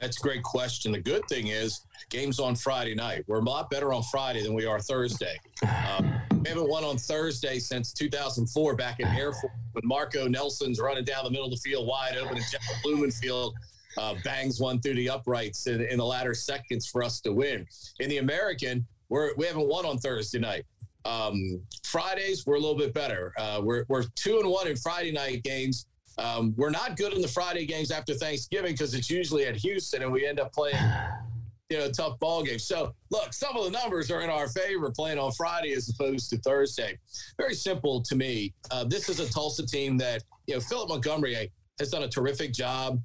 That's 0.00 0.18
a 0.18 0.20
great 0.20 0.42
question. 0.42 0.92
The 0.92 1.00
good 1.00 1.22
thing 1.28 1.48
is, 1.48 1.80
games 2.08 2.40
on 2.40 2.56
Friday 2.56 2.94
night. 2.94 3.24
We're 3.26 3.40
a 3.40 3.42
lot 3.42 3.70
better 3.70 3.92
on 3.92 4.02
Friday 4.04 4.42
than 4.42 4.54
we 4.54 4.66
are 4.66 4.80
Thursday. 4.80 5.38
Um, 5.62 6.14
we 6.40 6.48
haven't 6.48 6.68
won 6.68 6.84
on 6.84 6.96
Thursday 6.96 7.58
since 7.58 7.92
2004 7.92 8.74
back 8.76 9.00
in 9.00 9.06
Air 9.08 9.32
Force 9.32 9.52
when 9.72 9.86
Marco 9.86 10.26
Nelson's 10.26 10.80
running 10.80 11.04
down 11.04 11.24
the 11.24 11.30
middle 11.30 11.46
of 11.46 11.50
the 11.50 11.58
field 11.58 11.86
wide 11.86 12.16
open 12.16 12.36
and 12.36 12.46
Geoff 12.50 12.82
Blumenfeld 12.82 13.54
uh, 13.98 14.14
bangs 14.24 14.60
one 14.60 14.80
through 14.80 14.94
the 14.94 15.10
uprights 15.10 15.66
in, 15.66 15.82
in, 15.82 15.98
the 15.98 16.04
latter 16.04 16.34
seconds 16.34 16.86
for 16.86 17.02
us 17.02 17.20
to 17.20 17.32
win. 17.32 17.66
In 17.98 18.08
the 18.08 18.18
American, 18.18 18.86
we're, 19.08 19.34
we 19.36 19.46
haven't 19.46 19.66
won 19.66 19.84
on 19.84 19.98
Thursday 19.98 20.38
night. 20.38 20.64
Um, 21.04 21.60
Fridays, 21.84 22.46
we're 22.46 22.56
a 22.56 22.60
little 22.60 22.76
bit 22.76 22.94
better. 22.94 23.32
Uh, 23.38 23.60
we're, 23.62 23.84
we're 23.88 24.04
two 24.14 24.38
and 24.38 24.48
one 24.48 24.68
in 24.68 24.76
Friday 24.76 25.12
night 25.12 25.42
games. 25.42 25.86
Um, 26.20 26.52
we're 26.56 26.70
not 26.70 26.96
good 26.96 27.14
in 27.14 27.22
the 27.22 27.28
Friday 27.28 27.64
games 27.64 27.90
after 27.90 28.12
Thanksgiving 28.12 28.72
because 28.72 28.92
it's 28.92 29.08
usually 29.08 29.46
at 29.46 29.56
Houston 29.56 30.02
and 30.02 30.12
we 30.12 30.26
end 30.26 30.38
up 30.38 30.52
playing, 30.52 30.76
you 31.70 31.78
know, 31.78 31.90
tough 31.90 32.18
ball 32.18 32.42
games. 32.42 32.64
So 32.64 32.94
look, 33.10 33.32
some 33.32 33.56
of 33.56 33.64
the 33.64 33.70
numbers 33.70 34.10
are 34.10 34.20
in 34.20 34.28
our 34.28 34.48
favor 34.48 34.90
playing 34.90 35.18
on 35.18 35.32
Friday 35.32 35.72
as 35.72 35.88
opposed 35.88 36.28
to 36.30 36.38
Thursday. 36.38 36.98
Very 37.38 37.54
simple 37.54 38.02
to 38.02 38.14
me. 38.14 38.52
Uh, 38.70 38.84
this 38.84 39.08
is 39.08 39.18
a 39.18 39.32
Tulsa 39.32 39.66
team 39.66 39.96
that, 39.98 40.22
you 40.46 40.54
know, 40.54 40.60
Philip 40.60 40.90
Montgomery 40.90 41.50
has 41.78 41.90
done 41.90 42.02
a 42.02 42.08
terrific 42.08 42.52
job. 42.52 43.00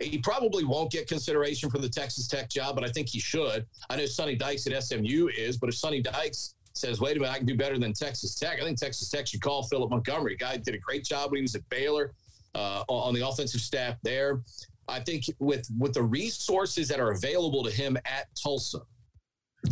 He 0.00 0.18
probably 0.18 0.64
won't 0.64 0.90
get 0.90 1.06
consideration 1.06 1.70
for 1.70 1.78
the 1.78 1.88
Texas 1.88 2.28
Tech 2.28 2.48
job, 2.48 2.74
but 2.74 2.84
I 2.84 2.88
think 2.88 3.08
he 3.08 3.20
should. 3.20 3.66
I 3.90 3.96
know 3.96 4.06
Sonny 4.06 4.36
Dykes 4.36 4.66
at 4.66 4.82
SMU 4.82 5.28
is, 5.36 5.58
but 5.58 5.68
if 5.68 5.76
Sonny 5.76 6.00
Dykes 6.00 6.54
says, 6.72 7.00
wait 7.00 7.16
a 7.16 7.20
minute, 7.20 7.32
I 7.32 7.36
can 7.38 7.46
do 7.46 7.56
better 7.56 7.78
than 7.78 7.92
Texas 7.92 8.34
Tech, 8.34 8.60
I 8.60 8.64
think 8.64 8.78
Texas 8.78 9.08
Tech 9.08 9.26
should 9.26 9.40
call 9.40 9.62
Philip 9.64 9.90
Montgomery. 9.90 10.36
Guy 10.36 10.56
did 10.56 10.74
a 10.74 10.78
great 10.78 11.04
job 11.04 11.30
when 11.30 11.36
he 11.36 11.42
was 11.42 11.54
at 11.54 11.68
Baylor 11.68 12.12
uh, 12.54 12.84
on 12.88 13.14
the 13.14 13.26
offensive 13.26 13.60
staff 13.60 13.96
there. 14.02 14.42
I 14.88 15.00
think 15.00 15.24
with 15.38 15.66
with 15.78 15.94
the 15.94 16.02
resources 16.02 16.88
that 16.88 17.00
are 17.00 17.12
available 17.12 17.64
to 17.64 17.70
him 17.70 17.96
at 18.04 18.26
Tulsa, 18.40 18.80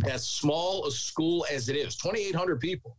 as 0.09 0.27
small 0.27 0.85
a 0.85 0.91
school 0.91 1.45
as 1.51 1.69
it 1.69 1.75
is, 1.75 1.95
2,800 1.97 2.59
people, 2.59 2.97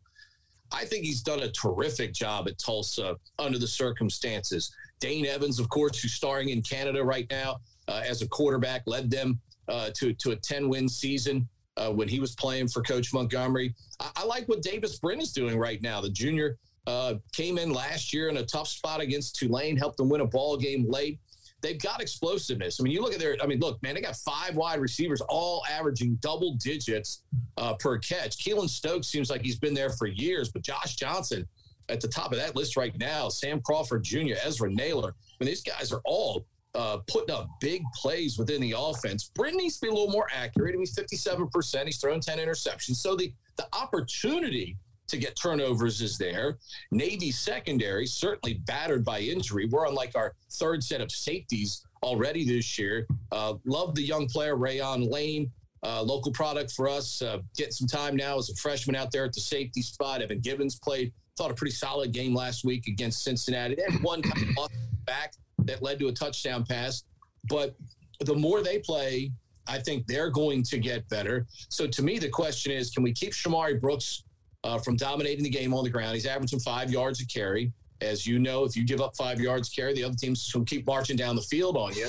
I 0.73 0.85
think 0.85 1.05
he's 1.05 1.23
done 1.23 1.41
a 1.41 1.51
terrific 1.51 2.13
job 2.13 2.49
at 2.49 2.59
Tulsa 2.59 3.17
under 3.39 3.59
the 3.59 3.67
circumstances. 3.67 4.73
Dane 5.01 5.27
Evans, 5.27 5.59
of 5.59 5.69
course, 5.69 6.01
who's 6.01 6.15
starring 6.15 6.51
in 6.51 6.63
Canada 6.63 7.03
right 7.03 7.27
now 7.31 7.59
uh, 7.89 8.03
as 8.05 8.23
a 8.23 8.29
quarterback, 8.29 8.83
led 8.87 9.11
them 9.11 9.41
uh, 9.69 9.91
to 9.95 10.13
to 10.15 10.31
a 10.31 10.37
10 10.37 10.69
win 10.69 10.89
season. 10.89 11.49
Uh, 11.77 11.91
when 11.91 12.07
he 12.07 12.21
was 12.21 12.37
playing 12.37 12.69
for 12.69 12.83
Coach 12.83 13.13
Montgomery, 13.13 13.75
I, 13.99 14.11
I 14.19 14.25
like 14.25 14.47
what 14.47 14.63
Davis 14.63 14.97
Brin 15.01 15.21
is 15.21 15.33
doing 15.33 15.59
right 15.59 15.83
now. 15.83 16.01
The 16.01 16.11
junior 16.11 16.57
uh, 16.87 17.15
came 17.33 17.59
in 17.59 17.73
last 17.73 18.13
year 18.13 18.29
in 18.29 18.37
a 18.39 18.45
tough 18.45 18.69
spot 18.69 19.01
against 19.01 19.37
Tulane, 19.37 19.77
helped 19.77 19.97
them 19.97 20.09
win 20.09 20.21
a 20.21 20.27
ball 20.27 20.57
game 20.57 20.87
late. 20.89 21.19
They've 21.63 21.81
got 21.81 22.03
explosiveness. 22.03 22.79
I 22.79 22.83
mean, 22.83 22.93
you 22.93 23.01
look 23.01 23.15
at 23.15 23.19
their. 23.19 23.37
I 23.43 23.47
mean, 23.47 23.59
look, 23.59 23.83
man, 23.83 23.95
they 23.95 24.03
got 24.03 24.17
five 24.17 24.55
wide 24.55 24.81
receivers, 24.81 25.23
all 25.23 25.65
averaging 25.71 26.19
double 26.21 26.57
digits 26.57 27.23
uh, 27.57 27.75
per 27.75 27.97
catch. 27.99 28.37
Keylon 28.45 28.69
Stokes 28.69 29.07
seems 29.07 29.31
like 29.31 29.43
he's 29.43 29.59
been 29.59 29.73
there 29.73 29.91
for 29.91 30.07
years, 30.07 30.51
but 30.51 30.61
Josh 30.61 30.97
Johnson 30.97 31.49
at 31.89 32.01
the 32.01 32.09
top 32.09 32.33
of 32.33 32.39
that 32.39 32.55
list 32.55 32.77
right 32.77 32.97
now. 32.99 33.31
Sam 33.31 33.61
Crawford 33.63 34.05
Jr., 34.05 34.35
Ezra 34.43 34.71
Naylor. 34.71 35.11
I 35.11 35.45
mean, 35.45 35.49
these 35.49 35.63
guys 35.63 35.91
are 35.91 36.03
all 36.05 36.47
uh, 36.75 36.99
putting 37.09 37.35
up 37.35 37.49
big 37.61 37.83
plays 37.95 38.39
within 38.39 38.61
the 38.61 38.75
offense. 38.77 39.31
Brin 39.35 39.57
needs 39.57 39.79
to 39.79 39.87
be 39.87 39.91
a 39.91 39.95
little 39.95 40.11
more 40.11 40.27
accurate. 40.35 40.75
He's 40.79 40.95
57%. 40.95 41.85
He's 41.85 41.99
thrown 41.99 42.21
10 42.21 42.39
interceptions. 42.39 42.97
So 42.97 43.17
the, 43.17 43.33
the 43.57 43.67
opportunity 43.73 44.77
to 45.09 45.17
get 45.17 45.37
turnovers 45.37 46.01
is 46.01 46.17
there. 46.19 46.59
Navy 46.91 47.31
secondary 47.31 48.07
certainly 48.07 48.55
battered 48.67 49.05
by 49.05 49.21
injury. 49.21 49.67
We're 49.67 49.87
on 49.87 49.95
like 49.95 50.17
our 50.17 50.35
third 50.53 50.83
set 50.83 51.01
of 51.01 51.11
safeties 51.11 51.85
already 52.03 52.45
this 52.45 52.79
year. 52.79 53.07
Uh, 53.33 53.55
love 53.65 53.95
the 53.95 54.03
young 54.03 54.27
player 54.27 54.57
Rayuan 54.57 55.11
Lane, 55.11 55.51
uh, 55.83 56.03
local 56.03 56.33
product 56.33 56.73
for 56.73 56.89
us. 56.89 57.21
Uh, 57.23 57.39
getting 57.57 57.73
some 57.73 57.89
time 57.89 58.17
now 58.17 58.39
as 58.39 58.51
a 58.51 58.55
freshman 58.57 58.97
out 58.97 59.11
there 59.13 59.25
at 59.25 59.33
the 59.33 59.41
safety 59.41 59.83
spot. 59.83 60.23
Evan 60.23 60.41
Gibbons 60.41 60.79
played 60.79 61.13
thought 61.37 61.51
a 61.51 61.55
pretty 61.55 61.75
solid 61.75 62.13
game 62.13 62.35
last 62.35 62.65
week 62.65 62.87
against 62.87 63.25
Cincinnati. 63.25 63.75
They 63.75 63.83
had 63.91 64.03
one 64.03 64.23
kind 64.23 64.57
of 64.57 64.69
back 65.05 65.35
that 65.65 65.83
led 65.83 65.99
to 65.99 66.09
a 66.09 66.13
touchdown 66.13 66.65
pass, 66.65 67.03
but 67.49 67.75
the 68.21 68.35
more 68.35 68.63
they 68.63 68.79
play, 68.79 69.33
I 69.67 69.79
think 69.79 70.07
they're 70.07 70.31
going 70.31 70.63
to 70.65 70.79
get 70.79 71.09
better. 71.09 71.47
So 71.69 71.87
to 71.87 72.03
me, 72.03 72.19
the 72.19 72.29
question 72.29 72.73
is, 72.73 72.91
can 72.91 73.03
we 73.03 73.13
keep 73.13 73.33
Shamari 73.33 73.81
Brooks 73.81 74.25
uh, 74.65 74.79
from 74.79 74.97
dominating 74.97 75.45
the 75.45 75.51
game 75.51 75.73
on 75.75 75.85
the 75.85 75.91
ground. 75.91 76.15
He's 76.15 76.27
averaging 76.27 76.59
five 76.61 76.91
yards 76.91 77.21
a 77.21 77.27
carry. 77.27 77.73
As 78.01 78.27
you 78.27 78.39
know, 78.39 78.65
if 78.65 78.77
you 78.77 78.85
give 78.85 79.01
up 79.01 79.15
five 79.17 79.41
yards 79.41 79.69
carry, 79.69 79.95
the 79.95 80.03
other 80.03 80.17
team's 80.17 80.49
to 80.49 80.65
keep 80.65 80.87
marching 80.87 81.17
down 81.17 81.37
the 81.37 81.43
field 81.43 81.77
on 81.77 81.95
you. 81.95 82.09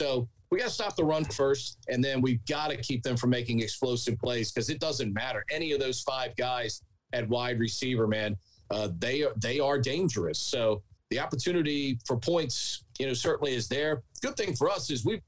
So 0.00 0.28
we 0.50 0.58
got 0.58 0.68
to 0.68 0.70
stop 0.70 0.96
the 0.96 1.04
run 1.04 1.24
first, 1.24 1.78
and 1.88 2.02
then 2.02 2.22
we've 2.22 2.44
got 2.46 2.70
to 2.70 2.76
keep 2.76 3.02
them 3.02 3.16
from 3.16 3.30
making 3.30 3.60
explosive 3.60 4.18
plays 4.18 4.50
because 4.50 4.70
it 4.70 4.80
doesn't 4.80 5.12
matter. 5.12 5.44
Any 5.50 5.72
of 5.72 5.80
those 5.80 6.00
five 6.00 6.34
guys 6.36 6.82
at 7.12 7.28
wide 7.28 7.58
receiver, 7.58 8.06
man, 8.06 8.36
uh, 8.70 8.88
they 8.98 9.22
are 9.22 9.32
they 9.36 9.60
are 9.60 9.78
dangerous. 9.78 10.38
So 10.38 10.82
the 11.10 11.18
opportunity 11.20 11.98
for 12.06 12.16
points, 12.16 12.84
you 12.98 13.06
know, 13.06 13.14
certainly 13.14 13.54
is 13.54 13.68
there. 13.68 14.02
Good 14.22 14.36
thing 14.36 14.54
for 14.54 14.70
us 14.70 14.90
is 14.90 15.04
we 15.04 15.20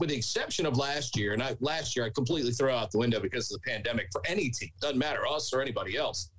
with 0.00 0.10
the 0.10 0.16
exception 0.16 0.66
of 0.66 0.76
last 0.76 1.16
year, 1.16 1.32
and 1.32 1.42
I, 1.42 1.56
last 1.60 1.96
year 1.96 2.04
I 2.04 2.10
completely 2.10 2.52
throw 2.52 2.74
out 2.74 2.90
the 2.90 2.98
window 2.98 3.20
because 3.20 3.50
of 3.50 3.60
the 3.60 3.70
pandemic 3.70 4.08
for 4.12 4.20
any 4.26 4.50
team, 4.50 4.70
doesn't 4.80 4.98
matter 4.98 5.26
us 5.26 5.52
or 5.52 5.60
anybody 5.60 5.96
else. 5.96 6.30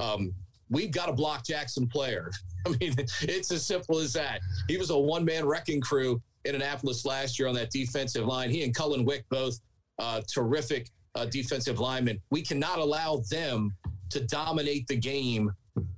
Um, 0.00 0.32
we've 0.70 0.90
got 0.90 1.08
a 1.08 1.12
block 1.12 1.44
Jaxon 1.44 1.90
Player. 1.90 2.30
I 2.66 2.70
mean, 2.70 2.94
it's 3.22 3.50
as 3.52 3.64
simple 3.66 3.98
as 3.98 4.12
that. 4.14 4.40
He 4.68 4.76
was 4.76 4.90
a 4.90 4.98
one 4.98 5.24
man 5.24 5.46
wrecking 5.46 5.80
crew 5.80 6.20
in 6.44 6.54
Annapolis 6.54 7.04
last 7.04 7.38
year 7.38 7.48
on 7.48 7.54
that 7.54 7.70
defensive 7.70 8.26
line. 8.26 8.50
He 8.50 8.64
and 8.64 8.74
Cullen 8.74 9.04
Wick 9.04 9.24
both 9.30 9.58
uh, 9.98 10.22
terrific 10.32 10.90
uh, 11.14 11.26
defensive 11.26 11.80
linemen. 11.80 12.20
We 12.30 12.42
cannot 12.42 12.78
allow 12.78 13.22
them 13.30 13.74
to 14.10 14.20
dominate 14.26 14.86
the 14.86 14.96
game 14.96 15.50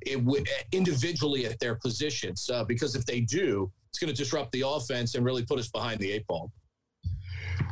it, 0.02 0.48
individually 0.72 1.46
at 1.46 1.58
their 1.60 1.74
positions 1.74 2.48
uh, 2.50 2.64
because 2.64 2.94
if 2.94 3.06
they 3.06 3.20
do, 3.20 3.70
it's 3.90 3.98
going 3.98 4.12
to 4.12 4.16
disrupt 4.16 4.52
the 4.52 4.62
offense 4.66 5.14
and 5.14 5.24
really 5.24 5.44
put 5.44 5.58
us 5.58 5.68
behind 5.68 6.00
the 6.00 6.10
eight 6.10 6.26
ball. 6.26 6.50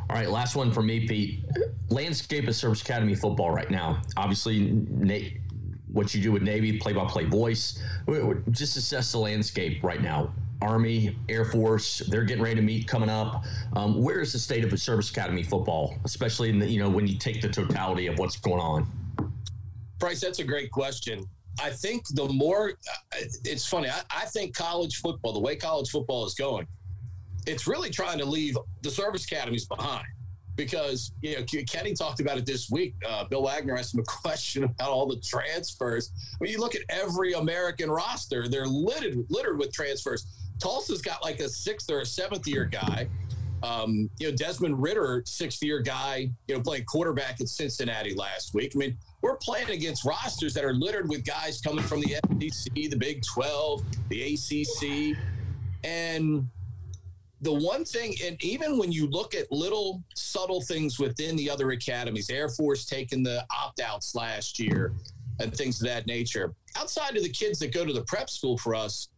All 0.09 0.15
right, 0.15 0.29
last 0.29 0.55
one 0.55 0.71
for 0.71 0.81
me, 0.81 1.07
Pete. 1.07 1.45
Landscape 1.89 2.47
of 2.47 2.55
Service 2.55 2.81
Academy 2.81 3.15
football 3.15 3.51
right 3.51 3.69
now. 3.71 4.01
Obviously, 4.17 4.71
what 5.91 6.13
you 6.13 6.21
do 6.21 6.31
with 6.31 6.41
Navy, 6.41 6.77
play-by-play 6.77 7.25
voice. 7.25 7.81
Just 8.51 8.77
assess 8.77 9.11
the 9.11 9.19
landscape 9.19 9.83
right 9.83 10.01
now. 10.01 10.33
Army, 10.61 11.15
Air 11.29 11.45
Force, 11.45 11.99
they're 12.09 12.25
getting 12.25 12.43
ready 12.43 12.55
to 12.55 12.61
meet 12.61 12.85
coming 12.85 13.09
up. 13.09 13.45
Um, 13.77 14.01
where 14.01 14.19
is 14.19 14.33
the 14.33 14.39
state 14.39 14.65
of 14.65 14.71
the 14.71 14.77
Service 14.77 15.09
Academy 15.09 15.41
football, 15.41 15.95
especially 16.03 16.49
in 16.49 16.59
the, 16.59 16.67
you 16.67 16.79
know 16.79 16.89
when 16.89 17.07
you 17.07 17.17
take 17.17 17.41
the 17.41 17.47
totality 17.47 18.07
of 18.07 18.19
what's 18.19 18.35
going 18.37 18.59
on? 18.59 18.85
Bryce, 19.99 20.19
that's 20.19 20.39
a 20.39 20.43
great 20.43 20.69
question. 20.69 21.23
I 21.61 21.69
think 21.69 22.05
the 22.13 22.27
more 22.29 22.73
it's 23.43 23.65
funny, 23.65 23.89
I, 23.89 24.01
I 24.09 24.25
think 24.25 24.55
college 24.55 24.97
football, 24.97 25.33
the 25.33 25.39
way 25.39 25.55
college 25.55 25.89
football 25.89 26.25
is 26.25 26.33
going, 26.33 26.67
it's 27.47 27.67
really 27.67 27.89
trying 27.89 28.17
to 28.19 28.25
leave 28.25 28.57
the 28.81 28.91
service 28.91 29.25
academies 29.25 29.65
behind 29.65 30.05
because 30.59 31.13
you 31.21 31.37
know 31.37 31.45
Kenny 31.69 31.93
talked 31.93 32.19
about 32.19 32.37
it 32.37 32.45
this 32.45 32.69
week. 32.69 32.93
Uh, 33.07 33.23
Bill 33.23 33.43
Wagner 33.43 33.77
asked 33.77 33.93
him 33.93 34.01
a 34.01 34.03
question 34.21 34.65
about 34.65 34.89
all 34.89 35.07
the 35.07 35.19
transfers. 35.21 36.11
When 36.39 36.49
you 36.49 36.59
look 36.59 36.75
at 36.75 36.81
every 36.89 37.33
American 37.33 37.89
roster, 37.89 38.47
they're 38.47 38.67
littered 38.67 39.17
littered 39.29 39.57
with 39.57 39.71
transfers. 39.73 40.27
Tulsa's 40.61 41.01
got 41.01 41.23
like 41.23 41.39
a 41.39 41.47
sixth 41.47 41.89
or 41.89 42.01
a 42.01 42.05
seventh 42.05 42.45
year 42.45 42.65
guy. 42.65 43.07
Um, 43.63 44.09
you 44.19 44.29
know, 44.29 44.35
Desmond 44.35 44.81
Ridder, 44.81 45.23
sixth 45.25 45.63
year 45.63 45.79
guy, 45.79 46.29
you 46.47 46.55
know, 46.55 46.61
playing 46.61 46.85
quarterback 46.85 47.41
at 47.41 47.47
Cincinnati 47.47 48.13
last 48.13 48.53
week. 48.53 48.73
I 48.75 48.77
mean, 48.77 48.97
we're 49.21 49.37
playing 49.37 49.69
against 49.69 50.05
rosters 50.05 50.53
that 50.53 50.63
are 50.63 50.73
littered 50.73 51.09
with 51.09 51.25
guys 51.25 51.59
coming 51.61 51.83
from 51.83 52.01
the 52.01 52.15
SEC, 52.49 52.73
the 52.73 52.95
Big 52.95 53.21
12, 53.23 53.83
the 54.09 54.33
ACC. 54.33 55.17
And 55.83 56.47
the 57.41 57.53
one 57.53 57.85
thing, 57.85 58.15
and 58.23 58.41
even 58.43 58.77
when 58.77 58.91
you 58.91 59.07
look 59.07 59.33
at 59.33 59.51
little 59.51 60.03
subtle 60.15 60.61
things 60.61 60.99
within 60.99 61.35
the 61.35 61.49
other 61.49 61.71
academies, 61.71 62.29
Air 62.29 62.49
Force 62.49 62.85
taking 62.85 63.23
the 63.23 63.45
opt 63.55 63.79
outs 63.79 64.15
last 64.15 64.59
year 64.59 64.93
and 65.39 65.55
things 65.55 65.81
of 65.81 65.87
that 65.87 66.05
nature, 66.05 66.53
outside 66.77 67.15
of 67.15 67.23
the 67.23 67.29
kids 67.29 67.59
that 67.59 67.73
go 67.73 67.85
to 67.85 67.93
the 67.93 68.03
prep 68.03 68.29
school 68.29 68.57
for 68.57 68.75
us, 68.75 69.09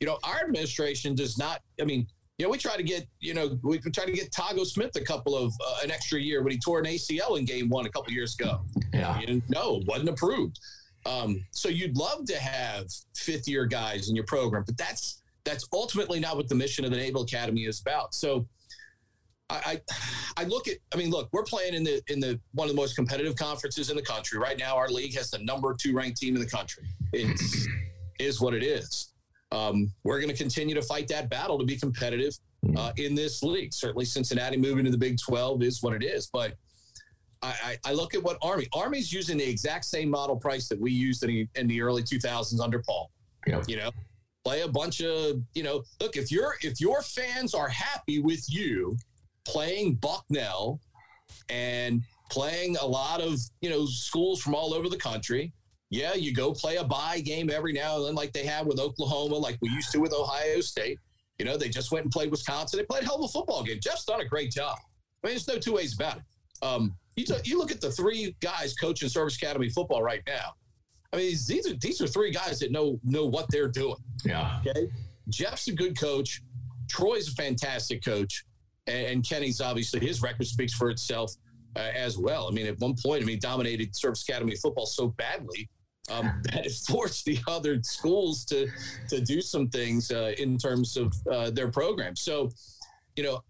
you 0.00 0.06
know, 0.06 0.18
our 0.24 0.40
administration 0.40 1.14
does 1.14 1.36
not, 1.36 1.60
I 1.80 1.84
mean, 1.84 2.06
you 2.40 2.46
know, 2.46 2.50
we 2.52 2.56
try 2.56 2.74
to 2.74 2.82
get, 2.82 3.06
you 3.18 3.34
know, 3.34 3.58
we 3.62 3.78
try 3.78 4.06
to 4.06 4.12
get 4.12 4.30
Tago 4.30 4.64
Smith 4.64 4.96
a 4.96 5.02
couple 5.02 5.36
of 5.36 5.52
uh, 5.62 5.80
an 5.84 5.90
extra 5.90 6.18
year 6.18 6.42
when 6.42 6.52
he 6.52 6.58
tore 6.58 6.78
an 6.78 6.86
ACL 6.86 7.38
in 7.38 7.44
game 7.44 7.68
one 7.68 7.84
a 7.84 7.90
couple 7.90 8.10
years 8.14 8.34
ago. 8.40 8.62
Yeah. 8.94 9.20
And 9.28 9.42
no, 9.50 9.82
wasn't 9.86 10.08
approved. 10.08 10.58
Um, 11.04 11.44
so 11.50 11.68
you'd 11.68 11.98
love 11.98 12.24
to 12.24 12.38
have 12.38 12.86
fifth 13.14 13.46
year 13.46 13.66
guys 13.66 14.08
in 14.08 14.16
your 14.16 14.24
program, 14.24 14.64
but 14.64 14.78
that's 14.78 15.20
that's 15.44 15.68
ultimately 15.74 16.18
not 16.18 16.36
what 16.36 16.48
the 16.48 16.54
mission 16.54 16.82
of 16.86 16.90
the 16.90 16.96
Naval 16.96 17.24
Academy 17.24 17.66
is 17.66 17.82
about. 17.82 18.14
So 18.14 18.48
I, 19.50 19.78
I, 20.36 20.42
I 20.42 20.44
look 20.44 20.66
at 20.66 20.76
I 20.94 20.96
mean 20.96 21.10
look 21.10 21.28
we're 21.32 21.42
playing 21.42 21.74
in 21.74 21.84
the 21.84 22.00
in 22.08 22.20
the 22.20 22.40
one 22.52 22.70
of 22.70 22.74
the 22.74 22.80
most 22.80 22.96
competitive 22.96 23.36
conferences 23.36 23.90
in 23.90 23.96
the 23.96 24.02
country 24.02 24.38
right 24.38 24.58
now 24.58 24.76
our 24.76 24.88
league 24.88 25.14
has 25.16 25.30
the 25.30 25.38
number 25.40 25.74
two 25.78 25.94
ranked 25.94 26.18
team 26.18 26.36
in 26.36 26.40
the 26.40 26.48
country 26.48 26.84
it's 27.12 27.66
is 28.18 28.40
what 28.40 28.54
it 28.54 28.62
is 28.62 29.12
um, 29.52 29.92
we're 30.04 30.20
going 30.20 30.30
to 30.30 30.36
continue 30.36 30.74
to 30.74 30.82
fight 30.82 31.08
that 31.08 31.28
battle 31.28 31.58
to 31.58 31.64
be 31.64 31.76
competitive 31.76 32.36
uh, 32.76 32.92
in 32.96 33.14
this 33.14 33.42
league. 33.42 33.72
Certainly, 33.72 34.04
Cincinnati 34.04 34.56
moving 34.56 34.84
to 34.84 34.90
the 34.90 34.98
Big 34.98 35.18
12 35.18 35.62
is 35.62 35.82
what 35.82 35.94
it 35.94 36.04
is. 36.04 36.28
But 36.32 36.54
I, 37.42 37.54
I, 37.64 37.90
I 37.90 37.92
look 37.92 38.14
at 38.14 38.22
what 38.22 38.38
Army 38.42 38.68
Army's 38.72 39.12
using 39.12 39.38
the 39.38 39.48
exact 39.48 39.84
same 39.84 40.10
model 40.10 40.36
price 40.36 40.68
that 40.68 40.80
we 40.80 40.92
used 40.92 41.22
in 41.24 41.30
the, 41.30 41.48
in 41.56 41.66
the 41.66 41.80
early 41.80 42.02
2000s 42.02 42.60
under 42.60 42.80
Paul. 42.80 43.10
You 43.66 43.76
know, 43.76 43.90
play 44.44 44.62
a 44.62 44.68
bunch 44.68 45.00
of 45.00 45.42
you 45.54 45.62
know. 45.62 45.82
Look, 46.00 46.16
if 46.16 46.30
your 46.30 46.54
if 46.62 46.80
your 46.80 47.02
fans 47.02 47.54
are 47.54 47.68
happy 47.68 48.20
with 48.20 48.44
you 48.48 48.96
playing 49.46 49.94
Bucknell 49.94 50.80
and 51.48 52.02
playing 52.30 52.76
a 52.76 52.86
lot 52.86 53.20
of 53.20 53.38
you 53.60 53.70
know 53.70 53.86
schools 53.86 54.40
from 54.40 54.54
all 54.54 54.74
over 54.74 54.88
the 54.88 54.96
country 54.96 55.52
yeah, 55.90 56.14
you 56.14 56.32
go 56.32 56.52
play 56.52 56.76
a 56.76 56.84
buy 56.84 57.20
game 57.20 57.50
every 57.50 57.72
now 57.72 57.96
and 57.96 58.06
then, 58.06 58.14
like 58.14 58.32
they 58.32 58.46
have 58.46 58.66
with 58.66 58.78
Oklahoma, 58.78 59.34
like 59.34 59.58
we 59.60 59.68
used 59.70 59.90
to 59.92 59.98
with 59.98 60.12
Ohio 60.12 60.60
State. 60.60 60.98
You 61.38 61.44
know, 61.44 61.56
they 61.56 61.68
just 61.68 61.90
went 61.90 62.04
and 62.04 62.12
played 62.12 62.30
Wisconsin. 62.30 62.78
They 62.78 62.84
played 62.84 63.02
a 63.02 63.06
hell 63.06 63.16
of 63.16 63.24
a 63.24 63.28
football 63.28 63.64
game. 63.64 63.78
Jeff's 63.82 64.04
done 64.04 64.20
a 64.20 64.24
great 64.24 64.52
job. 64.52 64.78
I 65.24 65.26
mean, 65.26 65.34
there's 65.34 65.48
no 65.48 65.58
two 65.58 65.72
ways 65.72 65.94
about 65.94 66.18
it. 66.18 66.22
Um, 66.62 66.94
you, 67.16 67.24
t- 67.24 67.34
you 67.44 67.58
look 67.58 67.72
at 67.72 67.80
the 67.80 67.90
three 67.90 68.36
guys 68.40 68.74
coaching 68.74 69.08
Service 69.08 69.36
Academy 69.36 69.68
football 69.68 70.02
right 70.02 70.22
now. 70.26 70.54
I 71.12 71.16
mean, 71.16 71.36
these 71.48 71.68
are 71.68 71.74
these 71.74 72.00
are 72.00 72.06
three 72.06 72.30
guys 72.30 72.60
that 72.60 72.70
know 72.70 73.00
know 73.02 73.26
what 73.26 73.46
they're 73.50 73.68
doing. 73.68 73.96
Yeah. 74.24 74.60
Okay. 74.64 74.88
Jeff's 75.28 75.66
a 75.66 75.72
good 75.72 75.98
coach. 75.98 76.40
Troy's 76.88 77.28
a 77.28 77.32
fantastic 77.32 78.04
coach, 78.04 78.44
and, 78.86 79.06
and 79.06 79.28
Kenny's 79.28 79.60
obviously 79.60 79.98
his 79.98 80.22
record 80.22 80.46
speaks 80.46 80.72
for 80.72 80.88
itself 80.88 81.32
uh, 81.74 81.80
as 81.80 82.16
well. 82.16 82.46
I 82.48 82.52
mean, 82.52 82.66
at 82.66 82.78
one 82.78 82.94
point, 82.94 83.24
I 83.24 83.26
mean, 83.26 83.40
dominated 83.40 83.96
Service 83.96 84.22
Academy 84.22 84.54
football 84.54 84.86
so 84.86 85.08
badly 85.08 85.68
um, 86.10 86.42
that 86.52 86.70
forced 86.88 87.24
the 87.24 87.38
other 87.46 87.82
schools 87.82 88.44
to 88.46 88.68
to 89.08 89.20
do 89.20 89.40
some 89.40 89.68
things 89.68 90.10
uh, 90.10 90.32
in 90.38 90.58
terms 90.58 90.96
of 90.96 91.12
uh, 91.30 91.50
their 91.50 91.70
program. 91.70 92.16
So, 92.16 92.50
you 93.16 93.22
know, 93.22 93.42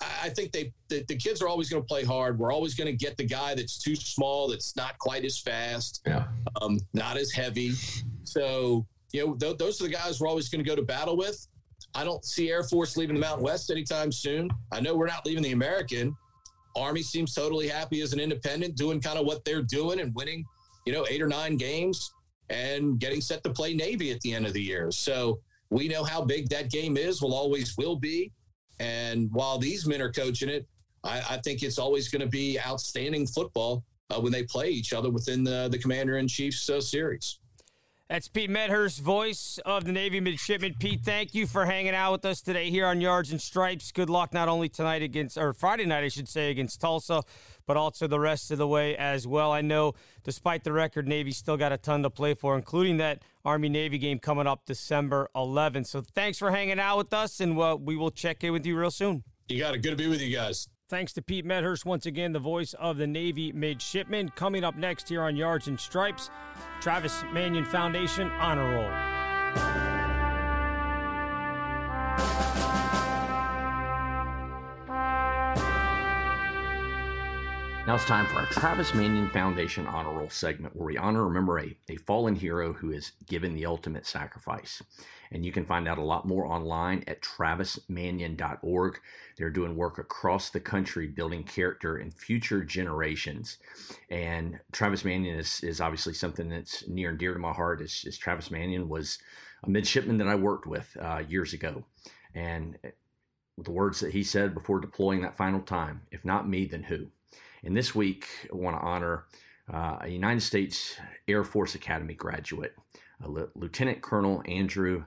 I 0.00 0.28
think 0.28 0.52
they 0.52 0.72
the, 0.88 1.04
the 1.08 1.16
kids 1.16 1.42
are 1.42 1.48
always 1.48 1.68
going 1.68 1.82
to 1.82 1.86
play 1.86 2.04
hard. 2.04 2.38
We're 2.38 2.52
always 2.52 2.74
going 2.74 2.86
to 2.86 2.96
get 2.96 3.16
the 3.16 3.24
guy 3.24 3.54
that's 3.54 3.78
too 3.78 3.96
small, 3.96 4.48
that's 4.48 4.76
not 4.76 4.98
quite 4.98 5.24
as 5.24 5.38
fast, 5.38 6.02
yeah. 6.06 6.26
um, 6.62 6.78
not 6.94 7.16
as 7.16 7.32
heavy. 7.32 7.72
So, 8.22 8.86
you 9.12 9.26
know, 9.26 9.34
th- 9.34 9.58
those 9.58 9.80
are 9.80 9.84
the 9.84 9.92
guys 9.92 10.20
we're 10.20 10.28
always 10.28 10.48
going 10.48 10.62
to 10.64 10.68
go 10.68 10.76
to 10.76 10.82
battle 10.82 11.16
with. 11.16 11.46
I 11.94 12.04
don't 12.04 12.24
see 12.24 12.50
Air 12.50 12.64
Force 12.64 12.96
leaving 12.96 13.14
the 13.14 13.20
Mountain 13.20 13.44
West 13.44 13.70
anytime 13.70 14.12
soon. 14.12 14.50
I 14.72 14.80
know 14.80 14.94
we're 14.94 15.06
not 15.06 15.24
leaving 15.24 15.42
the 15.42 15.52
American. 15.52 16.16
Army 16.76 17.02
seems 17.02 17.34
totally 17.34 17.66
happy 17.66 18.02
as 18.02 18.12
an 18.12 18.20
independent, 18.20 18.76
doing 18.76 19.00
kind 19.00 19.18
of 19.18 19.26
what 19.26 19.44
they're 19.44 19.62
doing 19.62 20.00
and 20.00 20.14
winning 20.14 20.44
you 20.88 20.94
know, 20.94 21.06
eight 21.10 21.20
or 21.20 21.28
nine 21.28 21.58
games 21.58 22.14
and 22.48 22.98
getting 22.98 23.20
set 23.20 23.44
to 23.44 23.50
play 23.50 23.74
Navy 23.74 24.10
at 24.10 24.22
the 24.22 24.32
end 24.32 24.46
of 24.46 24.54
the 24.54 24.62
year. 24.62 24.90
So 24.90 25.38
we 25.68 25.86
know 25.86 26.02
how 26.02 26.24
big 26.24 26.48
that 26.48 26.70
game 26.70 26.96
is, 26.96 27.20
will 27.20 27.34
always 27.34 27.76
will 27.76 27.96
be. 27.96 28.32
And 28.80 29.28
while 29.30 29.58
these 29.58 29.86
men 29.86 30.00
are 30.00 30.10
coaching 30.10 30.48
it, 30.48 30.66
I, 31.04 31.18
I 31.28 31.40
think 31.44 31.62
it's 31.62 31.78
always 31.78 32.08
going 32.08 32.22
to 32.22 32.26
be 32.26 32.58
outstanding 32.58 33.26
football 33.26 33.84
uh, 34.08 34.18
when 34.18 34.32
they 34.32 34.44
play 34.44 34.70
each 34.70 34.94
other 34.94 35.10
within 35.10 35.44
the, 35.44 35.68
the 35.70 35.76
Commander 35.76 36.16
in 36.16 36.26
Chief's 36.26 36.70
uh, 36.70 36.80
series. 36.80 37.38
That's 38.08 38.26
Pete 38.26 38.48
Medhurst, 38.48 39.00
voice 39.00 39.58
of 39.66 39.84
the 39.84 39.92
Navy 39.92 40.18
midshipman. 40.18 40.76
Pete, 40.80 41.02
thank 41.04 41.34
you 41.34 41.46
for 41.46 41.66
hanging 41.66 41.94
out 41.94 42.12
with 42.12 42.24
us 42.24 42.40
today 42.40 42.70
here 42.70 42.86
on 42.86 43.02
Yards 43.02 43.32
and 43.32 43.40
Stripes. 43.40 43.92
Good 43.92 44.08
luck 44.08 44.32
not 44.32 44.48
only 44.48 44.70
tonight 44.70 45.02
against, 45.02 45.36
or 45.36 45.52
Friday 45.52 45.84
night, 45.84 46.04
I 46.04 46.08
should 46.08 46.26
say, 46.26 46.50
against 46.50 46.80
Tulsa, 46.80 47.22
but 47.66 47.76
also 47.76 48.06
the 48.06 48.18
rest 48.18 48.50
of 48.50 48.56
the 48.56 48.66
way 48.66 48.96
as 48.96 49.26
well. 49.26 49.52
I 49.52 49.60
know, 49.60 49.92
despite 50.24 50.64
the 50.64 50.72
record, 50.72 51.06
Navy 51.06 51.32
still 51.32 51.58
got 51.58 51.70
a 51.70 51.76
ton 51.76 52.02
to 52.02 52.08
play 52.08 52.32
for, 52.32 52.56
including 52.56 52.96
that 52.96 53.20
Army 53.44 53.68
Navy 53.68 53.98
game 53.98 54.20
coming 54.20 54.46
up 54.46 54.64
December 54.64 55.28
11th. 55.36 55.84
So 55.88 56.00
thanks 56.00 56.38
for 56.38 56.50
hanging 56.50 56.80
out 56.80 56.96
with 56.96 57.12
us, 57.12 57.40
and 57.40 57.58
we 57.58 57.94
will 57.94 58.10
check 58.10 58.42
in 58.42 58.54
with 58.54 58.64
you 58.64 58.78
real 58.78 58.90
soon. 58.90 59.22
You 59.48 59.58
got 59.58 59.74
it. 59.74 59.82
Good 59.82 59.90
to 59.90 59.96
be 59.96 60.08
with 60.08 60.22
you 60.22 60.34
guys. 60.34 60.66
Thanks 60.88 61.12
to 61.12 61.22
Pete 61.22 61.44
Medhurst, 61.44 61.84
once 61.84 62.06
again, 62.06 62.32
the 62.32 62.38
voice 62.38 62.72
of 62.72 62.96
the 62.96 63.06
Navy 63.06 63.52
midshipman. 63.52 64.30
Coming 64.30 64.64
up 64.64 64.74
next 64.74 65.06
here 65.10 65.20
on 65.20 65.36
Yards 65.36 65.68
and 65.68 65.78
Stripes, 65.78 66.30
Travis 66.80 67.24
Manion 67.30 67.66
Foundation 67.66 68.30
Honor 68.30 68.74
Roll. 68.74 69.07
Now 77.88 77.94
it's 77.94 78.04
time 78.04 78.26
for 78.26 78.40
our 78.40 78.44
Travis 78.44 78.92
Manion 78.92 79.30
Foundation 79.30 79.86
Honor 79.86 80.12
Roll 80.12 80.28
segment 80.28 80.76
where 80.76 80.84
we 80.84 80.98
honor 80.98 81.24
remember 81.24 81.58
a, 81.58 81.74
a 81.88 81.96
fallen 81.96 82.34
hero 82.34 82.74
who 82.74 82.90
has 82.90 83.12
given 83.26 83.54
the 83.54 83.64
ultimate 83.64 84.06
sacrifice. 84.06 84.82
And 85.32 85.42
you 85.42 85.52
can 85.52 85.64
find 85.64 85.88
out 85.88 85.96
a 85.96 86.04
lot 86.04 86.28
more 86.28 86.44
online 86.44 87.02
at 87.06 87.22
travismanion.org. 87.22 89.00
They're 89.38 89.48
doing 89.48 89.74
work 89.74 89.98
across 89.98 90.50
the 90.50 90.60
country 90.60 91.06
building 91.06 91.44
character 91.44 91.96
in 91.96 92.10
future 92.10 92.62
generations. 92.62 93.56
And 94.10 94.60
Travis 94.70 95.06
Manion 95.06 95.38
is, 95.38 95.64
is 95.64 95.80
obviously 95.80 96.12
something 96.12 96.50
that's 96.50 96.86
near 96.88 97.08
and 97.08 97.18
dear 97.18 97.32
to 97.32 97.40
my 97.40 97.54
heart. 97.54 97.80
As, 97.80 98.18
Travis 98.18 98.50
Manion 98.50 98.90
was 98.90 99.18
a 99.64 99.70
midshipman 99.70 100.18
that 100.18 100.28
I 100.28 100.34
worked 100.34 100.66
with 100.66 100.94
uh, 101.00 101.22
years 101.26 101.54
ago. 101.54 101.86
And 102.34 102.76
the 103.56 103.72
words 103.72 104.00
that 104.00 104.12
he 104.12 104.24
said 104.24 104.52
before 104.52 104.78
deploying 104.78 105.22
that 105.22 105.38
final 105.38 105.62
time 105.62 106.02
if 106.10 106.22
not 106.22 106.46
me, 106.46 106.66
then 106.66 106.82
who? 106.82 107.08
And 107.64 107.76
this 107.76 107.94
week, 107.94 108.26
I 108.52 108.56
want 108.56 108.76
to 108.76 108.82
honor 108.82 109.24
uh, 109.72 109.98
a 110.00 110.08
United 110.08 110.40
States 110.40 110.96
Air 111.26 111.44
Force 111.44 111.74
Academy 111.74 112.14
graduate, 112.14 112.74
Lieutenant 113.26 114.00
Colonel 114.00 114.42
Andrew 114.46 115.04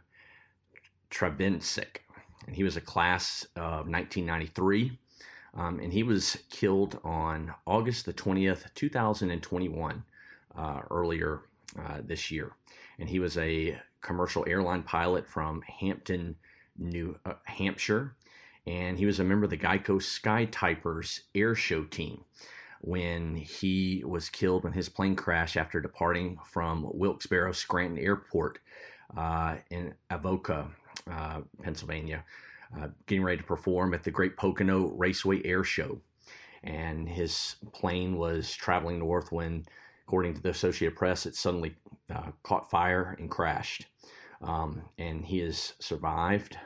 Travnicek. 1.10 1.98
And 2.48 2.56
he 2.56 2.64
was 2.64 2.78
a 2.78 2.82
class 2.82 3.46
of 3.56 3.88
1993. 3.88 4.98
Um, 5.54 5.80
and 5.80 5.92
he 5.92 6.04
was 6.04 6.38
killed 6.50 7.00
on 7.04 7.54
August 7.66 8.06
the 8.06 8.14
20th, 8.14 8.74
2021, 8.74 10.04
uh, 10.58 10.82
earlier 10.90 11.42
uh, 11.78 12.00
this 12.04 12.32
year. 12.32 12.54
And 13.00 13.10
he 13.10 13.20
was 13.20 13.38
a 13.38 13.80
commercial 14.02 14.46
airline 14.48 14.84
pilot 14.84 15.28
from 15.28 15.62
Hampton, 15.62 16.36
New 16.78 17.18
uh, 17.26 17.34
Hampshire 17.44 18.16
and 18.68 18.98
he 18.98 19.06
was 19.06 19.20
a 19.20 19.24
member 19.24 19.46
of 19.46 19.50
the 19.50 19.58
Geico 19.58 20.02
Sky 20.02 20.46
Typers 20.46 21.22
air 21.34 21.56
show 21.56 21.84
team 21.86 22.24
when 22.82 23.36
he 23.36 24.04
was 24.06 24.30
killed 24.30 24.64
when 24.64 24.74
his 24.74 24.90
plane 24.90 25.16
crashed 25.16 25.58
after 25.58 25.80
departing 25.80 26.38
from 26.46 26.88
Wilkes-Barre 26.94 27.54
Scranton 27.54 28.00
Airport 28.00 28.60
uh, 29.16 29.58
in 29.70 29.94
Avoca 30.10 30.68
uh, 31.10 31.42
Pennsylvania, 31.62 32.24
uh, 32.78 32.88
getting 33.06 33.24
ready 33.24 33.38
to 33.38 33.44
perform 33.44 33.94
at 33.94 34.04
the 34.04 34.12
Great 34.12 34.36
Pocono 34.36 34.88
Raceway 34.96 35.42
Air 35.46 35.64
Show. 35.64 36.00
And 36.64 37.08
his 37.08 37.56
plane 37.74 38.18
was 38.18 38.52
traveling 38.52 39.00
north 39.00 39.32
when, 39.32 39.66
according 40.08 40.36
to 40.36 40.42
the 40.42 40.50
Associated 40.50 40.98
Press, 40.98 41.26
it 41.26 41.36
suddenly 41.36 41.76
uh, 42.14 42.32
caught 42.44 42.70
fire 42.70 43.16
and 43.20 43.30
crashed. 43.30 43.88
Um, 44.42 44.82
and 44.98 45.24
he 45.24 45.40
has 45.40 45.74
survived 45.80 46.58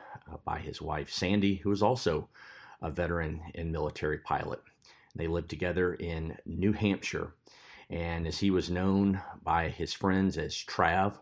by 0.44 0.58
his 0.58 0.80
wife, 0.82 1.10
Sandy, 1.10 1.56
who 1.56 1.70
is 1.70 1.82
also 1.82 2.28
a 2.82 2.90
veteran 2.90 3.40
and 3.54 3.72
military 3.72 4.18
pilot. 4.18 4.60
They 5.14 5.28
lived 5.28 5.48
together 5.48 5.94
in 5.94 6.36
New 6.44 6.72
Hampshire. 6.72 7.32
And 7.88 8.26
as 8.26 8.38
he 8.38 8.50
was 8.50 8.70
known 8.70 9.20
by 9.42 9.68
his 9.68 9.92
friends 9.92 10.36
as 10.36 10.54
Trav, 10.54 11.14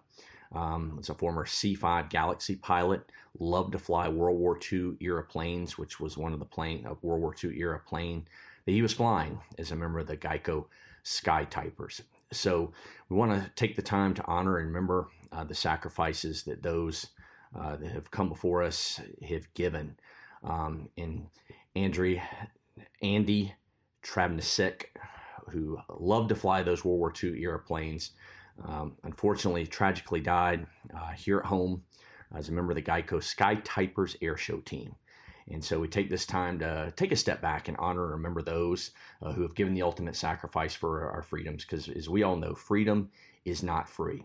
um, 0.53 0.97
was 0.97 1.09
a 1.09 1.15
former 1.15 1.45
C5 1.45 2.11
Galaxy 2.11 2.57
pilot, 2.57 3.11
loved 3.39 3.73
to 3.73 3.79
fly 3.79 4.09
World 4.09 4.39
War 4.39 4.59
II 4.73 4.97
era 5.01 5.23
planes, 5.23 5.77
which 5.77 6.01
was 6.01 6.17
one 6.17 6.33
of 6.33 6.39
the 6.39 6.45
plane 6.45 6.87
of 6.87 7.03
World 7.03 7.21
War 7.21 7.35
II 7.43 7.59
era 7.59 7.81
plane 7.81 8.27
that 8.65 8.73
he 8.73 8.83
was 8.83 8.93
flying 8.93 9.39
as 9.59 9.71
a 9.71 9.77
member 9.77 9.99
of 9.99 10.07
the 10.07 10.17
Geico 10.17 10.67
Sky 11.03 11.45
Typers. 11.45 12.01
So 12.33 12.73
we 13.09 13.17
want 13.17 13.33
to 13.33 13.51
take 13.57 13.77
the 13.77 13.83
time 13.83 14.15
to 14.15 14.27
honor 14.27 14.59
and 14.59 14.69
remember 14.69 15.09
uh, 15.33 15.45
the 15.45 15.55
sacrifices 15.55 16.45
that 16.45 16.63
those 16.63 17.09
uh, 17.59 17.77
that 17.77 17.93
have 17.93 18.11
come 18.11 18.29
before 18.29 18.63
us 18.63 19.01
have 19.29 19.53
given. 19.55 19.97
Um, 20.43 20.89
and 20.99 21.27
Andrew, 21.77 22.19
Andy 23.03 23.55
Travnicek, 24.03 24.87
who 25.51 25.79
loved 25.89 26.31
to 26.31 26.35
fly 26.35 26.63
those 26.63 26.85
World 26.85 26.99
War 26.99 27.13
II 27.23 27.41
era 27.41 27.59
planes, 27.59 28.13
um, 28.65 28.97
unfortunately, 29.05 29.67
tragically 29.67 30.21
died 30.21 30.67
uh, 30.97 31.13
here 31.13 31.39
at 31.39 31.47
home 31.47 31.83
as 32.35 32.49
a 32.49 32.53
member 32.53 32.73
of 32.73 32.77
the 32.77 32.83
Geico 32.83 33.23
Sky 33.23 33.57
Typers 33.57 34.17
team. 34.65 34.95
And 35.51 35.63
so 35.63 35.79
we 35.79 35.89
take 35.89 36.09
this 36.09 36.25
time 36.25 36.59
to 36.61 36.93
take 36.97 37.13
a 37.13 37.17
step 37.17 37.43
back 37.43 37.69
and 37.69 37.77
honor 37.77 38.05
and 38.05 38.13
remember 38.13 38.43
those 38.43 38.93
uh, 39.21 39.33
who 39.33 39.43
have 39.43 39.55
given 39.55 39.75
the 39.75 39.83
ultimate 39.83 40.17
sacrifice 40.17 40.75
for 40.75 41.11
our 41.11 41.23
freedoms. 41.23 41.65
Because 41.65 41.89
as 41.89 42.09
we 42.09 42.23
all 42.23 42.37
know, 42.37 42.55
freedom 42.55 43.11
is 43.45 43.63
not 43.63 43.89
free. 43.89 44.25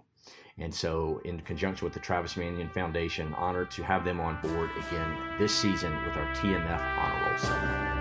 And 0.61 0.73
so, 0.73 1.21
in 1.23 1.39
conjunction 1.41 1.85
with 1.85 1.93
the 1.93 2.01
Travis 2.01 2.35
Manion 2.35 2.69
Foundation, 2.69 3.33
honored 3.35 3.71
to 3.71 3.83
have 3.83 4.03
them 4.03 4.19
on 4.19 4.41
board 4.41 4.69
again 4.87 5.17
this 5.39 5.55
season 5.55 5.93
with 6.05 6.17
our 6.17 6.35
TMF 6.35 6.81
Honor 6.97 7.29
Roll 7.29 7.37
segment. 7.37 7.99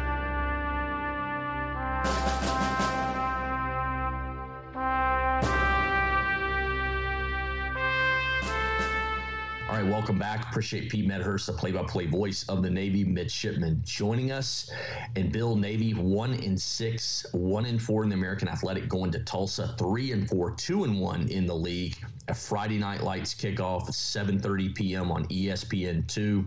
All 9.68 9.76
right, 9.76 9.86
welcome 9.86 10.18
back. 10.18 10.48
Appreciate 10.48 10.90
Pete 10.90 11.06
Medhurst, 11.06 11.46
the 11.46 11.52
play-by-play 11.52 12.06
voice 12.06 12.42
of 12.48 12.64
the 12.64 12.70
Navy 12.70 13.04
midshipman, 13.04 13.82
joining 13.84 14.32
us. 14.32 14.68
And 15.14 15.30
Bill 15.30 15.54
Navy 15.54 15.94
one 15.94 16.34
in 16.34 16.56
six, 16.58 17.24
one 17.32 17.66
in 17.66 17.78
four 17.78 18.02
in 18.02 18.08
the 18.08 18.16
American 18.16 18.48
Athletic, 18.48 18.88
going 18.88 19.12
to 19.12 19.20
Tulsa, 19.20 19.76
three 19.78 20.10
and 20.10 20.28
four, 20.28 20.50
two 20.52 20.82
and 20.82 20.98
one 20.98 21.28
in 21.28 21.46
the 21.46 21.54
league. 21.54 21.96
A 22.28 22.34
Friday 22.34 22.78
night 22.78 23.02
lights 23.02 23.34
kickoff, 23.34 23.88
7:30 23.88 24.74
p.m. 24.74 25.10
on 25.10 25.26
ESPN 25.26 26.06
two. 26.06 26.46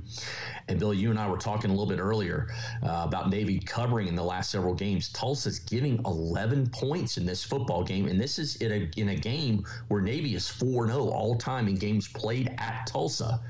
And 0.68 0.80
Bill, 0.80 0.94
you 0.94 1.10
and 1.10 1.20
I 1.20 1.28
were 1.28 1.38
talking 1.38 1.70
a 1.70 1.74
little 1.74 1.88
bit 1.88 2.00
earlier 2.00 2.50
uh, 2.84 3.04
about 3.06 3.30
Navy 3.30 3.60
covering 3.60 4.08
in 4.08 4.16
the 4.16 4.24
last 4.24 4.52
several 4.52 4.74
games. 4.74 5.10
Tulsa's 5.10 5.60
giving 5.60 6.00
11 6.06 6.70
points 6.70 7.18
in 7.18 7.26
this 7.26 7.44
football 7.44 7.84
game, 7.84 8.08
and 8.08 8.20
this 8.20 8.38
is 8.40 8.58
in 8.58 8.72
a 8.72 9.00
in 9.00 9.10
a 9.10 9.16
game 9.16 9.66
where 9.88 10.02
Navy 10.02 10.36
is 10.36 10.48
4-0 10.48 10.94
all 11.12 11.36
time 11.36 11.68
in 11.68 11.76
games 11.76 12.08
played 12.08 12.54
at 12.58 12.86
Tulsa 12.88 13.42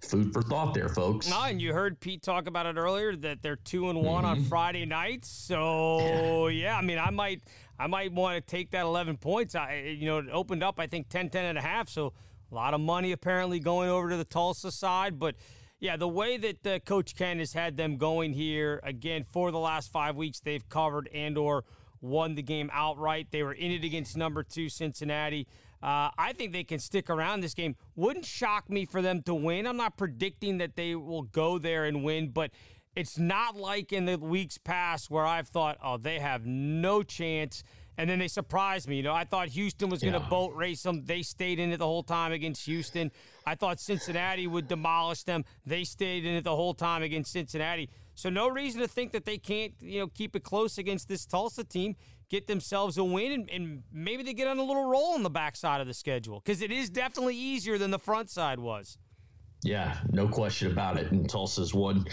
food 0.00 0.32
for 0.32 0.42
thought 0.42 0.74
there, 0.74 0.88
folks. 0.88 1.28
No, 1.28 1.42
and 1.42 1.60
you 1.60 1.72
heard 1.72 1.98
Pete 2.00 2.22
talk 2.22 2.46
about 2.46 2.66
it 2.66 2.76
earlier 2.76 3.16
that 3.16 3.42
they're 3.42 3.56
two 3.56 3.90
and 3.90 4.00
one 4.00 4.24
mm-hmm. 4.24 4.40
on 4.40 4.44
Friday 4.44 4.86
nights. 4.86 5.28
So 5.28 6.48
yeah. 6.48 6.70
yeah, 6.70 6.78
I 6.78 6.82
mean, 6.82 6.98
I 6.98 7.10
might, 7.10 7.42
I 7.78 7.86
might 7.86 8.12
want 8.12 8.36
to 8.36 8.40
take 8.40 8.70
that 8.72 8.82
11 8.82 9.18
points. 9.18 9.54
I, 9.54 9.94
you 9.96 10.06
know, 10.06 10.18
it 10.18 10.26
opened 10.32 10.62
up 10.62 10.78
I 10.78 10.86
think 10.86 11.08
10, 11.08 11.30
10 11.30 11.44
and 11.44 11.58
a 11.58 11.62
half. 11.62 11.88
So 11.88 12.12
a 12.50 12.54
lot 12.54 12.74
of 12.74 12.80
money 12.80 13.12
apparently 13.12 13.60
going 13.60 13.90
over 13.90 14.10
to 14.10 14.16
the 14.16 14.24
Tulsa 14.24 14.70
side, 14.70 15.18
but. 15.18 15.34
Yeah, 15.80 15.96
the 15.96 16.08
way 16.08 16.36
that 16.38 16.66
uh, 16.66 16.80
Coach 16.80 17.14
Ken 17.14 17.38
has 17.38 17.52
had 17.52 17.76
them 17.76 17.98
going 17.98 18.32
here 18.32 18.80
again 18.82 19.22
for 19.22 19.52
the 19.52 19.60
last 19.60 19.92
five 19.92 20.16
weeks, 20.16 20.40
they've 20.40 20.68
covered 20.68 21.08
and 21.14 21.38
or 21.38 21.62
won 22.00 22.34
the 22.34 22.42
game 22.42 22.70
outright. 22.72 23.28
They 23.30 23.42
were 23.42 23.52
in 23.52 23.70
it 23.70 23.84
against 23.84 24.16
number 24.16 24.42
two 24.42 24.68
Cincinnati. 24.68 25.46
Uh, 25.80 26.10
I 26.18 26.32
think 26.36 26.52
they 26.52 26.64
can 26.64 26.80
stick 26.80 27.08
around 27.08 27.40
this 27.40 27.54
game. 27.54 27.76
Wouldn't 27.94 28.24
shock 28.24 28.68
me 28.68 28.84
for 28.84 29.00
them 29.00 29.22
to 29.22 29.34
win. 29.34 29.66
I'm 29.66 29.76
not 29.76 29.96
predicting 29.96 30.58
that 30.58 30.74
they 30.74 30.96
will 30.96 31.22
go 31.22 31.58
there 31.58 31.84
and 31.84 32.02
win, 32.02 32.30
but 32.30 32.50
it's 32.94 33.18
not 33.18 33.56
like 33.56 33.92
in 33.92 34.04
the 34.04 34.18
weeks 34.18 34.58
past 34.58 35.10
where 35.10 35.24
I've 35.24 35.48
thought, 35.48 35.78
oh, 35.82 35.96
they 35.96 36.18
have 36.18 36.46
no 36.46 37.02
chance. 37.02 37.62
And 37.96 38.08
then 38.08 38.20
they 38.20 38.28
surprised 38.28 38.88
me. 38.88 38.96
You 38.96 39.02
know, 39.02 39.14
I 39.14 39.24
thought 39.24 39.48
Houston 39.48 39.88
was 39.88 40.00
going 40.00 40.14
to 40.14 40.20
yeah. 40.20 40.28
boat 40.28 40.54
race 40.54 40.82
them. 40.82 41.04
They 41.04 41.22
stayed 41.22 41.58
in 41.58 41.70
it 41.70 41.78
the 41.78 41.86
whole 41.86 42.04
time 42.04 42.32
against 42.32 42.64
Houston. 42.66 43.10
I 43.44 43.56
thought 43.56 43.80
Cincinnati 43.80 44.46
would 44.46 44.68
demolish 44.68 45.24
them. 45.24 45.44
They 45.66 45.84
stayed 45.84 46.24
in 46.24 46.34
it 46.34 46.44
the 46.44 46.54
whole 46.54 46.74
time 46.74 47.02
against 47.02 47.32
Cincinnati. 47.32 47.90
So 48.14 48.30
no 48.30 48.48
reason 48.48 48.80
to 48.82 48.88
think 48.88 49.12
that 49.12 49.24
they 49.24 49.38
can't, 49.38 49.74
you 49.80 50.00
know, 50.00 50.08
keep 50.08 50.36
it 50.36 50.44
close 50.44 50.78
against 50.78 51.08
this 51.08 51.26
Tulsa 51.26 51.64
team 51.64 51.96
get 52.28 52.46
themselves 52.46 52.98
a 52.98 53.04
win, 53.04 53.32
and, 53.32 53.50
and 53.50 53.82
maybe 53.92 54.22
they 54.22 54.34
get 54.34 54.46
on 54.46 54.58
a 54.58 54.62
little 54.62 54.88
roll 54.88 55.14
on 55.14 55.22
the 55.22 55.30
backside 55.30 55.80
of 55.80 55.86
the 55.86 55.94
schedule 55.94 56.40
because 56.44 56.62
it 56.62 56.70
is 56.70 56.90
definitely 56.90 57.36
easier 57.36 57.78
than 57.78 57.90
the 57.90 57.98
front 57.98 58.30
side 58.30 58.58
was. 58.58 58.98
Yeah, 59.62 59.98
no 60.12 60.28
question 60.28 60.70
about 60.70 60.98
it. 60.98 61.10
And 61.10 61.28
Tulsa's 61.28 61.74
won 61.74 62.06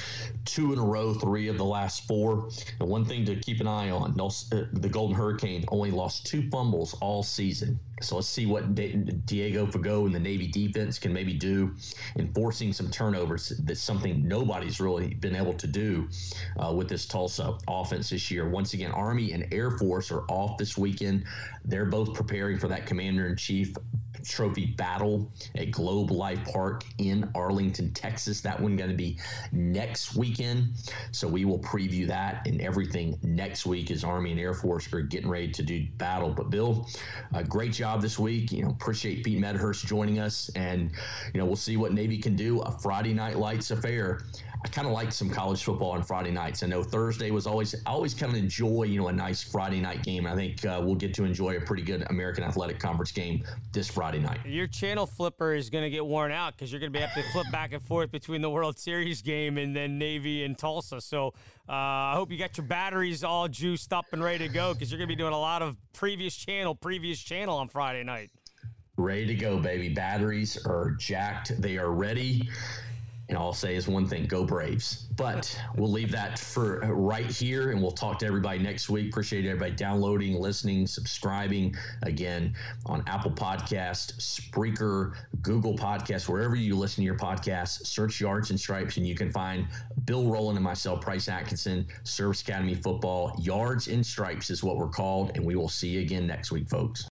two 0.45 0.73
in 0.73 0.79
a 0.79 0.83
row, 0.83 1.13
three 1.13 1.47
of 1.47 1.57
the 1.57 1.65
last 1.65 2.07
four. 2.07 2.49
And 2.79 2.89
one 2.89 3.05
thing 3.05 3.23
to 3.25 3.35
keep 3.35 3.61
an 3.61 3.67
eye 3.67 3.91
on 3.91 4.19
uh, 4.19 4.63
the 4.73 4.89
Golden 4.89 5.15
Hurricane 5.15 5.63
only 5.69 5.91
lost 5.91 6.25
two 6.25 6.49
fumbles 6.49 6.95
all 7.01 7.21
season. 7.21 7.79
So 8.01 8.15
let's 8.15 8.27
see 8.27 8.45
what 8.45 8.75
Diego 8.75 9.65
Fagot 9.65 10.05
and 10.05 10.15
the 10.15 10.19
Navy 10.19 10.47
defense 10.47 10.99
can 10.99 11.13
maybe 11.13 11.33
do 11.33 11.73
in 12.17 12.33
forcing 12.33 12.73
some 12.73 12.91
turnovers. 12.91 13.49
That's 13.63 13.79
something 13.79 14.27
nobody's 14.27 14.81
really 14.81 15.13
been 15.13 15.35
able 15.35 15.53
to 15.53 15.67
do 15.67 16.09
uh, 16.57 16.73
with 16.73 16.89
this 16.89 17.05
Tulsa 17.05 17.57
offense 17.67 18.09
this 18.09 18.29
year. 18.29 18.49
Once 18.49 18.73
again, 18.73 18.91
Army 18.91 19.31
and 19.31 19.47
Air 19.53 19.71
Force 19.71 20.11
are 20.11 20.23
off 20.29 20.57
this 20.57 20.77
weekend. 20.77 21.23
They're 21.63 21.85
both 21.85 22.13
preparing 22.13 22.59
for 22.59 22.67
that 22.67 22.85
Commander 22.85 23.27
in 23.27 23.37
Chief 23.37 23.73
Trophy 24.23 24.67
battle 24.67 25.31
at 25.55 25.71
Globe 25.71 26.11
Life 26.11 26.43
Park 26.51 26.83
in 26.97 27.29
Arlington, 27.35 27.93
Texas. 27.93 28.41
That 28.41 28.59
one 28.59 28.75
going 28.75 28.89
to 28.89 28.95
be 28.95 29.19
next 29.51 30.15
weekend. 30.15 30.73
So 31.11 31.27
we 31.27 31.45
will 31.45 31.59
preview 31.59 32.07
that 32.07 32.47
and 32.47 32.59
everything 32.61 33.19
next 33.23 33.65
week 33.65 33.91
as 33.91 34.03
Army 34.03 34.31
and 34.31 34.39
Air 34.39 34.53
Force 34.53 34.91
are 34.93 35.01
getting 35.01 35.29
ready 35.29 35.51
to 35.51 35.63
do 35.63 35.85
battle. 35.97 36.31
But 36.31 36.49
Bill, 36.49 36.87
a 37.33 37.43
great 37.43 37.73
job 37.85 38.01
this 38.01 38.17
week. 38.17 38.51
You 38.51 38.63
know, 38.63 38.69
appreciate 38.71 39.23
Pete 39.23 39.39
Medhurst 39.39 39.85
joining 39.85 40.17
us, 40.17 40.49
and 40.55 40.89
you 41.33 41.39
know 41.39 41.45
we'll 41.45 41.55
see 41.55 41.77
what 41.77 41.93
Navy 41.93 42.17
can 42.17 42.35
do. 42.35 42.61
A 42.61 42.71
Friday 42.71 43.13
Night 43.13 43.37
Lights 43.37 43.69
affair 43.69 44.23
I 44.65 44.67
kind 44.67 44.87
of 44.87 44.93
like 44.93 45.11
some 45.11 45.29
college 45.29 45.63
football 45.63 45.91
on 45.91 46.01
Friday 46.01 46.31
nights. 46.31 46.63
I 46.63 46.65
know 46.65 46.81
Thursday 46.81 47.29
was 47.29 47.45
always, 47.45 47.75
I 47.85 47.91
always 47.91 48.15
kind 48.15 48.31
of 48.31 48.37
enjoy, 48.39 48.85
you 48.85 48.99
know, 48.99 49.09
a 49.09 49.13
nice 49.13 49.43
Friday 49.43 49.79
night 49.79 50.01
game. 50.01 50.25
I 50.25 50.33
think 50.33 50.65
uh, 50.65 50.81
we'll 50.83 50.95
get 50.95 51.13
to 51.13 51.23
enjoy 51.23 51.57
a 51.57 51.61
pretty 51.61 51.83
good 51.83 52.03
American 52.09 52.43
Athletic 52.43 52.79
Conference 52.79 53.11
game 53.11 53.43
this 53.73 53.87
Friday 53.87 54.17
night. 54.17 54.39
Your 54.43 54.65
channel 54.65 55.05
flipper 55.05 55.53
is 55.53 55.69
going 55.69 55.83
to 55.83 55.91
get 55.91 56.03
worn 56.03 56.31
out 56.31 56.57
because 56.57 56.71
you're 56.71 56.79
going 56.79 56.91
to 56.91 56.97
be 56.97 57.05
have 57.05 57.13
to 57.13 57.21
flip 57.31 57.45
back 57.51 57.73
and 57.73 57.83
forth 57.83 58.11
between 58.11 58.41
the 58.41 58.49
World 58.49 58.79
Series 58.79 59.21
game 59.21 59.59
and 59.59 59.75
then 59.75 59.99
Navy 59.99 60.43
and 60.45 60.57
Tulsa. 60.57 60.99
So 60.99 61.27
uh, 61.69 61.73
I 61.73 62.13
hope 62.15 62.31
you 62.31 62.37
got 62.39 62.57
your 62.57 62.65
batteries 62.65 63.23
all 63.23 63.47
juiced 63.47 63.93
up 63.93 64.05
and 64.13 64.23
ready 64.23 64.47
to 64.47 64.51
go 64.51 64.73
because 64.73 64.89
you're 64.89 64.97
going 64.97 65.09
to 65.09 65.15
be 65.15 65.21
doing 65.21 65.33
a 65.33 65.39
lot 65.39 65.61
of 65.61 65.77
previous 65.93 66.35
channel, 66.35 66.73
previous 66.73 67.19
channel 67.19 67.55
on 67.55 67.67
Friday 67.67 68.03
night. 68.03 68.31
Ready 68.97 69.27
to 69.27 69.35
go, 69.35 69.59
baby. 69.59 69.89
Batteries 69.89 70.57
are 70.65 70.95
jacked. 70.97 71.61
They 71.61 71.77
are 71.77 71.91
ready 71.91 72.49
and 73.27 73.37
all 73.37 73.47
I'll 73.47 73.53
say 73.53 73.75
is 73.75 73.87
one 73.87 74.07
thing: 74.07 74.25
go 74.25 74.43
Braves. 74.43 75.07
But 75.15 75.57
we'll 75.75 75.91
leave 75.91 76.11
that 76.11 76.37
for 76.37 76.79
right 76.93 77.25
here, 77.25 77.71
and 77.71 77.81
we'll 77.81 77.91
talk 77.91 78.19
to 78.19 78.25
everybody 78.25 78.59
next 78.59 78.89
week. 78.89 79.09
Appreciate 79.09 79.45
everybody 79.45 79.71
downloading, 79.71 80.39
listening, 80.39 80.87
subscribing 80.87 81.75
again 82.03 82.53
on 82.85 83.03
Apple 83.07 83.31
Podcast, 83.31 84.17
Spreaker, 84.19 85.13
Google 85.41 85.77
Podcast, 85.77 86.27
wherever 86.27 86.55
you 86.55 86.75
listen 86.75 87.01
to 87.01 87.05
your 87.05 87.17
podcasts. 87.17 87.85
Search 87.85 88.19
Yards 88.19 88.49
and 88.49 88.59
Stripes, 88.59 88.97
and 88.97 89.07
you 89.07 89.15
can 89.15 89.31
find 89.31 89.67
Bill 90.05 90.29
Rowland 90.29 90.57
and 90.57 90.63
myself, 90.63 91.01
Price 91.01 91.29
Atkinson, 91.29 91.87
Service 92.03 92.41
Academy 92.41 92.75
Football. 92.75 93.35
Yards 93.39 93.87
and 93.87 94.05
Stripes 94.05 94.49
is 94.49 94.63
what 94.63 94.77
we're 94.77 94.89
called, 94.89 95.31
and 95.35 95.45
we 95.45 95.55
will 95.55 95.69
see 95.69 95.89
you 95.89 96.01
again 96.01 96.27
next 96.27 96.51
week, 96.51 96.69
folks. 96.69 97.07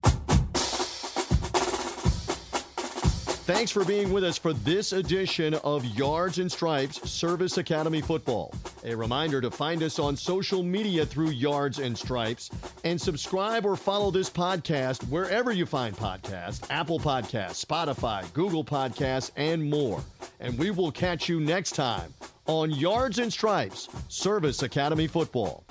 Thanks 3.45 3.71
for 3.71 3.83
being 3.83 4.13
with 4.13 4.23
us 4.23 4.37
for 4.37 4.53
this 4.53 4.93
edition 4.93 5.53
of 5.55 5.83
Yards 5.83 6.39
and 6.39 6.49
Stripes 6.49 7.11
Service 7.11 7.57
Academy 7.57 7.99
Football. 7.99 8.53
A 8.85 8.95
reminder 8.95 9.41
to 9.41 9.51
find 9.51 9.83
us 9.83 9.99
on 9.99 10.15
social 10.15 10.63
media 10.63 11.05
through 11.05 11.31
Yards 11.31 11.79
and 11.79 11.97
Stripes 11.97 12.49
and 12.85 12.99
subscribe 12.99 13.65
or 13.65 13.75
follow 13.75 14.11
this 14.11 14.29
podcast 14.29 15.03
wherever 15.09 15.51
you 15.51 15.65
find 15.65 15.93
podcasts 15.93 16.65
Apple 16.69 16.99
Podcasts, 16.99 17.65
Spotify, 17.65 18.31
Google 18.31 18.63
Podcasts, 18.63 19.31
and 19.35 19.69
more. 19.69 20.01
and 20.39 20.57
we 20.57 20.71
will 20.71 20.91
catch 20.91 21.27
you 21.27 21.41
next 21.41 21.71
time 21.75 22.13
on 22.45 22.71
Yards 22.71 23.19
and 23.19 23.31
Stripes 23.31 23.89
Service 24.07 24.63
Academy 24.63 25.07
Football. 25.07 25.65